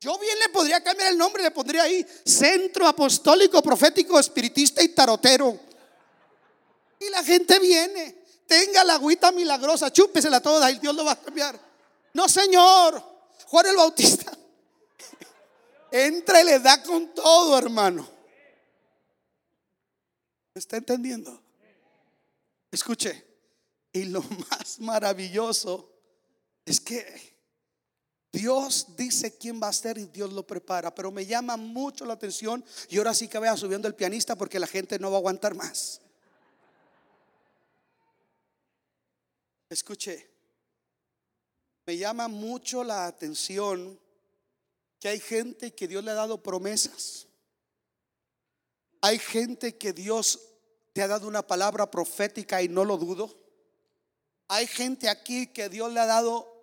Yo 0.00 0.16
bien 0.18 0.38
le 0.38 0.48
podría 0.50 0.82
cambiar 0.82 1.10
el 1.10 1.18
nombre, 1.18 1.42
le 1.42 1.50
pondría 1.50 1.82
ahí 1.82 2.06
Centro 2.24 2.86
Apostólico, 2.86 3.60
Profético, 3.62 4.18
Espiritista 4.18 4.82
y 4.82 4.88
Tarotero. 4.88 5.58
Y 7.00 7.08
la 7.10 7.24
gente 7.24 7.58
viene, 7.58 8.24
tenga 8.46 8.84
la 8.84 8.94
agüita 8.94 9.32
milagrosa, 9.32 9.92
chúpesela 9.92 10.40
toda 10.40 10.70
y 10.70 10.78
Dios 10.78 10.94
lo 10.94 11.04
va 11.04 11.12
a 11.12 11.20
cambiar. 11.20 11.58
No, 12.14 12.28
Señor. 12.28 13.18
Juan 13.46 13.66
el 13.66 13.76
Bautista 13.76 14.36
entra 15.90 16.42
y 16.42 16.44
le 16.44 16.58
da 16.60 16.82
con 16.82 17.14
todo, 17.14 17.56
hermano. 17.56 18.06
¿Me 20.54 20.58
está 20.58 20.76
entendiendo? 20.76 21.42
Escuche, 22.70 23.26
y 23.92 24.04
lo 24.04 24.22
más 24.50 24.80
maravilloso 24.80 25.90
es 26.64 26.80
que 26.80 27.37
Dios 28.32 28.88
dice 28.96 29.36
quién 29.38 29.60
va 29.62 29.68
a 29.68 29.72
ser 29.72 29.96
y 29.96 30.06
Dios 30.06 30.32
lo 30.32 30.46
prepara, 30.46 30.94
pero 30.94 31.10
me 31.10 31.24
llama 31.24 31.56
mucho 31.56 32.04
la 32.04 32.14
atención 32.14 32.64
y 32.88 32.98
ahora 32.98 33.14
sí 33.14 33.26
que 33.26 33.38
vaya 33.38 33.56
subiendo 33.56 33.88
el 33.88 33.94
pianista 33.94 34.36
porque 34.36 34.58
la 34.58 34.66
gente 34.66 34.98
no 34.98 35.10
va 35.10 35.16
a 35.16 35.20
aguantar 35.20 35.54
más. 35.54 36.00
Escuche, 39.70 40.28
me 41.86 41.96
llama 41.96 42.28
mucho 42.28 42.84
la 42.84 43.06
atención 43.06 43.98
que 45.00 45.08
hay 45.08 45.20
gente 45.20 45.74
que 45.74 45.88
Dios 45.88 46.04
le 46.04 46.10
ha 46.10 46.14
dado 46.14 46.42
promesas. 46.42 47.26
Hay 49.00 49.18
gente 49.18 49.76
que 49.76 49.92
Dios 49.92 50.40
te 50.92 51.02
ha 51.02 51.08
dado 51.08 51.28
una 51.28 51.46
palabra 51.46 51.90
profética 51.90 52.60
y 52.60 52.68
no 52.68 52.84
lo 52.84 52.96
dudo. 52.96 53.34
Hay 54.48 54.66
gente 54.66 55.08
aquí 55.08 55.46
que 55.46 55.68
Dios 55.68 55.92
le 55.92 56.00
ha 56.00 56.06
dado 56.06 56.57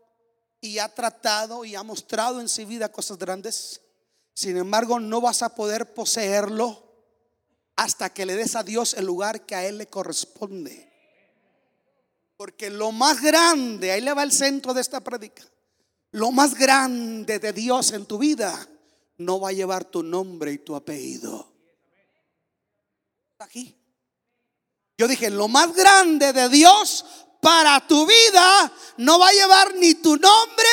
y 0.66 0.80
ha 0.80 0.90
tratado 0.90 1.64
y 1.64 1.76
ha 1.76 1.84
mostrado 1.84 2.42
en 2.42 2.50
su 2.50 2.66
vida 2.66 2.92
cosas 2.92 3.18
grandes. 3.18 3.82
Sin 4.34 4.58
embargo, 4.58 5.00
no 5.00 5.22
vas 5.22 5.42
a 5.44 5.56
poder 5.56 5.94
poseerlo 5.94 6.84
hasta 7.76 8.10
que 8.10 8.26
le 8.26 8.36
des 8.36 8.56
a 8.56 8.64
Dios 8.64 8.94
el 8.96 9.06
lugar 9.06 9.46
que 9.46 9.56
a 9.56 9.66
Él 9.66 9.78
le 9.78 9.88
corresponde. 9.88 10.92
Porque 12.38 12.70
lo 12.70 12.92
más 12.92 13.22
grande, 13.22 13.92
ahí 13.92 14.02
le 14.02 14.14
va 14.14 14.24
el 14.24 14.32
centro 14.32 14.74
de 14.74 14.82
esta 14.82 15.00
prédica, 15.00 15.44
lo 16.12 16.32
más 16.32 16.56
grande 16.56 17.40
de 17.40 17.54
Dios 17.54 17.92
en 17.92 18.06
tu 18.06 18.18
vida 18.18 18.68
no 19.18 19.40
va 19.40 19.50
a 19.50 19.54
llevar 19.54 19.86
tu 19.86 20.04
nombre 20.04 20.52
y 20.52 20.58
tu 20.58 20.76
apellido. 20.76 21.52
Aquí. 23.40 23.76
Yo 24.98 25.08
dije, 25.08 25.30
lo 25.30 25.48
más 25.48 25.76
grande 25.76 26.32
de 26.32 26.48
Dios 26.50 27.06
para 27.46 27.80
tu 27.86 28.08
vida 28.08 28.74
no 28.98 29.20
va 29.20 29.28
a 29.28 29.32
llevar 29.32 29.76
ni 29.76 29.94
tu 29.94 30.18
nombre 30.18 30.68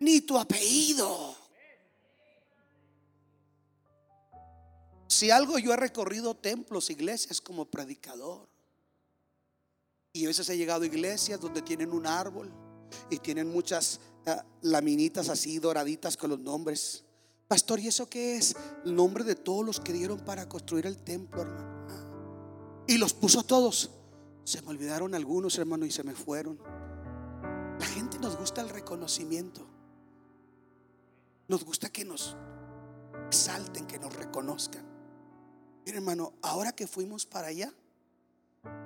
ni 0.00 0.20
tu 0.22 0.36
apellido. 0.36 1.36
Si 5.06 5.30
algo 5.30 5.60
yo 5.60 5.72
he 5.72 5.76
recorrido 5.76 6.34
templos, 6.34 6.90
iglesias 6.90 7.40
como 7.40 7.66
predicador. 7.66 8.48
Y 10.12 10.24
a 10.24 10.26
veces 10.26 10.48
he 10.48 10.56
llegado 10.56 10.82
a 10.82 10.86
iglesias 10.86 11.38
donde 11.38 11.62
tienen 11.62 11.92
un 11.92 12.04
árbol 12.04 12.52
y 13.08 13.18
tienen 13.18 13.48
muchas 13.48 14.00
eh, 14.26 14.34
laminitas 14.62 15.28
así 15.28 15.60
doraditas 15.60 16.16
con 16.16 16.30
los 16.30 16.40
nombres. 16.40 17.04
Pastor, 17.46 17.78
¿y 17.78 17.86
eso 17.86 18.08
qué 18.10 18.38
es? 18.38 18.56
El 18.84 18.96
nombre 18.96 19.22
de 19.22 19.36
todos 19.36 19.64
los 19.64 19.78
que 19.78 19.92
dieron 19.92 20.18
para 20.18 20.48
construir 20.48 20.86
el 20.86 20.96
templo, 20.96 21.42
hermano. 21.42 22.84
Y 22.88 22.98
los 22.98 23.14
puso 23.14 23.44
todos. 23.44 24.01
Se 24.44 24.60
me 24.62 24.68
olvidaron 24.68 25.14
algunos, 25.14 25.58
hermano, 25.58 25.86
y 25.86 25.90
se 25.90 26.02
me 26.02 26.14
fueron. 26.14 26.58
La 27.78 27.86
gente 27.86 28.18
nos 28.18 28.36
gusta 28.36 28.60
el 28.60 28.68
reconocimiento. 28.68 29.66
Nos 31.48 31.64
gusta 31.64 31.88
que 31.90 32.04
nos 32.04 32.36
exalten, 33.26 33.86
que 33.86 33.98
nos 33.98 34.14
reconozcan. 34.14 34.84
Mire, 35.84 35.98
hermano, 35.98 36.32
ahora 36.42 36.72
que 36.72 36.86
fuimos 36.86 37.26
para 37.26 37.48
allá, 37.48 37.72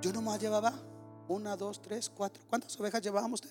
yo 0.01 0.13
nomás 0.13 0.41
llevaba 0.41 0.73
una, 1.29 1.57
dos, 1.57 1.83
tres, 1.83 2.11
cuatro. 2.11 2.43
¿Cuántas 2.49 2.79
ovejas 2.81 3.03
llevábamos? 3.03 3.43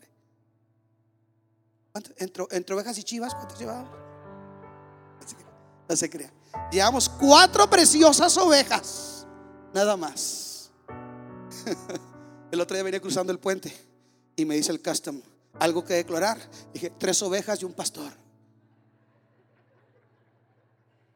Entre, 1.93 2.45
entre, 2.49 2.75
ovejas 2.75 2.97
y 2.97 3.03
chivas, 3.03 3.35
¿cuántas 3.35 3.59
llevábamos? 3.59 4.05
No 5.87 5.95
se 5.95 6.09
crea. 6.09 6.33
Llevamos 6.71 7.07
cuatro 7.07 7.69
preciosas 7.69 8.35
ovejas. 8.37 9.27
Nada 9.73 9.95
más. 9.95 10.54
El 12.51 12.61
otro 12.61 12.75
día 12.75 12.83
venía 12.83 13.01
cruzando 13.01 13.33
el 13.33 13.39
puente 13.39 13.73
y 14.35 14.45
me 14.45 14.55
dice 14.55 14.71
el 14.71 14.81
custom, 14.81 15.21
algo 15.59 15.83
que 15.83 15.95
declarar. 15.95 16.37
Dije, 16.73 16.89
tres 16.89 17.21
ovejas 17.21 17.61
y 17.61 17.65
un 17.65 17.73
pastor. 17.73 18.11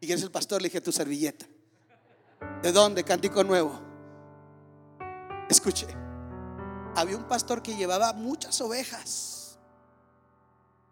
¿Y 0.02 0.08
quién 0.08 0.18
es 0.18 0.24
el 0.24 0.32
pastor? 0.32 0.62
Le 0.62 0.70
dije, 0.70 0.82
tu 0.82 0.91
servilleta. 0.91 1.45
¿De 2.62 2.72
dónde? 2.72 3.04
Cántico 3.04 3.43
Nuevo. 3.43 3.80
Escuche, 5.50 5.88
había 6.95 7.18
un 7.18 7.28
pastor 7.28 7.62
que 7.62 7.76
llevaba 7.76 8.14
muchas 8.14 8.60
ovejas. 8.62 9.60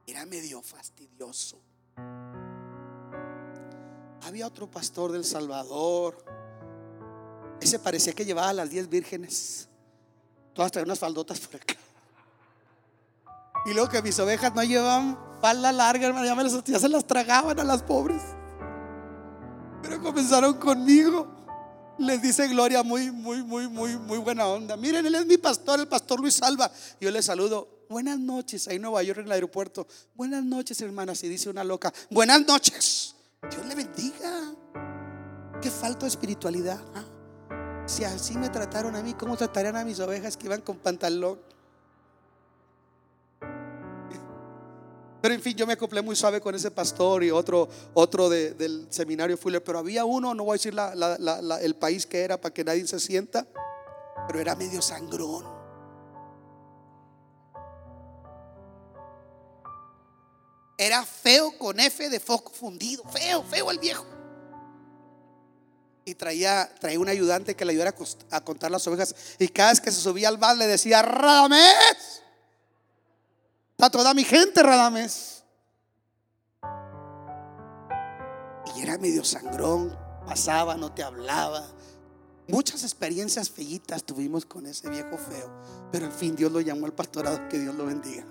Era 0.06 0.26
medio 0.26 0.62
fastidioso. 0.62 1.62
Había 4.22 4.48
otro 4.48 4.70
pastor 4.70 5.12
del 5.12 5.24
Salvador. 5.24 6.24
Ese 7.62 7.80
parecía 7.80 8.14
que 8.14 8.26
llevaba 8.26 8.54
las 8.54 8.70
diez 8.70 8.90
vírgenes. 8.90 9.68
Todas 10.54 10.72
traían 10.72 10.88
unas 10.88 11.00
faldotas 11.00 11.40
por 11.40 11.56
acá. 11.56 11.76
Y 13.66 13.74
luego 13.74 13.90
que 13.90 14.02
mis 14.02 14.18
ovejas 14.20 14.54
no 14.56 14.64
llevaban 14.64 15.18
falda 15.42 15.72
larga, 15.72 16.08
hermano, 16.08 16.26
ya, 16.26 16.62
ya 16.66 16.80
se 16.80 16.90
las 16.90 17.06
tragaban 17.06 17.60
a 17.60 17.64
las 17.64 17.84
pobres. 17.84 18.22
Pero 19.82 20.02
comenzaron 20.02 20.56
conmigo. 20.56 21.36
Les 22.00 22.22
dice 22.22 22.48
Gloria 22.48 22.84
muy, 22.84 23.12
muy, 23.12 23.44
muy, 23.44 23.68
muy, 23.68 23.98
muy 23.98 24.18
buena 24.20 24.48
onda. 24.48 24.78
Miren, 24.78 25.06
él 25.06 25.16
es 25.16 25.26
mi 25.26 25.38
pastor, 25.38 25.80
el 25.80 25.88
pastor 25.88 26.20
Luis 26.20 26.36
Salva. 26.36 26.72
Yo 27.02 27.10
le 27.10 27.22
saludo. 27.22 27.86
Buenas 27.90 28.20
noches, 28.20 28.68
ahí 28.68 28.76
en 28.76 28.84
Nueva 28.84 29.02
York, 29.02 29.20
en 29.20 29.26
el 29.26 29.32
aeropuerto. 29.32 29.88
Buenas 30.14 30.44
noches, 30.44 30.80
hermanas. 30.82 31.24
Y 31.24 31.30
dice 31.30 31.50
una 31.50 31.64
loca. 31.64 31.94
Buenas 32.10 32.46
noches. 32.46 33.16
Dios 33.50 33.66
le 33.66 33.76
bendiga. 33.76 34.54
Qué 35.62 35.72
falta 35.72 36.06
de 36.06 36.10
espiritualidad. 36.10 36.80
¿ah? 36.94 37.04
Si 37.88 38.04
así 38.04 38.38
me 38.38 38.50
trataron 38.50 38.98
a 38.98 39.02
mí, 39.02 39.14
¿cómo 39.14 39.38
tratarían 39.38 39.78
a 39.78 39.86
mis 39.86 39.98
ovejas 40.02 40.36
que 40.36 40.48
iban 40.48 40.60
con 40.60 40.78
pantalón? 40.78 41.40
Pero 45.22 45.34
en 45.34 45.42
fin, 45.42 45.56
yo 45.56 45.66
me 45.66 45.74
acoplé 45.74 46.02
muy 46.02 46.16
suave 46.16 46.42
con 46.42 46.54
ese 46.54 46.70
pastor 46.70 47.24
y 47.24 47.32
otro, 47.32 47.70
otro 47.94 48.30
del 48.30 48.88
seminario 48.90 49.38
Fuller. 49.38 49.64
Pero 49.64 49.80
había 49.80 50.04
uno, 50.04 50.34
no 50.34 50.44
voy 50.44 50.52
a 50.52 50.58
decir 50.58 50.76
el 51.62 51.76
país 51.76 52.06
que 52.06 52.20
era 52.20 52.40
para 52.40 52.54
que 52.54 52.66
nadie 52.66 52.86
se 52.86 53.00
sienta, 53.00 53.48
pero 54.28 54.42
era 54.42 54.54
medio 54.56 54.82
sangrón. 54.82 55.46
Era 60.78 61.04
feo 61.06 61.58
con 61.58 61.80
F 61.80 62.10
de 62.10 62.20
foco 62.20 62.52
fundido. 62.52 63.04
Feo, 63.06 63.44
feo 63.44 63.72
el 63.72 63.80
viejo. 63.80 64.17
Y 66.08 66.16
traía, 66.16 66.74
traía 66.80 66.98
un 67.02 67.10
ayudante 67.10 67.54
que 67.54 67.66
le 67.66 67.74
ayudara 67.74 67.94
a 68.32 68.40
contar 68.40 68.72
las 68.72 68.88
ovejas. 68.88 69.14
Y 69.40 69.50
cada 69.50 69.72
vez 69.72 69.82
que 69.82 69.92
se 69.92 70.00
subía 70.00 70.30
al 70.30 70.38
bar 70.38 70.56
le 70.56 70.66
decía, 70.66 71.02
Radamés. 71.02 72.24
Está 73.72 73.90
toda 73.90 74.14
mi 74.14 74.24
gente, 74.24 74.64
Radames. 74.64 75.44
Y 78.74 78.82
era 78.82 78.98
medio 78.98 79.26
sangrón, 79.26 80.00
pasaba, 80.26 80.78
no 80.78 80.94
te 80.94 81.04
hablaba. 81.04 81.68
Muchas 82.48 82.84
experiencias 82.84 83.50
feitas 83.50 84.06
tuvimos 84.06 84.46
con 84.46 84.66
ese 84.66 84.90
viejo 84.90 85.18
feo. 85.18 85.52
Pero 85.92 86.06
al 86.06 86.14
fin 86.14 86.38
Dios 86.38 86.54
lo 86.54 86.62
llamó 86.62 86.86
al 86.86 86.94
pastorado, 86.94 87.50
que 87.50 87.60
Dios 87.60 87.76
lo 87.76 87.86
bendiga. 87.86 88.26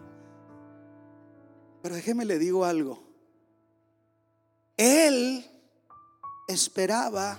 Pero 1.82 1.94
déjeme 1.94 2.24
le 2.24 2.38
digo 2.38 2.64
algo. 2.64 3.04
Él 4.78 5.44
esperaba 6.48 7.38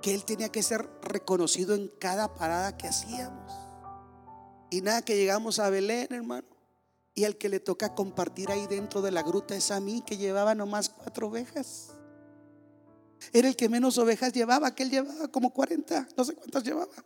que 0.00 0.14
él 0.14 0.24
tenía 0.24 0.50
que 0.50 0.62
ser 0.62 0.88
reconocido 1.02 1.74
en 1.74 1.88
cada 1.98 2.34
parada 2.34 2.76
que 2.76 2.88
hacíamos. 2.88 3.52
Y 4.70 4.80
nada 4.82 5.02
que 5.02 5.16
llegamos 5.16 5.58
a 5.58 5.68
Belén, 5.70 6.08
hermano. 6.10 6.46
Y 7.14 7.24
el 7.24 7.36
que 7.36 7.48
le 7.48 7.60
toca 7.60 7.94
compartir 7.94 8.50
ahí 8.50 8.66
dentro 8.66 9.02
de 9.02 9.10
la 9.10 9.22
gruta 9.22 9.54
es 9.56 9.70
a 9.70 9.80
mí, 9.80 10.02
que 10.06 10.16
llevaba 10.16 10.54
nomás 10.54 10.88
cuatro 10.88 11.28
ovejas. 11.28 11.90
Era 13.32 13.48
el 13.48 13.56
que 13.56 13.68
menos 13.68 13.98
ovejas 13.98 14.32
llevaba, 14.32 14.74
que 14.74 14.84
él 14.84 14.90
llevaba 14.90 15.28
como 15.28 15.52
40, 15.52 16.08
no 16.16 16.24
sé 16.24 16.34
cuántas 16.34 16.64
llevaba. 16.64 17.04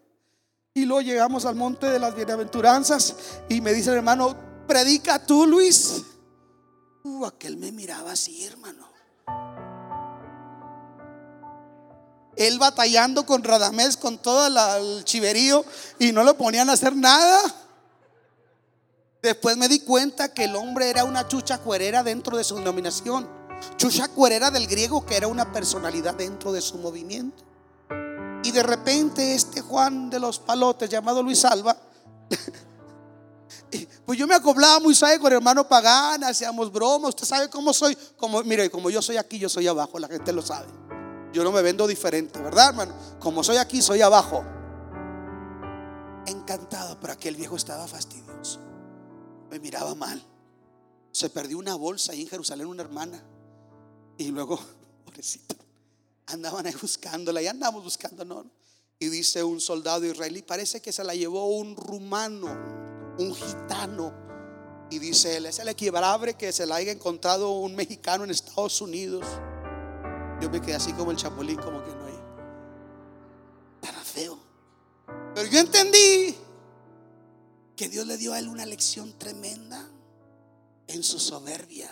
Y 0.74 0.84
luego 0.84 1.02
llegamos 1.02 1.44
al 1.46 1.54
monte 1.54 1.86
de 1.86 1.98
las 1.98 2.14
bienaventuranzas 2.14 3.16
y 3.48 3.60
me 3.60 3.72
dice 3.72 3.90
el 3.90 3.96
hermano, 3.96 4.36
predica 4.66 5.24
tú, 5.24 5.46
Luis. 5.46 6.02
Uh, 7.02 7.26
aquel 7.26 7.56
me 7.56 7.72
miraba 7.72 8.12
así, 8.12 8.44
hermano. 8.44 8.93
Él 12.36 12.58
batallando 12.58 13.24
con 13.26 13.44
Radamés, 13.44 13.96
con 13.96 14.18
todo 14.18 14.46
el 14.46 15.04
chiverío, 15.04 15.64
y 15.98 16.12
no 16.12 16.24
lo 16.24 16.36
ponían 16.36 16.70
a 16.70 16.72
hacer 16.74 16.94
nada. 16.96 17.40
Después 19.22 19.56
me 19.56 19.68
di 19.68 19.80
cuenta 19.80 20.34
que 20.34 20.44
el 20.44 20.54
hombre 20.54 20.90
era 20.90 21.04
una 21.04 21.26
chucha 21.26 21.58
cuerera 21.58 22.02
dentro 22.02 22.36
de 22.36 22.44
su 22.44 22.56
denominación. 22.56 23.26
Chucha 23.76 24.08
cuerera 24.08 24.50
del 24.50 24.66
griego 24.66 25.06
que 25.06 25.16
era 25.16 25.28
una 25.28 25.50
personalidad 25.52 26.14
dentro 26.14 26.52
de 26.52 26.60
su 26.60 26.76
movimiento. 26.76 27.42
Y 28.42 28.50
de 28.50 28.62
repente 28.62 29.34
este 29.34 29.62
Juan 29.62 30.10
de 30.10 30.20
los 30.20 30.38
Palotes 30.38 30.90
llamado 30.90 31.22
Luis 31.22 31.42
Alba, 31.46 31.74
pues 34.04 34.18
yo 34.18 34.26
me 34.26 34.34
acoplaba 34.34 34.80
muy 34.80 34.94
suave 34.94 35.18
con 35.18 35.32
el 35.32 35.36
hermano 35.36 35.66
Pagana, 35.66 36.28
hacíamos 36.28 36.70
bromas, 36.70 37.08
usted 37.10 37.24
sabe 37.24 37.48
cómo 37.48 37.72
soy, 37.72 37.96
como 38.18 38.42
mire, 38.42 38.70
como 38.70 38.90
yo 38.90 39.00
soy 39.00 39.16
aquí, 39.16 39.38
yo 39.38 39.48
soy 39.48 39.66
abajo, 39.66 39.98
la 39.98 40.08
gente 40.08 40.30
lo 40.32 40.42
sabe. 40.42 40.66
Yo 41.34 41.44
no 41.44 41.52
me 41.52 41.60
vendo 41.60 41.86
diferente, 41.86 42.40
¿verdad, 42.40 42.70
hermano? 42.70 42.94
Como 43.18 43.44
soy 43.44 43.58
aquí, 43.58 43.82
soy 43.82 44.00
abajo. 44.00 44.42
Encantado, 46.26 46.98
pero 46.98 47.12
aquel 47.12 47.36
viejo 47.36 47.56
estaba 47.56 47.86
fastidioso 47.86 48.24
me 49.54 49.60
miraba 49.60 49.94
mal. 49.94 50.20
Se 51.12 51.30
perdió 51.30 51.58
una 51.58 51.76
bolsa 51.76 52.10
ahí 52.10 52.22
en 52.22 52.28
Jerusalén, 52.28 52.66
una 52.66 52.82
hermana. 52.82 53.22
Y 54.18 54.32
luego, 54.32 54.58
pobrecita, 55.04 55.54
andaban 56.26 56.66
ahí 56.66 56.74
buscándola, 56.80 57.40
y 57.40 57.46
andamos 57.46 57.84
buscando, 57.84 58.24
no. 58.24 58.50
Y 58.98 59.06
dice 59.06 59.44
un 59.44 59.60
soldado 59.60 60.04
israelí, 60.06 60.42
parece 60.42 60.82
que 60.82 60.90
se 60.90 61.04
la 61.04 61.14
llevó 61.14 61.46
un 61.56 61.76
rumano, 61.76 62.48
un 63.18 63.32
gitano. 63.32 64.12
Y 64.90 64.98
dice 64.98 65.36
él, 65.36 65.46
es 65.46 65.60
el 65.60 65.68
equivalente 65.68 66.34
que 66.34 66.50
se 66.50 66.66
la 66.66 66.76
haya 66.76 66.90
encontrado 66.90 67.52
un 67.52 67.76
mexicano 67.76 68.24
en 68.24 68.30
Estados 68.30 68.80
Unidos. 68.80 69.24
Yo 70.44 70.50
me 70.50 70.60
quedé 70.60 70.74
así 70.74 70.92
como 70.92 71.10
el 71.10 71.16
chapulín, 71.16 71.56
como 71.56 71.82
que 71.82 71.90
no 71.90 72.04
hay. 72.04 72.20
Estaba 73.80 74.04
feo. 74.04 74.38
Pero 75.34 75.48
yo 75.48 75.58
entendí 75.58 76.36
que 77.74 77.88
Dios 77.88 78.06
le 78.06 78.18
dio 78.18 78.34
a 78.34 78.38
él 78.38 78.48
una 78.48 78.66
lección 78.66 79.18
tremenda 79.18 79.88
en 80.86 81.02
su 81.02 81.18
soberbia. 81.18 81.88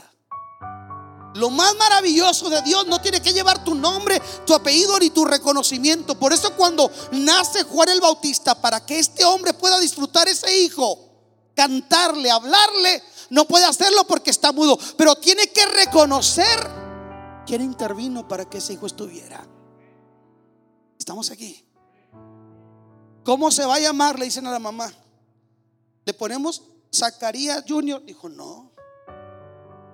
Lo 1.35 1.49
más 1.49 1.75
maravilloso 1.77 2.51
de 2.51 2.61
Dios 2.61 2.87
no 2.89 3.01
tiene 3.01 3.23
que 3.23 3.33
llevar 3.33 3.65
tu 3.65 3.75
nombre, 3.75 4.21
tu 4.45 4.53
apellido 4.53 4.99
ni 4.99 5.09
tu 5.09 5.25
reconocimiento. 5.25 6.19
Por 6.19 6.35
eso 6.35 6.55
cuando 6.55 6.91
nace 7.13 7.63
Juan 7.65 7.89
el 7.89 8.03
Bautista, 8.03 8.61
para 8.61 8.85
que 8.85 8.99
este 8.99 9.25
hombre 9.25 9.55
pueda 9.55 9.81
disfrutar 9.81 10.29
ese 10.29 10.61
hijo, 10.61 10.99
cantarle, 11.57 12.31
hablarle, 12.31 13.03
no 13.31 13.47
puede 13.47 13.65
hacerlo 13.65 14.05
porque 14.07 14.31
está 14.31 14.53
mudo, 14.53 14.79
pero 14.99 15.15
tiene 15.15 15.47
que 15.47 15.65
reconocer 15.65 16.82
quién 17.53 17.61
intervino 17.61 18.27
para 18.27 18.47
que 18.47 18.57
ese 18.57 18.73
hijo 18.73 18.87
estuviera. 18.87 19.47
Estamos 20.99 21.31
aquí. 21.31 21.63
¿Cómo 23.25 23.51
se 23.51 23.67
va 23.67 23.75
a 23.75 23.79
llamar? 23.79 24.19
Le 24.19 24.25
dicen 24.25 24.47
a 24.47 24.51
la 24.51 24.59
mamá. 24.59 24.91
Le 26.07 26.15
ponemos 26.15 26.63
Zacarías 26.91 27.63
Junior. 27.69 28.03
Dijo, 28.07 28.31
no. 28.31 28.73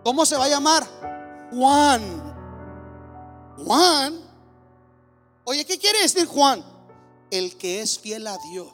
¿Cómo 0.05 0.25
se 0.25 0.37
va 0.37 0.45
a 0.45 0.49
llamar? 0.49 1.49
Juan. 1.51 2.01
Juan. 3.57 4.21
Oye, 5.43 5.65
¿qué 5.65 5.81
quiere 5.81 6.01
decir 6.03 6.29
Juan? 6.29 6.65
El 7.29 7.59
que 7.59 7.81
es 7.81 7.99
fiel 7.99 8.29
a 8.29 8.39
Dios. 8.53 8.73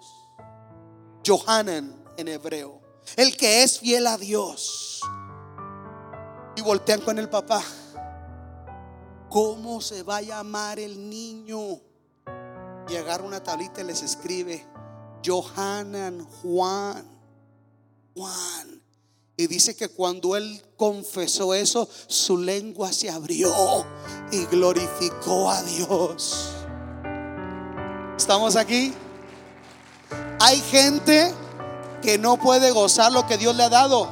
Johanan 1.27 2.05
en 2.19 2.29
hebreo. 2.29 2.83
El 3.17 3.35
que 3.35 3.63
es 3.63 3.79
fiel 3.79 4.07
a 4.07 4.19
Dios. 4.19 5.01
Y 6.55 6.61
voltean 6.61 7.01
con 7.01 7.19
el 7.19 7.31
papá. 7.31 7.65
¿Cómo 9.35 9.81
se 9.81 10.05
va 10.05 10.19
a 10.19 10.23
llamar 10.23 10.79
el 10.79 11.11
niño? 11.11 11.81
Y 12.89 12.95
agarra 12.95 13.25
una 13.25 13.43
tablita 13.43 13.81
y 13.81 13.85
les 13.85 14.01
escribe 14.01 14.65
Johanan 15.27 16.25
Juan. 16.25 17.05
Juan. 18.15 18.81
Y 19.37 19.49
dice 19.49 19.75
que 19.75 19.89
cuando 19.89 20.37
él 20.37 20.63
confesó 20.77 21.53
eso, 21.53 21.89
su 22.07 22.39
lengua 22.39 22.93
se 22.93 23.11
abrió 23.11 23.53
y 24.31 24.45
glorificó 24.45 25.51
a 25.51 25.61
Dios. 25.65 26.53
¿Estamos 28.17 28.55
aquí? 28.55 28.95
Hay 30.39 30.61
gente 30.61 31.35
que 32.03 32.19
no 32.19 32.37
puede 32.37 32.71
gozar 32.71 33.11
lo 33.11 33.27
que 33.27 33.37
Dios 33.37 33.57
le 33.57 33.65
ha 33.65 33.69
dado 33.69 34.09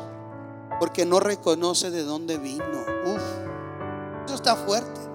porque 0.81 1.07
no 1.07 1.21
reconoce 1.21 1.93
de 1.93 2.03
dónde 2.03 2.39
vino. 2.39 2.65
Eso 4.27 4.35
está 4.35 4.57
fuerte. 4.57 5.12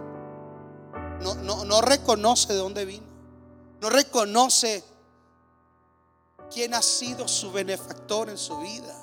No, 1.21 1.35
no, 1.35 1.65
no 1.65 1.81
reconoce 1.81 2.53
de 2.53 2.59
dónde 2.59 2.85
vino. 2.85 3.07
No 3.81 3.89
reconoce 3.89 4.83
quién 6.51 6.73
ha 6.73 6.81
sido 6.81 7.27
su 7.27 7.51
benefactor 7.51 8.29
en 8.29 8.37
su 8.37 8.57
vida. 8.59 8.95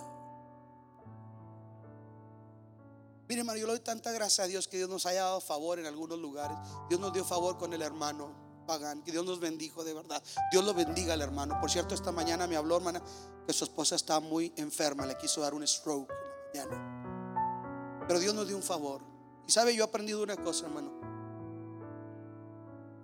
Mire, 3.29 3.41
hermano, 3.41 3.59
yo 3.59 3.67
le 3.67 3.73
doy 3.73 3.81
tanta 3.81 4.13
gracia 4.13 4.45
a 4.45 4.47
Dios 4.47 4.69
que 4.69 4.77
Dios 4.77 4.89
nos 4.89 5.07
haya 5.07 5.23
dado 5.23 5.41
favor 5.41 5.79
en 5.79 5.87
algunos 5.87 6.19
lugares. 6.19 6.59
Dios 6.89 7.01
nos 7.01 7.13
dio 7.13 7.25
favor 7.25 7.57
con 7.57 7.73
el 7.73 7.83
hermano 7.83 8.45
Pagán, 8.67 9.03
que 9.03 9.13
Dios 9.13 9.25
nos 9.25 9.41
bendijo 9.41 9.85
de 9.85 9.95
verdad. 9.95 10.23
Dios 10.51 10.65
lo 10.65 10.75
bendiga 10.75 11.15
al 11.15 11.23
hermano. 11.23 11.59
Por 11.61 11.71
cierto, 11.71 11.95
esta 11.95 12.13
mañana 12.13 12.47
me 12.47 12.57
habló, 12.57 12.77
hermana, 12.77 13.03
que 13.47 13.53
su 13.53 13.65
esposa 13.65 13.97
está 13.97 14.21
muy 14.21 14.53
enferma, 14.57 15.07
le 15.07 15.17
quiso 15.17 15.41
dar 15.41 15.55
un 15.55 15.67
stroke 15.67 16.13
en 16.53 16.61
la 16.61 16.67
mañana. 16.67 18.05
Pero 18.07 18.21
Dios 18.21 18.35
nos 18.35 18.47
dio 18.47 18.57
un 18.57 18.63
favor. 18.63 19.01
Y 19.47 19.53
sabe, 19.53 19.75
yo 19.75 19.85
he 19.85 19.87
aprendido 19.87 20.23
una 20.23 20.37
cosa, 20.37 20.67
hermano. 20.67 21.04